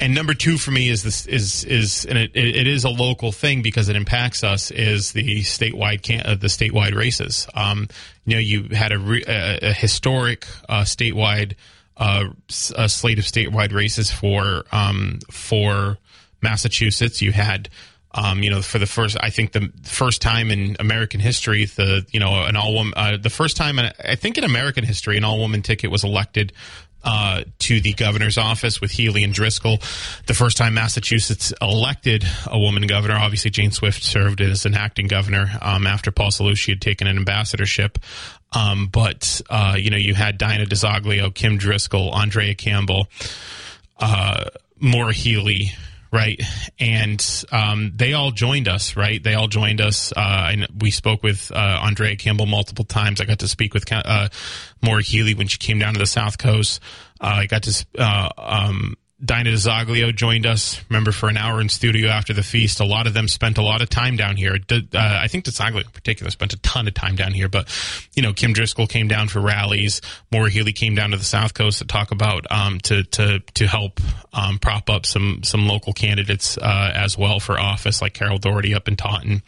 And 0.00 0.14
number 0.14 0.32
two 0.32 0.58
for 0.58 0.70
me 0.70 0.88
is 0.90 1.02
this 1.02 1.26
is 1.26 1.64
is 1.64 2.04
and 2.04 2.16
it, 2.16 2.30
it 2.36 2.68
is 2.68 2.84
a 2.84 2.88
local 2.88 3.32
thing 3.32 3.62
because 3.62 3.88
it 3.88 3.96
impacts 3.96 4.44
us 4.44 4.70
is 4.70 5.10
the 5.10 5.40
statewide 5.40 6.02
can, 6.02 6.24
uh, 6.24 6.36
the 6.36 6.46
statewide 6.46 6.94
races. 6.94 7.48
Um, 7.52 7.88
you 8.24 8.34
know, 8.34 8.40
you 8.40 8.76
had 8.76 8.92
a, 8.92 8.98
re, 8.98 9.24
a, 9.26 9.70
a 9.70 9.72
historic 9.72 10.46
uh, 10.68 10.82
statewide 10.82 11.54
uh, 11.96 12.26
a 12.76 12.88
slate 12.88 13.18
of 13.18 13.24
statewide 13.24 13.72
races 13.72 14.10
for 14.10 14.64
um, 14.70 15.18
for 15.30 15.98
Massachusetts. 16.40 17.20
You 17.20 17.32
had 17.32 17.68
um, 18.12 18.42
you 18.42 18.50
know, 18.50 18.62
for 18.62 18.78
the 18.78 18.86
first, 18.86 19.16
I 19.20 19.30
think 19.30 19.52
the 19.52 19.70
first 19.82 20.22
time 20.22 20.50
in 20.50 20.76
American 20.80 21.20
history, 21.20 21.66
the 21.66 22.06
you 22.10 22.20
know 22.20 22.44
an 22.44 22.56
all 22.56 22.74
woman, 22.74 22.94
uh, 22.96 23.16
the 23.18 23.30
first 23.30 23.56
time 23.56 23.78
I 23.78 24.14
think 24.16 24.38
in 24.38 24.44
American 24.44 24.84
history, 24.84 25.16
an 25.16 25.24
all 25.24 25.38
woman 25.38 25.62
ticket 25.62 25.90
was 25.90 26.04
elected 26.04 26.52
uh, 27.04 27.44
to 27.58 27.80
the 27.80 27.92
governor's 27.92 28.38
office 28.38 28.80
with 28.80 28.90
Healey 28.90 29.24
and 29.24 29.32
Driscoll. 29.32 29.78
The 30.26 30.34
first 30.34 30.56
time 30.56 30.74
Massachusetts 30.74 31.52
elected 31.60 32.24
a 32.46 32.58
woman 32.58 32.86
governor, 32.86 33.14
obviously 33.14 33.50
Jane 33.50 33.70
Swift 33.70 34.02
served 34.02 34.40
as 34.40 34.64
an 34.64 34.74
acting 34.74 35.06
governor 35.06 35.46
um, 35.60 35.86
after 35.86 36.10
Paul 36.10 36.30
Cellucci 36.30 36.70
had 36.70 36.80
taken 36.80 37.06
an 37.06 37.16
ambassadorship. 37.16 37.98
Um, 38.52 38.88
but 38.90 39.40
uh, 39.50 39.76
you 39.78 39.90
know, 39.90 39.98
you 39.98 40.14
had 40.14 40.38
Diana 40.38 40.64
DiZoglio, 40.64 41.34
Kim 41.34 41.58
Driscoll, 41.58 42.14
Andrea 42.14 42.54
Campbell, 42.54 43.08
uh, 43.98 44.46
Maura 44.80 45.12
Healey 45.12 45.72
right? 46.12 46.40
And 46.78 47.44
um, 47.52 47.92
they 47.94 48.14
all 48.14 48.30
joined 48.30 48.68
us, 48.68 48.96
right? 48.96 49.22
They 49.22 49.34
all 49.34 49.48
joined 49.48 49.80
us. 49.80 50.12
Uh, 50.16 50.48
and 50.52 50.66
we 50.80 50.90
spoke 50.90 51.22
with 51.22 51.50
uh, 51.54 51.80
Andrea 51.82 52.16
Campbell 52.16 52.46
multiple 52.46 52.84
times. 52.84 53.20
I 53.20 53.24
got 53.24 53.40
to 53.40 53.48
speak 53.48 53.74
with 53.74 53.84
uh, 53.92 54.28
Maura 54.82 55.02
Healey 55.02 55.34
when 55.34 55.48
she 55.48 55.58
came 55.58 55.78
down 55.78 55.94
to 55.94 55.98
the 55.98 56.06
South 56.06 56.38
Coast. 56.38 56.80
Uh, 57.20 57.40
I 57.40 57.46
got 57.46 57.64
to 57.64 57.86
uh, 57.98 58.28
um, 58.38 58.96
Diana 59.24 59.50
DiZoglio 59.50 60.14
joined 60.14 60.46
us, 60.46 60.80
remember, 60.88 61.10
for 61.10 61.28
an 61.28 61.36
hour 61.36 61.60
in 61.60 61.68
studio 61.68 62.08
after 62.08 62.32
the 62.32 62.44
feast. 62.44 62.78
A 62.78 62.84
lot 62.84 63.08
of 63.08 63.14
them 63.14 63.26
spent 63.26 63.58
a 63.58 63.62
lot 63.62 63.82
of 63.82 63.90
time 63.90 64.16
down 64.16 64.36
here. 64.36 64.56
Uh, 64.70 64.78
I 64.94 65.26
think 65.26 65.44
DiZoglio 65.44 65.84
in 65.84 65.90
particular 65.90 66.30
spent 66.30 66.52
a 66.52 66.56
ton 66.58 66.86
of 66.86 66.94
time 66.94 67.16
down 67.16 67.32
here. 67.32 67.48
But, 67.48 67.68
you 68.14 68.22
know, 68.22 68.32
Kim 68.32 68.52
Driscoll 68.52 68.86
came 68.86 69.08
down 69.08 69.26
for 69.26 69.40
rallies. 69.40 70.00
Maura 70.30 70.50
Healey 70.50 70.72
came 70.72 70.94
down 70.94 71.10
to 71.10 71.16
the 71.16 71.24
South 71.24 71.52
Coast 71.52 71.78
to 71.78 71.84
talk 71.84 72.12
about, 72.12 72.46
um, 72.52 72.78
to, 72.80 73.02
to, 73.02 73.40
to 73.54 73.66
help 73.66 74.00
um, 74.32 74.60
prop 74.60 74.88
up 74.88 75.04
some, 75.04 75.42
some 75.42 75.66
local 75.66 75.92
candidates 75.92 76.56
uh, 76.56 76.92
as 76.94 77.18
well 77.18 77.40
for 77.40 77.58
office, 77.58 78.00
like 78.00 78.14
Carol 78.14 78.38
Doherty 78.38 78.72
up 78.72 78.86
in 78.86 78.94
Taunton. 78.94 79.42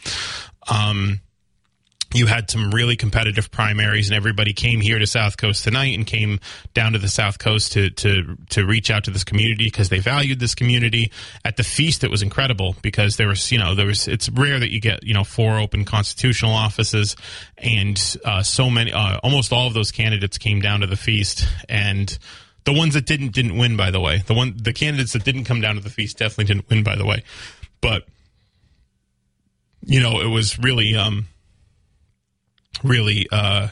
Um, 0.68 1.20
you 2.12 2.26
had 2.26 2.50
some 2.50 2.70
really 2.70 2.96
competitive 2.96 3.50
primaries 3.50 4.08
and 4.08 4.16
everybody 4.16 4.52
came 4.52 4.80
here 4.80 4.98
to 4.98 5.06
South 5.06 5.36
Coast 5.36 5.62
tonight 5.62 5.94
and 5.96 6.06
came 6.06 6.40
down 6.74 6.92
to 6.92 6.98
the 6.98 7.08
South 7.08 7.38
Coast 7.38 7.72
to 7.72 7.90
to 7.90 8.36
to 8.50 8.66
reach 8.66 8.90
out 8.90 9.04
to 9.04 9.10
this 9.10 9.24
community 9.24 9.64
because 9.64 9.88
they 9.90 10.00
valued 10.00 10.40
this 10.40 10.54
community. 10.54 11.12
At 11.44 11.56
the 11.56 11.62
feast 11.62 12.02
it 12.02 12.10
was 12.10 12.22
incredible 12.22 12.76
because 12.82 13.16
there 13.16 13.28
was, 13.28 13.52
you 13.52 13.58
know, 13.58 13.74
there 13.74 13.86
was 13.86 14.08
it's 14.08 14.28
rare 14.28 14.58
that 14.58 14.72
you 14.72 14.80
get, 14.80 15.04
you 15.04 15.14
know, 15.14 15.24
four 15.24 15.58
open 15.58 15.84
constitutional 15.84 16.52
offices 16.52 17.16
and 17.58 18.16
uh, 18.24 18.42
so 18.42 18.68
many 18.70 18.92
uh, 18.92 19.18
almost 19.22 19.52
all 19.52 19.66
of 19.66 19.74
those 19.74 19.92
candidates 19.92 20.36
came 20.36 20.60
down 20.60 20.80
to 20.80 20.86
the 20.86 20.96
feast 20.96 21.46
and 21.68 22.18
the 22.64 22.72
ones 22.72 22.94
that 22.94 23.06
didn't 23.06 23.32
didn't 23.32 23.56
win 23.56 23.76
by 23.76 23.90
the 23.90 24.00
way. 24.00 24.22
The 24.26 24.34
one 24.34 24.54
the 24.56 24.72
candidates 24.72 25.12
that 25.12 25.24
didn't 25.24 25.44
come 25.44 25.60
down 25.60 25.76
to 25.76 25.80
the 25.80 25.90
feast 25.90 26.18
definitely 26.18 26.52
didn't 26.52 26.68
win 26.68 26.82
by 26.82 26.96
the 26.96 27.06
way. 27.06 27.22
But 27.80 28.04
you 29.82 30.00
know, 30.00 30.20
it 30.20 30.28
was 30.28 30.58
really 30.58 30.96
um 30.96 31.28
really 32.82 33.26
uh, 33.30 33.68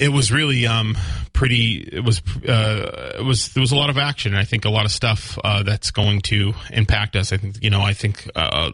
it 0.00 0.12
was 0.12 0.30
really 0.30 0.66
um, 0.66 0.96
pretty. 1.32 1.88
It 1.92 2.04
was 2.04 2.22
uh, 2.48 3.14
it 3.18 3.24
was 3.24 3.52
there 3.54 3.60
was 3.60 3.72
a 3.72 3.76
lot 3.76 3.90
of 3.90 3.98
action. 3.98 4.34
I 4.34 4.44
think 4.44 4.64
a 4.64 4.70
lot 4.70 4.84
of 4.84 4.92
stuff 4.92 5.38
uh, 5.42 5.62
that's 5.62 5.90
going 5.90 6.20
to 6.22 6.54
impact 6.70 7.16
us. 7.16 7.32
I 7.32 7.36
think 7.36 7.62
you 7.62 7.70
know. 7.70 7.80
I 7.80 7.92
think 7.92 8.30
uh, 8.36 8.70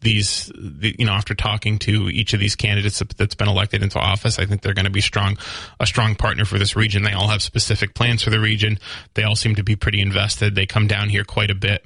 these 0.00 0.50
the, 0.56 0.94
you 0.98 1.04
know 1.04 1.12
after 1.12 1.34
talking 1.34 1.78
to 1.80 2.08
each 2.08 2.32
of 2.32 2.40
these 2.40 2.56
candidates 2.56 3.02
that's 3.16 3.34
been 3.34 3.48
elected 3.48 3.82
into 3.82 3.98
office, 3.98 4.38
I 4.38 4.46
think 4.46 4.62
they're 4.62 4.74
going 4.74 4.86
to 4.86 4.90
be 4.90 5.00
strong 5.00 5.36
a 5.78 5.86
strong 5.86 6.14
partner 6.14 6.44
for 6.44 6.58
this 6.58 6.76
region. 6.76 7.02
They 7.02 7.12
all 7.12 7.28
have 7.28 7.42
specific 7.42 7.94
plans 7.94 8.22
for 8.22 8.30
the 8.30 8.40
region. 8.40 8.78
They 9.14 9.24
all 9.24 9.36
seem 9.36 9.56
to 9.56 9.62
be 9.62 9.76
pretty 9.76 10.00
invested. 10.00 10.54
They 10.54 10.66
come 10.66 10.86
down 10.86 11.08
here 11.08 11.24
quite 11.24 11.50
a 11.50 11.54
bit. 11.54 11.84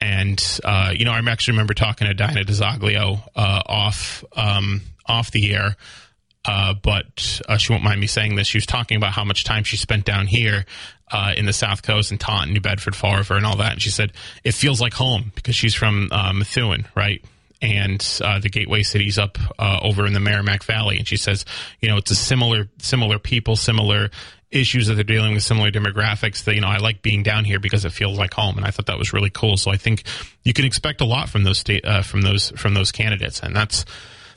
And 0.00 0.42
uh, 0.64 0.92
you 0.94 1.04
know, 1.04 1.12
I 1.12 1.18
actually 1.28 1.52
remember 1.52 1.74
talking 1.74 2.06
to 2.06 2.14
Diana 2.14 2.44
DiZoglio 2.44 3.22
uh, 3.36 3.62
off 3.66 4.24
um, 4.36 4.82
off 5.06 5.30
the 5.30 5.54
air 5.54 5.76
uh, 6.44 6.74
but 6.74 7.40
uh, 7.48 7.56
she 7.56 7.72
won't 7.72 7.84
mind 7.84 8.00
me 8.00 8.06
saying 8.06 8.36
this. 8.36 8.46
She 8.46 8.58
was 8.58 8.66
talking 8.66 8.96
about 8.96 9.12
how 9.12 9.24
much 9.24 9.44
time 9.44 9.64
she 9.64 9.76
spent 9.76 10.04
down 10.04 10.26
here 10.26 10.66
uh, 11.10 11.32
in 11.36 11.46
the 11.46 11.52
South 11.52 11.82
Coast 11.82 12.10
and 12.10 12.20
Taunton, 12.20 12.52
New 12.52 12.60
Bedford, 12.60 12.94
Fall 12.94 13.16
River, 13.16 13.34
and 13.34 13.46
all 13.46 13.56
that. 13.56 13.72
And 13.72 13.82
she 13.82 13.90
said 13.90 14.12
it 14.42 14.52
feels 14.52 14.80
like 14.80 14.92
home 14.92 15.32
because 15.34 15.54
she's 15.54 15.74
from 15.74 16.08
uh, 16.12 16.32
Methuen, 16.32 16.86
right? 16.94 17.24
And 17.62 18.06
uh, 18.22 18.40
the 18.40 18.50
gateway 18.50 18.82
cities 18.82 19.18
up 19.18 19.38
uh, 19.58 19.80
over 19.82 20.06
in 20.06 20.12
the 20.12 20.20
Merrimack 20.20 20.64
Valley, 20.64 20.98
and 20.98 21.08
she 21.08 21.16
says, 21.16 21.46
you 21.80 21.88
know, 21.88 21.96
it's 21.96 22.10
a 22.10 22.14
similar, 22.14 22.68
similar 22.78 23.18
people, 23.18 23.56
similar 23.56 24.10
issues 24.50 24.86
that 24.88 24.94
they're 24.94 25.04
dealing 25.04 25.32
with, 25.32 25.42
similar 25.42 25.70
demographics. 25.70 26.44
That 26.44 26.56
you 26.56 26.60
know, 26.60 26.68
I 26.68 26.76
like 26.76 27.00
being 27.00 27.22
down 27.22 27.46
here 27.46 27.58
because 27.58 27.86
it 27.86 27.92
feels 27.92 28.18
like 28.18 28.34
home, 28.34 28.58
and 28.58 28.66
I 28.66 28.70
thought 28.70 28.86
that 28.86 28.98
was 28.98 29.14
really 29.14 29.30
cool. 29.30 29.56
So 29.56 29.70
I 29.70 29.78
think 29.78 30.02
you 30.42 30.52
can 30.52 30.66
expect 30.66 31.00
a 31.00 31.06
lot 31.06 31.30
from 31.30 31.44
those 31.44 31.56
state, 31.56 31.86
from 32.04 32.20
those 32.20 32.50
from 32.50 32.74
those 32.74 32.92
candidates, 32.92 33.40
and 33.40 33.56
that's 33.56 33.86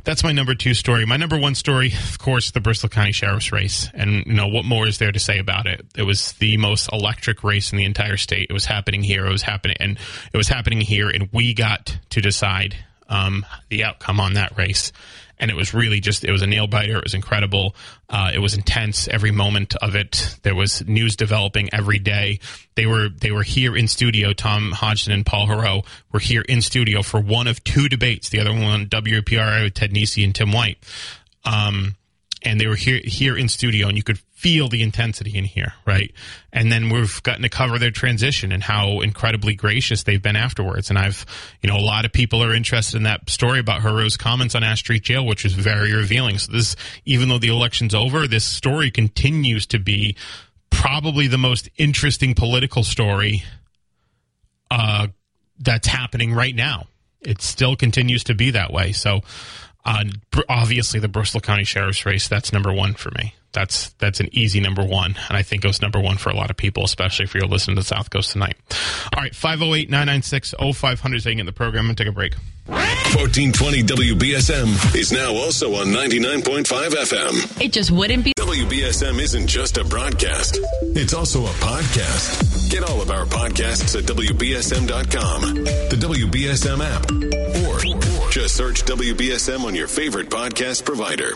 that's 0.08 0.24
my 0.24 0.32
number 0.32 0.55
two 0.55 0.74
story. 0.74 1.05
My 1.05 1.18
number 1.18 1.38
one 1.38 1.53
story, 1.53 1.91
of 1.91 2.18
course, 2.18 2.51
the 2.51 2.62
Bristol 2.62 2.88
County 2.88 3.12
Sheriff's 3.12 3.51
race. 3.51 3.89
And, 3.93 4.26
you 4.26 4.36
know, 4.36 4.47
what 4.47 4.64
more 4.64 4.88
is 4.88 4.99
there 4.99 5.12
to 5.12 5.20
say 5.20 5.38
about 5.38 5.66
it? 5.66 5.86
It 5.97 6.03
was 6.03 6.32
the 6.34 6.55
most 6.55 6.89
electric 6.93 7.43
race 7.43 7.74
in 7.74 7.78
the 7.78 7.84
entire 7.84 8.16
state. 8.16 8.47
It 8.49 8.53
was 8.53 8.64
happening 8.64 9.03
here. 9.03 9.26
It 9.26 9.32
was 9.34 9.41
happening, 9.41 9.76
and 9.82 9.99
it 10.32 10.38
was 10.38 10.47
happening 10.47 10.80
here, 10.80 11.10
and 11.10 11.28
we 11.34 11.53
got 11.53 11.99
to 12.12 12.22
decide 12.22 12.78
um, 13.10 13.45
the 13.68 13.84
outcome 13.84 14.22
on 14.22 14.36
that 14.36 14.58
race 14.58 14.93
and 15.40 15.52
it 15.52 15.56
was 15.56 15.74
really 15.74 16.00
just 16.00 16.24
it 16.24 16.32
was 16.32 16.42
a 16.42 16.48
nail 16.48 16.68
biter. 16.68 16.98
It 16.98 17.04
was 17.04 17.14
incredible. 17.14 17.76
Uh, 18.10 18.32
it 18.34 18.40
was 18.40 18.54
intense 18.54 19.08
every 19.08 19.32
moment 19.32 19.76
of 19.78 19.96
it. 19.96 20.38
There 20.44 20.56
was 20.56 20.86
news 20.88 21.16
developing 21.16 21.70
every 21.74 22.00
day. 22.00 22.40
They 22.76 22.86
were 22.86 23.10
they 23.10 23.32
were 23.32 23.44
here 23.44 23.76
in 23.76 23.88
studio. 23.88 24.34
Tom 24.34 24.72
Hodgson 24.72 25.14
and 25.14 25.26
Paul 25.26 25.48
Heroux 25.48 25.84
were 26.12 26.20
here 26.20 26.42
in 26.42 26.62
studio 26.62 27.02
for 27.02 27.20
one 27.20 27.48
of 27.48 27.64
two 27.64 27.90
debates. 27.90 28.30
The 28.30 28.40
other 28.40 28.54
one 28.54 28.88
WPRI 28.88 29.64
with 29.64 29.74
Ted 29.74 29.92
Nesi 29.92 30.24
and 30.24 30.34
Tim 30.34 30.52
White. 30.52 30.78
Um, 31.46 31.96
and 32.44 32.60
they 32.60 32.68
were 32.68 32.76
here 32.76 33.02
here 33.04 33.38
in 33.38 33.50
studio, 33.50 33.88
and 33.88 33.98
you 33.98 34.04
could 34.04 34.20
feel 34.38 34.70
the 34.70 34.84
intensity 34.84 35.36
in 35.36 35.46
here, 35.46 35.74
right? 35.86 36.14
And 36.54 36.72
then 36.72 36.90
we've 36.90 37.24
gotten 37.24 37.42
to 37.42 37.50
cover 37.50 37.80
their 37.80 37.90
transition 37.90 38.52
and 38.52 38.62
how 38.62 39.02
incredibly 39.02 39.56
gracious 39.56 40.04
they've 40.04 40.22
been 40.22 40.36
afterwards. 40.36 40.92
And 40.92 41.00
I've, 41.00 41.26
you 41.62 41.70
know, 41.70 41.76
a 41.76 41.82
lot 41.82 42.06
of 42.06 42.14
people 42.14 42.44
are 42.44 42.54
interested 42.54 42.98
in 42.98 43.04
that 43.04 43.28
story 43.32 43.60
about 43.60 43.82
Heroux's 43.82 44.16
comments 44.16 44.54
on 44.54 44.64
Ash 44.64 44.80
Street 44.80 45.02
Jail, 45.02 45.26
which 45.26 45.44
was 45.44 45.54
very 45.54 45.92
revealing. 45.92 46.38
So 46.38 46.52
this, 46.52 46.76
even 47.04 47.30
though 47.30 47.40
the 47.40 47.48
election's 47.48 47.96
over, 47.96 48.28
this 48.28 48.46
story 48.46 48.92
continues 48.92 49.66
to 49.68 49.80
be 49.80 50.16
probably 50.70 51.26
the 51.26 51.40
most 51.40 51.70
interesting 51.78 52.36
political 52.36 52.84
story 52.84 53.44
uh, 54.70 55.08
that's 55.60 55.88
happening 55.88 56.32
right 56.34 56.56
now. 56.56 56.86
It 57.22 57.42
still 57.42 57.76
continues 57.76 58.26
to 58.26 58.36
be 58.36 58.52
that 58.52 58.72
way. 58.72 58.92
So, 58.92 59.22
uh, 59.88 60.04
obviously, 60.50 61.00
the 61.00 61.08
Bristol 61.08 61.40
County 61.40 61.64
Sheriff's 61.64 62.06
race, 62.06 62.28
that's 62.28 62.54
number 62.54 62.72
one 62.74 62.94
for 62.94 63.10
me 63.18 63.34
that's 63.58 63.90
that's 63.94 64.20
an 64.20 64.30
easy 64.32 64.60
number 64.60 64.84
one, 64.84 65.16
and 65.30 65.38
I 65.38 65.42
think 65.42 65.64
it 65.66 65.68
was 65.68 65.82
number 65.82 66.00
one 66.00 66.18
for 66.18 66.30
a 66.30 66.36
lot 66.36 66.52
of 66.52 66.58
people, 66.58 66.84
especially 66.84 67.26
if 67.26 67.34
you're 67.34 67.48
listening 67.48 67.78
to 67.78 67.84
South 67.84 68.10
Coast 68.10 68.32
tonight. 68.34 68.56
All 69.16 69.24
right, 69.24 69.32
508-996-0500 69.32 71.22
saying 71.22 71.40
in 71.40 71.46
the 71.46 71.52
program. 71.52 71.86
I'm 71.86 71.88
going 71.88 71.96
to 71.96 72.04
take 72.04 72.12
a 72.12 72.16
break. 72.16 72.36
1420 72.68 73.84
WBSM 73.84 74.96
is 74.96 75.12
now 75.12 75.34
also 75.34 75.74
on 75.76 75.88
99.5 75.88 76.66
FM. 76.66 77.62
It 77.62 77.72
just 77.72 77.92
wouldn't 77.92 78.26
be. 78.26 78.34
WBSM 78.38 79.20
isn't 79.20 79.48
just 79.48 79.78
a 79.78 79.84
broadcast, 79.86 80.60
it's 80.82 81.14
also 81.14 81.46
a 81.46 81.54
podcast. 81.60 82.70
Get 82.70 82.84
all 82.84 83.02
of 83.02 83.10
our 83.10 83.26
podcasts 83.26 83.98
at 83.98 84.04
WBSM.com, 84.06 85.64
the 85.64 85.98
WBSM 85.98 86.80
app, 86.84 87.10
or 87.66 87.80
just 88.30 88.55
search 88.55 88.84
WBSM 88.86 89.63
on 89.63 89.75
your 89.75 89.88
favorite 89.88 90.30
podcast 90.30 90.86
provider. 90.86 91.32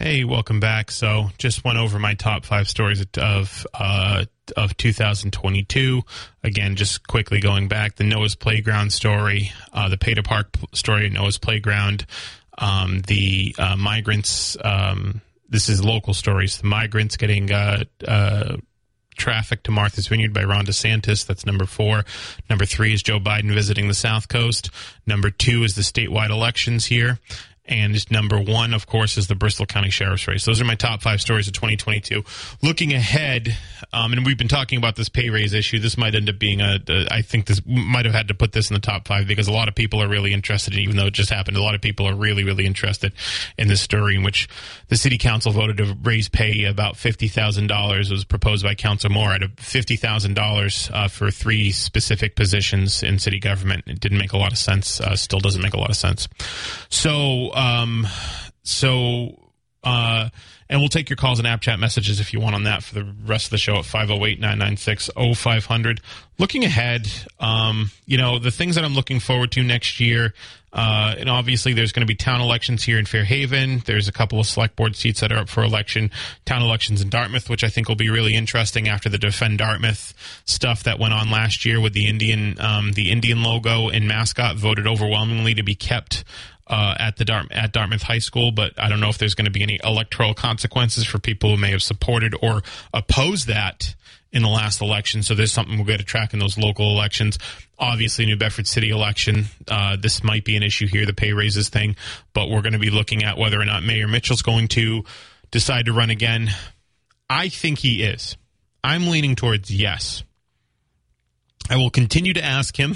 Hey, 0.00 0.22
welcome 0.22 0.60
back. 0.60 0.92
So, 0.92 1.30
just 1.38 1.64
went 1.64 1.76
over 1.76 1.98
my 1.98 2.14
top 2.14 2.44
five 2.44 2.68
stories 2.68 3.04
of 3.16 3.66
uh, 3.74 4.26
of 4.56 4.76
2022. 4.76 6.02
Again, 6.44 6.76
just 6.76 7.06
quickly 7.08 7.40
going 7.40 7.66
back, 7.66 7.96
the 7.96 8.04
Noah's 8.04 8.36
Playground 8.36 8.92
story, 8.92 9.50
uh, 9.72 9.88
the 9.88 9.98
Peta 9.98 10.22
Park 10.22 10.54
story, 10.72 11.10
Noah's 11.10 11.38
Playground, 11.38 12.06
um, 12.58 13.00
the 13.08 13.56
uh, 13.58 13.76
migrants. 13.76 14.56
Um, 14.62 15.20
this 15.48 15.68
is 15.68 15.82
local 15.82 16.14
stories. 16.14 16.58
The 16.58 16.66
migrants 16.66 17.16
getting 17.16 17.50
uh, 17.50 17.84
uh, 18.06 18.58
traffic 19.18 19.62
to 19.64 19.70
Martha's 19.70 20.06
Vineyard 20.06 20.32
by 20.32 20.44
Ron 20.44 20.64
DeSantis. 20.64 21.26
That's 21.26 21.44
number 21.44 21.66
four. 21.66 22.04
Number 22.48 22.64
three 22.64 22.94
is 22.94 23.02
Joe 23.02 23.20
Biden 23.20 23.52
visiting 23.52 23.88
the 23.88 23.94
South 23.94 24.28
Coast. 24.28 24.70
Number 25.06 25.30
two 25.30 25.64
is 25.64 25.74
the 25.74 25.82
statewide 25.82 26.30
elections 26.30 26.86
here. 26.86 27.18
And 27.68 28.10
number 28.10 28.40
one, 28.40 28.72
of 28.72 28.86
course, 28.86 29.18
is 29.18 29.26
the 29.26 29.34
Bristol 29.34 29.66
County 29.66 29.90
Sheriff's 29.90 30.26
race. 30.26 30.46
Those 30.46 30.60
are 30.60 30.64
my 30.64 30.74
top 30.74 31.02
five 31.02 31.20
stories 31.20 31.48
of 31.48 31.52
2022. 31.52 32.24
Looking 32.62 32.94
ahead, 32.94 33.56
um, 33.92 34.12
and 34.12 34.24
we've 34.24 34.38
been 34.38 34.48
talking 34.48 34.78
about 34.78 34.96
this 34.96 35.10
pay 35.10 35.28
raise 35.28 35.52
issue. 35.52 35.78
This 35.78 35.98
might 35.98 36.14
end 36.14 36.30
up 36.30 36.38
being 36.38 36.62
a. 36.62 36.78
a 36.88 37.06
I 37.10 37.22
think 37.22 37.46
this 37.46 37.60
might 37.66 38.06
have 38.06 38.14
had 38.14 38.28
to 38.28 38.34
put 38.34 38.52
this 38.52 38.70
in 38.70 38.74
the 38.74 38.80
top 38.80 39.06
five 39.06 39.26
because 39.26 39.48
a 39.48 39.52
lot 39.52 39.68
of 39.68 39.74
people 39.74 40.02
are 40.02 40.08
really 40.08 40.32
interested, 40.32 40.74
in, 40.74 40.80
even 40.80 40.96
though 40.96 41.06
it 41.06 41.12
just 41.12 41.30
happened. 41.30 41.56
A 41.58 41.62
lot 41.62 41.74
of 41.74 41.82
people 41.82 42.06
are 42.08 42.14
really, 42.14 42.42
really 42.42 42.64
interested 42.64 43.12
in 43.58 43.68
this 43.68 43.82
story 43.82 44.16
in 44.16 44.22
which 44.22 44.48
the 44.88 44.96
city 44.96 45.18
council 45.18 45.52
voted 45.52 45.76
to 45.76 45.96
raise 46.02 46.28
pay 46.28 46.64
about 46.64 46.96
fifty 46.96 47.28
thousand 47.28 47.66
dollars. 47.66 48.10
Was 48.10 48.24
proposed 48.24 48.64
by 48.64 48.74
Council 48.74 49.10
Moore 49.10 49.32
at 49.32 49.60
fifty 49.60 49.96
thousand 49.96 50.38
uh, 50.38 50.42
dollars 50.42 50.90
for 51.10 51.30
three 51.30 51.70
specific 51.70 52.34
positions 52.34 53.02
in 53.02 53.18
city 53.18 53.38
government. 53.38 53.84
It 53.86 54.00
didn't 54.00 54.18
make 54.18 54.32
a 54.32 54.38
lot 54.38 54.52
of 54.52 54.58
sense. 54.58 55.00
Uh, 55.00 55.16
still 55.16 55.40
doesn't 55.40 55.62
make 55.62 55.74
a 55.74 55.78
lot 55.78 55.90
of 55.90 55.96
sense. 55.96 56.28
So 56.88 57.50
um, 57.58 58.06
so, 58.62 59.50
uh, 59.82 60.28
and 60.70 60.80
we'll 60.80 60.88
take 60.88 61.08
your 61.08 61.16
calls 61.16 61.38
and 61.38 61.48
app 61.48 61.60
chat 61.60 61.80
messages 61.80 62.20
if 62.20 62.32
you 62.32 62.40
want 62.40 62.54
on 62.54 62.64
that 62.64 62.84
for 62.84 62.94
the 62.94 63.14
rest 63.24 63.46
of 63.46 63.50
the 63.50 63.58
show 63.58 63.76
at 63.76 63.84
508 63.84 64.38
996 64.38 65.10
0500. 65.16 66.00
Looking 66.38 66.64
ahead, 66.64 67.10
um, 67.40 67.90
you 68.06 68.16
know, 68.16 68.38
the 68.38 68.52
things 68.52 68.76
that 68.76 68.84
I'm 68.84 68.94
looking 68.94 69.18
forward 69.18 69.50
to 69.52 69.64
next 69.64 69.98
year, 69.98 70.34
uh, 70.72 71.16
and 71.18 71.28
obviously 71.28 71.72
there's 71.72 71.90
going 71.90 72.06
to 72.06 72.06
be 72.06 72.14
town 72.14 72.40
elections 72.40 72.84
here 72.84 72.98
in 72.98 73.06
Fairhaven. 73.06 73.82
There's 73.86 74.06
a 74.06 74.12
couple 74.12 74.38
of 74.38 74.46
select 74.46 74.76
board 74.76 74.94
seats 74.94 75.20
that 75.20 75.32
are 75.32 75.38
up 75.38 75.48
for 75.48 75.64
election, 75.64 76.12
town 76.44 76.62
elections 76.62 77.02
in 77.02 77.08
Dartmouth, 77.08 77.48
which 77.50 77.64
I 77.64 77.68
think 77.68 77.88
will 77.88 77.96
be 77.96 78.10
really 78.10 78.36
interesting 78.36 78.88
after 78.88 79.08
the 79.08 79.18
Defend 79.18 79.58
Dartmouth 79.58 80.14
stuff 80.44 80.84
that 80.84 81.00
went 81.00 81.14
on 81.14 81.30
last 81.30 81.64
year 81.64 81.80
with 81.80 81.94
the 81.94 82.06
Indian, 82.06 82.60
um, 82.60 82.92
the 82.92 83.10
Indian 83.10 83.42
logo 83.42 83.88
and 83.88 84.06
mascot 84.06 84.56
voted 84.56 84.86
overwhelmingly 84.86 85.54
to 85.54 85.62
be 85.64 85.74
kept 85.74 86.22
uh, 86.68 86.94
at 86.98 87.16
the 87.16 87.24
Dart- 87.24 87.50
at 87.50 87.72
Dartmouth 87.72 88.02
High 88.02 88.18
School, 88.18 88.52
but 88.52 88.72
I 88.78 88.88
don't 88.88 89.00
know 89.00 89.08
if 89.08 89.18
there's 89.18 89.34
going 89.34 89.46
to 89.46 89.50
be 89.50 89.62
any 89.62 89.80
electoral 89.82 90.34
consequences 90.34 91.04
for 91.04 91.18
people 91.18 91.50
who 91.50 91.56
may 91.56 91.70
have 91.70 91.82
supported 91.82 92.34
or 92.42 92.62
opposed 92.92 93.48
that 93.48 93.94
in 94.30 94.42
the 94.42 94.48
last 94.48 94.82
election. 94.82 95.22
So 95.22 95.34
there's 95.34 95.52
something 95.52 95.76
we'll 95.76 95.86
get 95.86 95.98
to 95.98 96.04
track 96.04 96.34
in 96.34 96.38
those 96.38 96.58
local 96.58 96.90
elections. 96.90 97.38
Obviously, 97.78 98.26
New 98.26 98.36
Bedford 98.36 98.66
City 98.66 98.90
election. 98.90 99.46
Uh, 99.66 99.96
this 99.96 100.22
might 100.22 100.44
be 100.44 100.56
an 100.56 100.62
issue 100.62 100.86
here, 100.86 101.06
the 101.06 101.14
pay 101.14 101.32
raises 101.32 101.68
thing, 101.68 101.96
but 102.34 102.50
we're 102.50 102.62
going 102.62 102.74
to 102.74 102.78
be 102.78 102.90
looking 102.90 103.24
at 103.24 103.38
whether 103.38 103.58
or 103.60 103.64
not 103.64 103.82
Mayor 103.82 104.08
Mitchell's 104.08 104.42
going 104.42 104.68
to 104.68 105.04
decide 105.50 105.86
to 105.86 105.92
run 105.92 106.10
again. 106.10 106.50
I 107.30 107.48
think 107.48 107.78
he 107.78 108.02
is. 108.02 108.36
I'm 108.84 109.08
leaning 109.08 109.34
towards 109.34 109.70
yes. 109.70 110.22
I 111.70 111.76
will 111.76 111.90
continue 111.90 112.32
to 112.34 112.44
ask 112.44 112.76
him. 112.76 112.94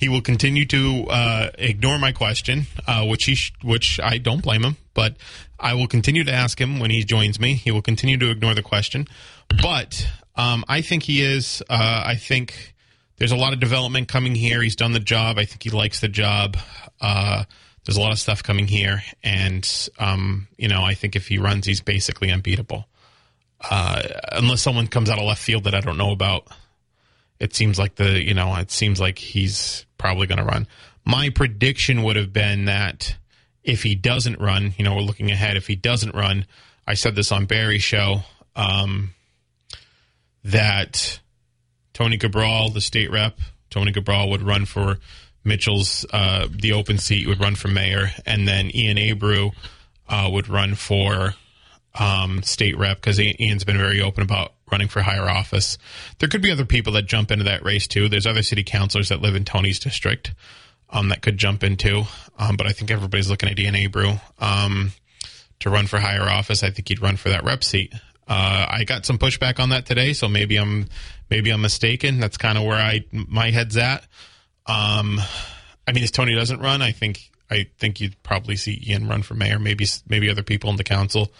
He 0.00 0.08
will 0.08 0.22
continue 0.22 0.64
to 0.64 1.06
uh, 1.10 1.50
ignore 1.58 1.98
my 1.98 2.10
question, 2.10 2.66
uh, 2.86 3.04
which 3.04 3.24
he 3.24 3.34
sh- 3.34 3.52
which 3.62 4.00
I 4.00 4.16
don't 4.16 4.42
blame 4.42 4.64
him. 4.64 4.78
But 4.94 5.18
I 5.58 5.74
will 5.74 5.86
continue 5.86 6.24
to 6.24 6.32
ask 6.32 6.58
him 6.58 6.80
when 6.80 6.90
he 6.90 7.04
joins 7.04 7.38
me. 7.38 7.52
He 7.52 7.70
will 7.70 7.82
continue 7.82 8.16
to 8.16 8.30
ignore 8.30 8.54
the 8.54 8.62
question. 8.62 9.06
But 9.60 10.08
um, 10.36 10.64
I 10.68 10.80
think 10.80 11.02
he 11.02 11.20
is. 11.20 11.62
Uh, 11.68 12.02
I 12.06 12.14
think 12.14 12.72
there's 13.18 13.30
a 13.30 13.36
lot 13.36 13.52
of 13.52 13.60
development 13.60 14.08
coming 14.08 14.34
here. 14.34 14.62
He's 14.62 14.74
done 14.74 14.92
the 14.92 15.00
job. 15.00 15.38
I 15.38 15.44
think 15.44 15.62
he 15.62 15.68
likes 15.68 16.00
the 16.00 16.08
job. 16.08 16.56
Uh, 16.98 17.44
there's 17.84 17.98
a 17.98 18.00
lot 18.00 18.12
of 18.12 18.18
stuff 18.18 18.42
coming 18.42 18.68
here, 18.68 19.02
and 19.22 19.68
um, 19.98 20.48
you 20.56 20.68
know, 20.68 20.82
I 20.82 20.94
think 20.94 21.14
if 21.14 21.28
he 21.28 21.36
runs, 21.36 21.66
he's 21.66 21.82
basically 21.82 22.30
unbeatable. 22.30 22.88
Uh, 23.70 24.02
unless 24.32 24.62
someone 24.62 24.86
comes 24.86 25.10
out 25.10 25.18
of 25.18 25.26
left 25.26 25.42
field 25.42 25.64
that 25.64 25.74
I 25.74 25.80
don't 25.80 25.98
know 25.98 26.12
about 26.12 26.46
it 27.40 27.54
seems 27.54 27.78
like 27.78 27.96
the 27.96 28.22
you 28.22 28.34
know 28.34 28.54
it 28.56 28.70
seems 28.70 29.00
like 29.00 29.18
he's 29.18 29.86
probably 29.98 30.26
going 30.26 30.38
to 30.38 30.44
run. 30.44 30.66
My 31.04 31.30
prediction 31.30 32.02
would 32.04 32.16
have 32.16 32.32
been 32.32 32.66
that 32.66 33.16
if 33.64 33.82
he 33.82 33.94
doesn't 33.94 34.38
run, 34.40 34.74
you 34.76 34.84
know, 34.84 34.94
we're 34.94 35.02
looking 35.02 35.30
ahead. 35.30 35.56
If 35.56 35.66
he 35.66 35.76
doesn't 35.76 36.14
run, 36.14 36.46
I 36.86 36.94
said 36.94 37.14
this 37.14 37.32
on 37.32 37.46
Barry's 37.46 37.82
show 37.82 38.20
um, 38.54 39.14
that 40.44 41.20
Tony 41.92 42.18
Cabral, 42.18 42.70
the 42.70 42.80
state 42.80 43.10
rep, 43.10 43.38
Tony 43.70 43.92
Cabral 43.92 44.30
would 44.30 44.42
run 44.42 44.64
for 44.64 44.98
Mitchell's 45.44 46.04
uh, 46.12 46.46
the 46.50 46.72
open 46.72 46.98
seat, 46.98 47.26
would 47.26 47.40
run 47.40 47.54
for 47.54 47.68
mayor, 47.68 48.10
and 48.26 48.46
then 48.46 48.74
Ian 48.74 48.98
Abreu 48.98 49.52
uh, 50.08 50.28
would 50.30 50.48
run 50.48 50.74
for 50.74 51.34
um, 51.98 52.42
state 52.42 52.78
rep 52.78 52.98
because 52.98 53.18
Ian's 53.20 53.64
been 53.64 53.78
very 53.78 54.00
open 54.00 54.22
about 54.22 54.52
running 54.70 54.88
for 54.88 55.02
higher 55.02 55.28
office. 55.28 55.78
There 56.18 56.28
could 56.28 56.42
be 56.42 56.50
other 56.50 56.64
people 56.64 56.92
that 56.92 57.06
jump 57.06 57.30
into 57.30 57.44
that 57.44 57.64
race 57.64 57.86
too. 57.88 58.08
There's 58.08 58.26
other 58.26 58.42
city 58.42 58.62
councilors 58.62 59.08
that 59.08 59.20
live 59.20 59.34
in 59.34 59.44
Tony's 59.44 59.78
district. 59.80 60.32
um, 60.92 61.08
that 61.08 61.22
could 61.22 61.38
jump 61.38 61.62
into. 61.62 62.04
Um, 62.38 62.56
but 62.56 62.66
I 62.66 62.72
think 62.72 62.90
everybody's 62.90 63.30
looking 63.30 63.48
at 63.48 63.58
Ian 63.58 63.74
Abreu 63.74 64.20
um, 64.38 64.92
to 65.60 65.70
run 65.70 65.86
for 65.86 65.98
higher 65.98 66.28
office. 66.28 66.62
I 66.62 66.70
think 66.70 66.88
he'd 66.88 67.00
run 67.02 67.16
for 67.16 67.28
that 67.28 67.44
rep 67.44 67.62
seat. 67.64 67.92
Uh, 68.28 68.66
I 68.68 68.84
got 68.84 69.04
some 69.06 69.18
pushback 69.18 69.58
on 69.58 69.70
that 69.70 69.86
today, 69.86 70.12
so 70.12 70.28
maybe 70.28 70.56
I'm 70.56 70.86
maybe 71.30 71.50
I'm 71.50 71.60
mistaken. 71.60 72.20
That's 72.20 72.36
kind 72.36 72.56
of 72.56 72.64
where 72.64 72.78
I 72.78 73.04
my 73.12 73.50
head's 73.50 73.76
at. 73.76 74.04
Um, 74.66 75.20
I 75.86 75.92
mean, 75.92 76.04
if 76.04 76.12
Tony 76.12 76.34
doesn't 76.34 76.60
run, 76.60 76.80
I 76.80 76.92
think 76.92 77.30
I 77.50 77.66
think 77.78 78.00
you'd 78.00 78.20
probably 78.22 78.54
see 78.54 78.84
Ian 78.86 79.08
run 79.08 79.22
for 79.22 79.34
mayor. 79.34 79.58
Maybe 79.58 79.84
maybe 80.08 80.30
other 80.30 80.44
people 80.44 80.70
in 80.70 80.76
the 80.76 80.84
council. 80.84 81.32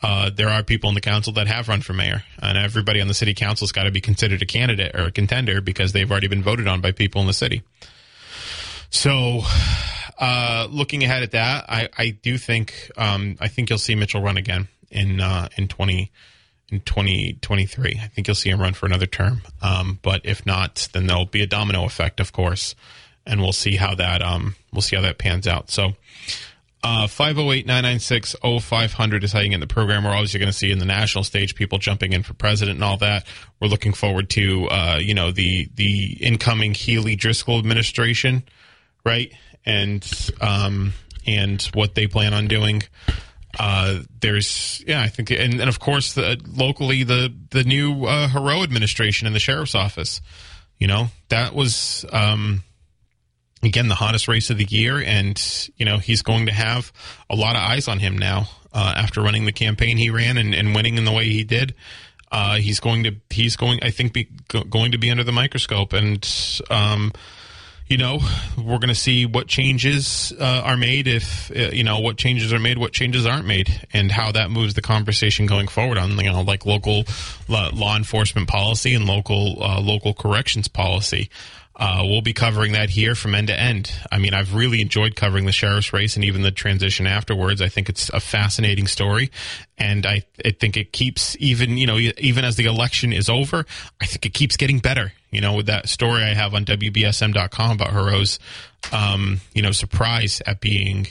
Uh, 0.00 0.30
there 0.30 0.48
are 0.48 0.62
people 0.62 0.88
in 0.88 0.94
the 0.94 1.00
council 1.00 1.32
that 1.32 1.48
have 1.48 1.68
run 1.68 1.80
for 1.80 1.92
mayor, 1.92 2.22
and 2.40 2.56
everybody 2.56 3.00
on 3.00 3.08
the 3.08 3.14
city 3.14 3.34
council's 3.34 3.72
got 3.72 3.82
to 3.82 3.90
be 3.90 4.00
considered 4.00 4.40
a 4.40 4.46
candidate 4.46 4.94
or 4.94 5.06
a 5.06 5.10
contender 5.10 5.60
because 5.60 5.90
they've 5.92 6.10
already 6.10 6.28
been 6.28 6.42
voted 6.42 6.68
on 6.68 6.80
by 6.80 6.92
people 6.92 7.20
in 7.20 7.26
the 7.26 7.32
city. 7.32 7.62
So, 8.90 9.40
uh, 10.18 10.68
looking 10.70 11.02
ahead 11.02 11.24
at 11.24 11.32
that, 11.32 11.64
I, 11.68 11.88
I 11.98 12.10
do 12.10 12.38
think 12.38 12.90
um, 12.96 13.36
I 13.40 13.48
think 13.48 13.70
you'll 13.70 13.78
see 13.80 13.96
Mitchell 13.96 14.22
run 14.22 14.36
again 14.36 14.68
in 14.90 15.20
uh, 15.20 15.48
in 15.56 15.66
twenty 15.66 16.12
in 16.70 16.80
twenty 16.80 17.36
twenty 17.40 17.66
three. 17.66 17.98
I 18.00 18.06
think 18.06 18.28
you'll 18.28 18.36
see 18.36 18.50
him 18.50 18.60
run 18.60 18.74
for 18.74 18.86
another 18.86 19.06
term. 19.06 19.42
Um, 19.60 19.98
but 20.02 20.20
if 20.24 20.46
not, 20.46 20.88
then 20.92 21.08
there'll 21.08 21.26
be 21.26 21.42
a 21.42 21.46
domino 21.46 21.84
effect, 21.84 22.20
of 22.20 22.32
course, 22.32 22.76
and 23.26 23.40
we'll 23.40 23.52
see 23.52 23.76
how 23.76 23.96
that 23.96 24.22
um, 24.22 24.54
we'll 24.72 24.82
see 24.82 24.94
how 24.94 25.02
that 25.02 25.18
pans 25.18 25.48
out. 25.48 25.70
So. 25.70 25.94
Uh, 26.84 27.08
508-996-0500 27.08 29.24
is 29.24 29.32
how 29.32 29.40
you 29.40 29.48
get 29.48 29.54
in 29.54 29.60
the 29.60 29.66
program. 29.66 30.04
We're 30.04 30.12
obviously 30.12 30.38
going 30.38 30.52
to 30.52 30.56
see 30.56 30.70
in 30.70 30.78
the 30.78 30.84
national 30.84 31.24
stage 31.24 31.56
people 31.56 31.78
jumping 31.78 32.12
in 32.12 32.22
for 32.22 32.34
president 32.34 32.76
and 32.76 32.84
all 32.84 32.98
that. 32.98 33.26
We're 33.58 33.66
looking 33.66 33.92
forward 33.92 34.30
to, 34.30 34.68
uh, 34.68 34.98
you 35.00 35.12
know, 35.12 35.32
the, 35.32 35.68
the 35.74 36.18
incoming 36.20 36.74
Healey 36.74 37.16
Driscoll 37.16 37.58
administration, 37.58 38.44
right? 39.04 39.32
And, 39.66 40.08
um, 40.40 40.92
and 41.26 41.60
what 41.74 41.96
they 41.96 42.06
plan 42.06 42.32
on 42.32 42.46
doing. 42.46 42.84
Uh, 43.58 44.02
there's, 44.20 44.80
yeah, 44.86 45.02
I 45.02 45.08
think, 45.08 45.32
and, 45.32 45.54
and 45.54 45.68
of 45.68 45.80
course, 45.80 46.14
the, 46.14 46.40
locally, 46.46 47.02
the, 47.02 47.34
the 47.50 47.64
new, 47.64 48.04
uh, 48.04 48.28
Heroux 48.28 48.62
administration 48.62 49.26
in 49.26 49.32
the 49.32 49.40
sheriff's 49.40 49.74
office, 49.74 50.20
you 50.78 50.86
know, 50.86 51.08
that 51.28 51.56
was, 51.56 52.04
um, 52.12 52.62
again 53.62 53.88
the 53.88 53.94
hottest 53.94 54.28
race 54.28 54.50
of 54.50 54.58
the 54.58 54.64
year, 54.64 55.00
and 55.00 55.70
you 55.76 55.84
know 55.84 55.98
he's 55.98 56.22
going 56.22 56.46
to 56.46 56.52
have 56.52 56.92
a 57.30 57.36
lot 57.36 57.56
of 57.56 57.62
eyes 57.62 57.88
on 57.88 57.98
him 57.98 58.16
now 58.16 58.48
uh, 58.72 58.94
after 58.96 59.20
running 59.20 59.44
the 59.44 59.52
campaign 59.52 59.96
he 59.96 60.10
ran 60.10 60.36
and, 60.36 60.54
and 60.54 60.74
winning 60.74 60.96
in 60.96 61.04
the 61.04 61.12
way 61.12 61.24
he 61.24 61.44
did. 61.44 61.74
Uh, 62.30 62.56
he's 62.56 62.80
going 62.80 63.04
to 63.04 63.16
he's 63.30 63.56
going 63.56 63.80
I 63.82 63.90
think 63.90 64.12
be 64.12 64.28
go, 64.48 64.62
going 64.62 64.92
to 64.92 64.98
be 64.98 65.10
under 65.10 65.24
the 65.24 65.32
microscope, 65.32 65.94
and 65.94 66.28
um, 66.70 67.12
you 67.86 67.96
know 67.96 68.20
we're 68.58 68.78
going 68.78 68.88
to 68.88 68.94
see 68.94 69.24
what 69.24 69.46
changes 69.46 70.32
uh, 70.38 70.62
are 70.64 70.76
made 70.76 71.08
if 71.08 71.50
uh, 71.50 71.70
you 71.72 71.84
know 71.84 72.00
what 72.00 72.18
changes 72.18 72.52
are 72.52 72.58
made, 72.58 72.76
what 72.76 72.92
changes 72.92 73.24
aren't 73.24 73.46
made, 73.46 73.80
and 73.94 74.12
how 74.12 74.30
that 74.30 74.50
moves 74.50 74.74
the 74.74 74.82
conversation 74.82 75.46
going 75.46 75.68
forward 75.68 75.96
on 75.96 76.18
you 76.18 76.30
know 76.30 76.42
like 76.42 76.66
local 76.66 77.04
law 77.48 77.96
enforcement 77.96 78.46
policy 78.46 78.94
and 78.94 79.06
local 79.06 79.62
uh, 79.62 79.80
local 79.80 80.12
corrections 80.12 80.68
policy. 80.68 81.30
Uh, 81.78 82.02
we'll 82.02 82.22
be 82.22 82.32
covering 82.32 82.72
that 82.72 82.90
here 82.90 83.14
from 83.14 83.36
end 83.36 83.46
to 83.46 83.58
end. 83.58 83.92
I 84.10 84.18
mean, 84.18 84.34
I've 84.34 84.54
really 84.54 84.80
enjoyed 84.80 85.14
covering 85.14 85.46
the 85.46 85.52
sheriff's 85.52 85.92
race 85.92 86.16
and 86.16 86.24
even 86.24 86.42
the 86.42 86.50
transition 86.50 87.06
afterwards. 87.06 87.62
I 87.62 87.68
think 87.68 87.88
it's 87.88 88.08
a 88.08 88.18
fascinating 88.18 88.88
story, 88.88 89.30
and 89.78 90.04
I, 90.04 90.24
I 90.44 90.50
think 90.50 90.76
it 90.76 90.92
keeps 90.92 91.36
even 91.38 91.78
you 91.78 91.86
know 91.86 91.98
even 91.98 92.44
as 92.44 92.56
the 92.56 92.64
election 92.64 93.12
is 93.12 93.28
over, 93.28 93.64
I 94.00 94.06
think 94.06 94.26
it 94.26 94.34
keeps 94.34 94.56
getting 94.56 94.80
better. 94.80 95.12
You 95.30 95.40
know, 95.40 95.54
with 95.54 95.66
that 95.66 95.88
story 95.88 96.22
I 96.24 96.34
have 96.34 96.54
on 96.54 96.64
WBSM.com 96.64 97.70
about 97.70 97.90
Heroux's, 97.90 98.38
um, 98.92 99.40
you 99.54 99.62
know, 99.62 99.72
surprise 99.72 100.42
at 100.46 100.60
being 100.60 101.08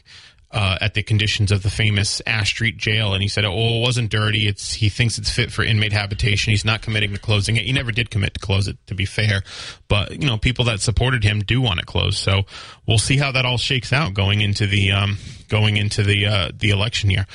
uh, 0.51 0.77
at 0.79 0.93
the 0.93 1.03
conditions 1.03 1.51
of 1.51 1.61
the 1.61 1.69
famous 1.69 2.21
Ash 2.25 2.49
Street 2.49 2.77
jail, 2.77 3.13
and 3.13 3.21
he 3.21 3.27
said, 3.27 3.43
"Oh, 3.45 3.77
it 3.77 3.81
wasn't 3.81 4.09
dirty. 4.09 4.47
It's 4.47 4.73
he 4.73 4.89
thinks 4.89 5.17
it's 5.17 5.29
fit 5.29 5.51
for 5.51 5.63
inmate 5.63 5.91
habitation. 5.91 6.51
He's 6.51 6.63
not 6.63 6.81
committing 6.81 7.11
to 7.13 7.19
closing 7.19 7.57
it. 7.57 7.63
He 7.63 7.73
never 7.73 7.91
did 7.91 8.09
commit 8.09 8.33
to 8.35 8.39
close 8.39 8.67
it, 8.67 8.77
to 8.87 8.95
be 8.95 9.05
fair. 9.05 9.43
But 9.87 10.21
you 10.21 10.27
know, 10.27 10.37
people 10.37 10.65
that 10.65 10.79
supported 10.79 11.23
him 11.23 11.39
do 11.41 11.61
want 11.61 11.79
it 11.79 11.85
closed. 11.85 12.17
So 12.17 12.43
we'll 12.87 12.97
see 12.97 13.17
how 13.17 13.31
that 13.33 13.45
all 13.45 13.57
shakes 13.57 13.91
out 13.91 14.13
going 14.13 14.41
into 14.41 14.67
the 14.67 14.91
um, 14.91 15.17
going 15.49 15.75
into 15.75 16.03
the 16.03 16.25
uh, 16.25 16.51
the 16.57 16.69
election 16.69 17.09
year. 17.09 17.25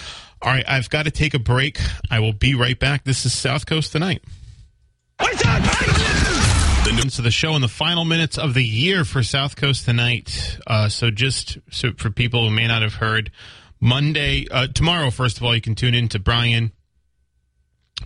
All 0.40 0.50
right, 0.50 0.64
I've 0.66 0.90
got 0.90 1.04
to 1.04 1.10
take 1.10 1.34
a 1.34 1.38
break. 1.38 1.78
I 2.10 2.18
will 2.20 2.32
be 2.32 2.54
right 2.54 2.78
back. 2.78 3.04
This 3.04 3.26
is 3.26 3.32
South 3.32 3.66
Coast 3.66 3.92
tonight. 3.92 4.24
So 5.20 6.21
the 7.22 7.30
show 7.30 7.54
in 7.54 7.62
the 7.62 7.68
final 7.68 8.04
minutes 8.04 8.36
of 8.36 8.52
the 8.54 8.64
year 8.64 9.04
for 9.04 9.22
South 9.22 9.54
Coast 9.54 9.84
tonight. 9.84 10.58
Uh, 10.66 10.88
so 10.88 11.10
just 11.10 11.58
so 11.70 11.92
for 11.96 12.10
people 12.10 12.48
who 12.48 12.54
may 12.54 12.66
not 12.66 12.82
have 12.82 12.94
heard, 12.94 13.30
Monday, 13.80 14.46
uh, 14.50 14.66
tomorrow, 14.66 15.10
first 15.10 15.36
of 15.36 15.44
all, 15.44 15.54
you 15.54 15.60
can 15.60 15.76
tune 15.76 15.94
in 15.94 16.08
to 16.08 16.18
Brian 16.18 16.72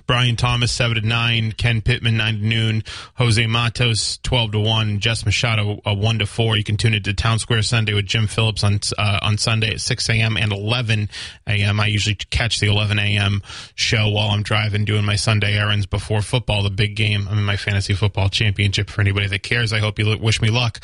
Brian 0.06 0.36
Thomas, 0.36 0.72
7 0.72 1.00
to 1.00 1.06
9. 1.06 1.52
Ken 1.52 1.80
Pittman, 1.80 2.16
9 2.16 2.38
to 2.38 2.44
noon. 2.44 2.84
Jose 3.14 3.46
Matos, 3.46 4.18
12 4.22 4.52
to 4.52 4.60
1. 4.60 5.00
Jess 5.00 5.24
Machado, 5.24 5.80
uh, 5.86 5.94
1 5.94 6.18
to 6.18 6.26
4. 6.26 6.56
You 6.56 6.64
can 6.64 6.76
tune 6.76 6.94
into 6.94 7.14
Town 7.14 7.38
Square 7.38 7.62
Sunday 7.62 7.94
with 7.94 8.06
Jim 8.06 8.26
Phillips 8.26 8.64
on 8.64 8.80
uh, 8.98 9.18
on 9.22 9.38
Sunday 9.38 9.72
at 9.72 9.80
6 9.80 10.08
a.m. 10.10 10.36
and 10.36 10.52
11 10.52 11.08
a.m. 11.46 11.80
I 11.80 11.86
usually 11.86 12.14
catch 12.14 12.60
the 12.60 12.68
11 12.68 12.98
a.m. 12.98 13.42
show 13.74 14.08
while 14.08 14.30
I'm 14.30 14.42
driving 14.42 14.84
doing 14.84 15.04
my 15.04 15.16
Sunday 15.16 15.56
errands 15.56 15.86
before 15.86 16.22
football, 16.22 16.62
the 16.62 16.70
big 16.70 16.96
game. 16.96 17.26
I'm 17.30 17.38
in 17.38 17.44
my 17.44 17.56
fantasy 17.56 17.94
football 17.94 18.28
championship 18.28 18.90
for 18.90 19.00
anybody 19.00 19.28
that 19.28 19.42
cares. 19.42 19.72
I 19.72 19.78
hope 19.78 19.98
you 19.98 20.16
wish 20.18 20.40
me 20.40 20.50
luck. 20.50 20.80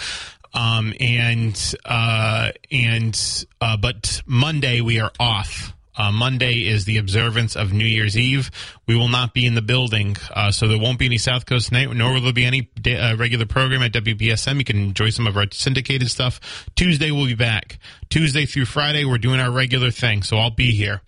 Um, 0.55 0.93
and, 1.01 1.75
uh, 1.85 2.51
and, 2.71 3.47
uh, 3.61 3.77
but 3.77 4.23
Monday 4.27 4.81
we 4.81 5.01
are 5.01 5.11
off 5.19 5.73
uh, 5.97 6.11
Monday 6.11 6.67
is 6.67 6.85
the 6.85 6.99
observance 6.99 7.55
of 7.57 7.73
New 7.73 7.85
Year's 7.85 8.17
Eve. 8.17 8.51
We 8.87 8.97
will 8.97 9.09
not 9.09 9.35
be 9.35 9.47
in 9.47 9.55
the 9.55 9.63
building, 9.63 10.17
uh, 10.35 10.51
so 10.51 10.67
there 10.67 10.79
won't 10.79 10.99
be 10.99 11.07
any 11.07 11.19
South 11.19 11.47
Coast 11.47 11.71
night, 11.71 11.95
nor 11.95 12.15
will 12.15 12.23
there 12.23 12.33
be 12.33 12.45
any 12.45 12.63
day, 12.81 12.97
uh, 12.97 13.17
regular 13.17 13.47
program 13.47 13.83
at 13.83 13.93
WBSM. 13.93 14.59
You 14.59 14.65
can 14.65 14.79
enjoy 14.79 15.11
some 15.11 15.27
of 15.27 15.37
our 15.37 15.47
syndicated 15.53 16.11
stuff. 16.11 16.67
Tuesday 16.77 17.11
we'll 17.11 17.27
be 17.27 17.35
back. 17.35 17.79
Tuesday 18.09 18.47
through 18.47 18.65
Friday 18.65 19.05
we're 19.05 19.19
doing 19.19 19.41
our 19.41 19.51
regular 19.51 19.91
thing, 19.91 20.23
so 20.23 20.39
I'll 20.39 20.51
be 20.51 20.73
here. 20.73 21.03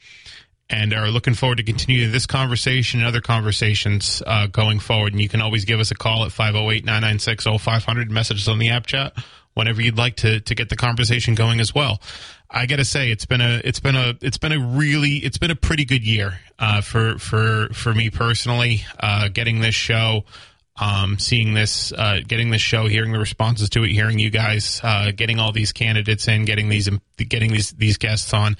And 0.70 0.94
are 0.94 1.08
looking 1.08 1.34
forward 1.34 1.58
to 1.58 1.62
continuing 1.62 2.10
this 2.10 2.26
conversation 2.26 3.00
and 3.00 3.06
other 3.06 3.20
conversations 3.20 4.22
uh, 4.26 4.46
going 4.46 4.80
forward. 4.80 5.12
And 5.12 5.20
you 5.20 5.28
can 5.28 5.42
always 5.42 5.66
give 5.66 5.78
us 5.78 5.90
a 5.90 5.94
call 5.94 6.24
at 6.24 6.32
508 6.32 6.84
996 6.84 7.44
0500, 7.62 8.10
message 8.10 8.40
us 8.40 8.48
on 8.48 8.58
the 8.58 8.70
app 8.70 8.86
chat 8.86 9.12
whenever 9.54 9.80
you'd 9.80 9.98
like 9.98 10.16
to, 10.16 10.40
to 10.40 10.54
get 10.54 10.68
the 10.68 10.76
conversation 10.76 11.34
going 11.34 11.60
as 11.60 11.74
well. 11.74 12.00
I 12.54 12.66
got 12.66 12.76
to 12.76 12.84
say 12.84 13.10
it's 13.10 13.26
been 13.26 13.40
a 13.40 13.60
it's 13.64 13.80
been 13.80 13.96
a 13.96 14.14
it's 14.22 14.38
been 14.38 14.52
a 14.52 14.58
really 14.60 15.16
it's 15.16 15.38
been 15.38 15.50
a 15.50 15.56
pretty 15.56 15.84
good 15.84 16.06
year 16.06 16.38
uh, 16.58 16.82
for 16.82 17.18
for 17.18 17.68
for 17.72 17.92
me 17.92 18.10
personally. 18.10 18.86
Uh, 19.00 19.28
getting 19.28 19.60
this 19.60 19.74
show, 19.74 20.24
um, 20.76 21.18
seeing 21.18 21.54
this, 21.54 21.92
uh, 21.92 22.20
getting 22.26 22.50
this 22.50 22.62
show, 22.62 22.86
hearing 22.86 23.12
the 23.12 23.18
responses 23.18 23.70
to 23.70 23.82
it, 23.84 23.90
hearing 23.90 24.18
you 24.18 24.30
guys, 24.30 24.80
uh, 24.82 25.10
getting 25.14 25.40
all 25.40 25.52
these 25.52 25.72
candidates 25.72 26.28
in, 26.28 26.44
getting 26.44 26.68
these 26.68 26.88
getting 27.16 27.52
these 27.52 27.72
these 27.72 27.98
guests 27.98 28.32
on. 28.32 28.56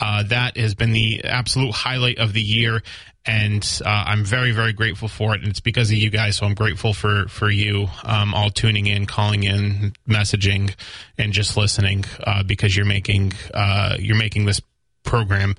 Uh, 0.00 0.22
that 0.24 0.56
has 0.56 0.74
been 0.74 0.92
the 0.92 1.24
absolute 1.24 1.72
highlight 1.72 2.18
of 2.18 2.34
the 2.34 2.42
year, 2.42 2.82
and 3.28 3.80
uh, 3.84 4.04
I'm 4.06 4.24
very 4.24 4.52
very 4.52 4.72
grateful 4.72 5.06
for 5.06 5.34
it. 5.34 5.42
And 5.42 5.50
it's 5.50 5.60
because 5.60 5.90
of 5.90 5.98
you 5.98 6.08
guys, 6.08 6.36
so 6.36 6.46
I'm 6.46 6.54
grateful 6.54 6.94
for 6.94 7.28
for 7.28 7.50
you 7.50 7.88
um, 8.04 8.34
all 8.34 8.50
tuning 8.50 8.86
in, 8.86 9.04
calling 9.04 9.44
in, 9.44 9.92
messaging, 10.08 10.74
and 11.18 11.32
just 11.32 11.56
listening 11.56 12.06
uh, 12.24 12.42
because 12.42 12.74
you're 12.74 12.86
making 12.86 13.34
uh, 13.52 13.96
you're 14.00 14.16
making 14.16 14.46
this 14.46 14.62
program 15.04 15.54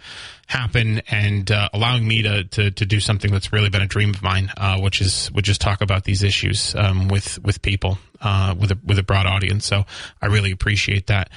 happen 0.48 1.02
and 1.10 1.52
uh, 1.52 1.70
allowing 1.72 2.08
me 2.08 2.24
to, 2.24 2.44
to 2.46 2.72
to 2.72 2.86
do 2.88 3.00
something 3.00 3.32
that's 3.32 3.54
really 3.54 3.70
been 3.70 3.84
a 3.84 3.88
dream 3.88 4.10
of 4.10 4.24
mine, 4.24 4.52
uh, 4.58 4.80
which 4.80 5.00
is 5.00 5.28
which 5.28 5.48
is 5.48 5.60
talk 5.60 5.82
about 5.82 6.06
these 6.06 6.24
issues 6.24 6.74
um, 6.76 7.08
with 7.08 7.38
with 7.44 7.62
people 7.62 8.00
uh, 8.22 8.56
with 8.60 8.72
a 8.72 8.80
with 8.84 8.98
a 8.98 9.04
broad 9.04 9.28
audience. 9.28 9.66
So 9.66 9.86
I 10.24 10.26
really 10.26 10.52
appreciate 10.52 11.06
that. 11.08 11.30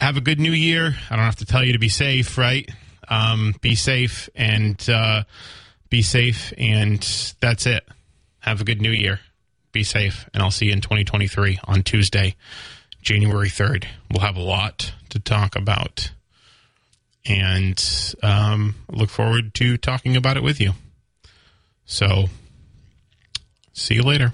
Have 0.00 0.16
a 0.16 0.20
good 0.20 0.38
new 0.38 0.52
year. 0.52 0.94
I 1.10 1.16
don't 1.16 1.24
have 1.24 1.36
to 1.36 1.44
tell 1.44 1.64
you 1.64 1.72
to 1.72 1.80
be 1.80 1.88
safe, 1.88 2.38
right? 2.38 2.70
Um, 3.08 3.56
be 3.60 3.74
safe 3.74 4.28
and 4.36 4.88
be 5.92 6.00
safe, 6.00 6.54
and 6.56 7.00
that's 7.40 7.66
it. 7.66 7.86
Have 8.38 8.62
a 8.62 8.64
good 8.64 8.80
new 8.80 8.90
year. 8.90 9.20
Be 9.72 9.82
safe, 9.82 10.26
and 10.32 10.42
I'll 10.42 10.50
see 10.50 10.66
you 10.66 10.72
in 10.72 10.80
2023 10.80 11.58
on 11.64 11.82
Tuesday, 11.82 12.34
January 13.02 13.50
3rd. 13.50 13.84
We'll 14.10 14.22
have 14.22 14.38
a 14.38 14.42
lot 14.42 14.94
to 15.10 15.18
talk 15.18 15.54
about, 15.54 16.10
and 17.26 17.78
um, 18.22 18.76
look 18.90 19.10
forward 19.10 19.52
to 19.56 19.76
talking 19.76 20.16
about 20.16 20.38
it 20.38 20.42
with 20.42 20.62
you. 20.62 20.72
So, 21.84 22.30
see 23.74 23.96
you 23.96 24.02
later. 24.02 24.32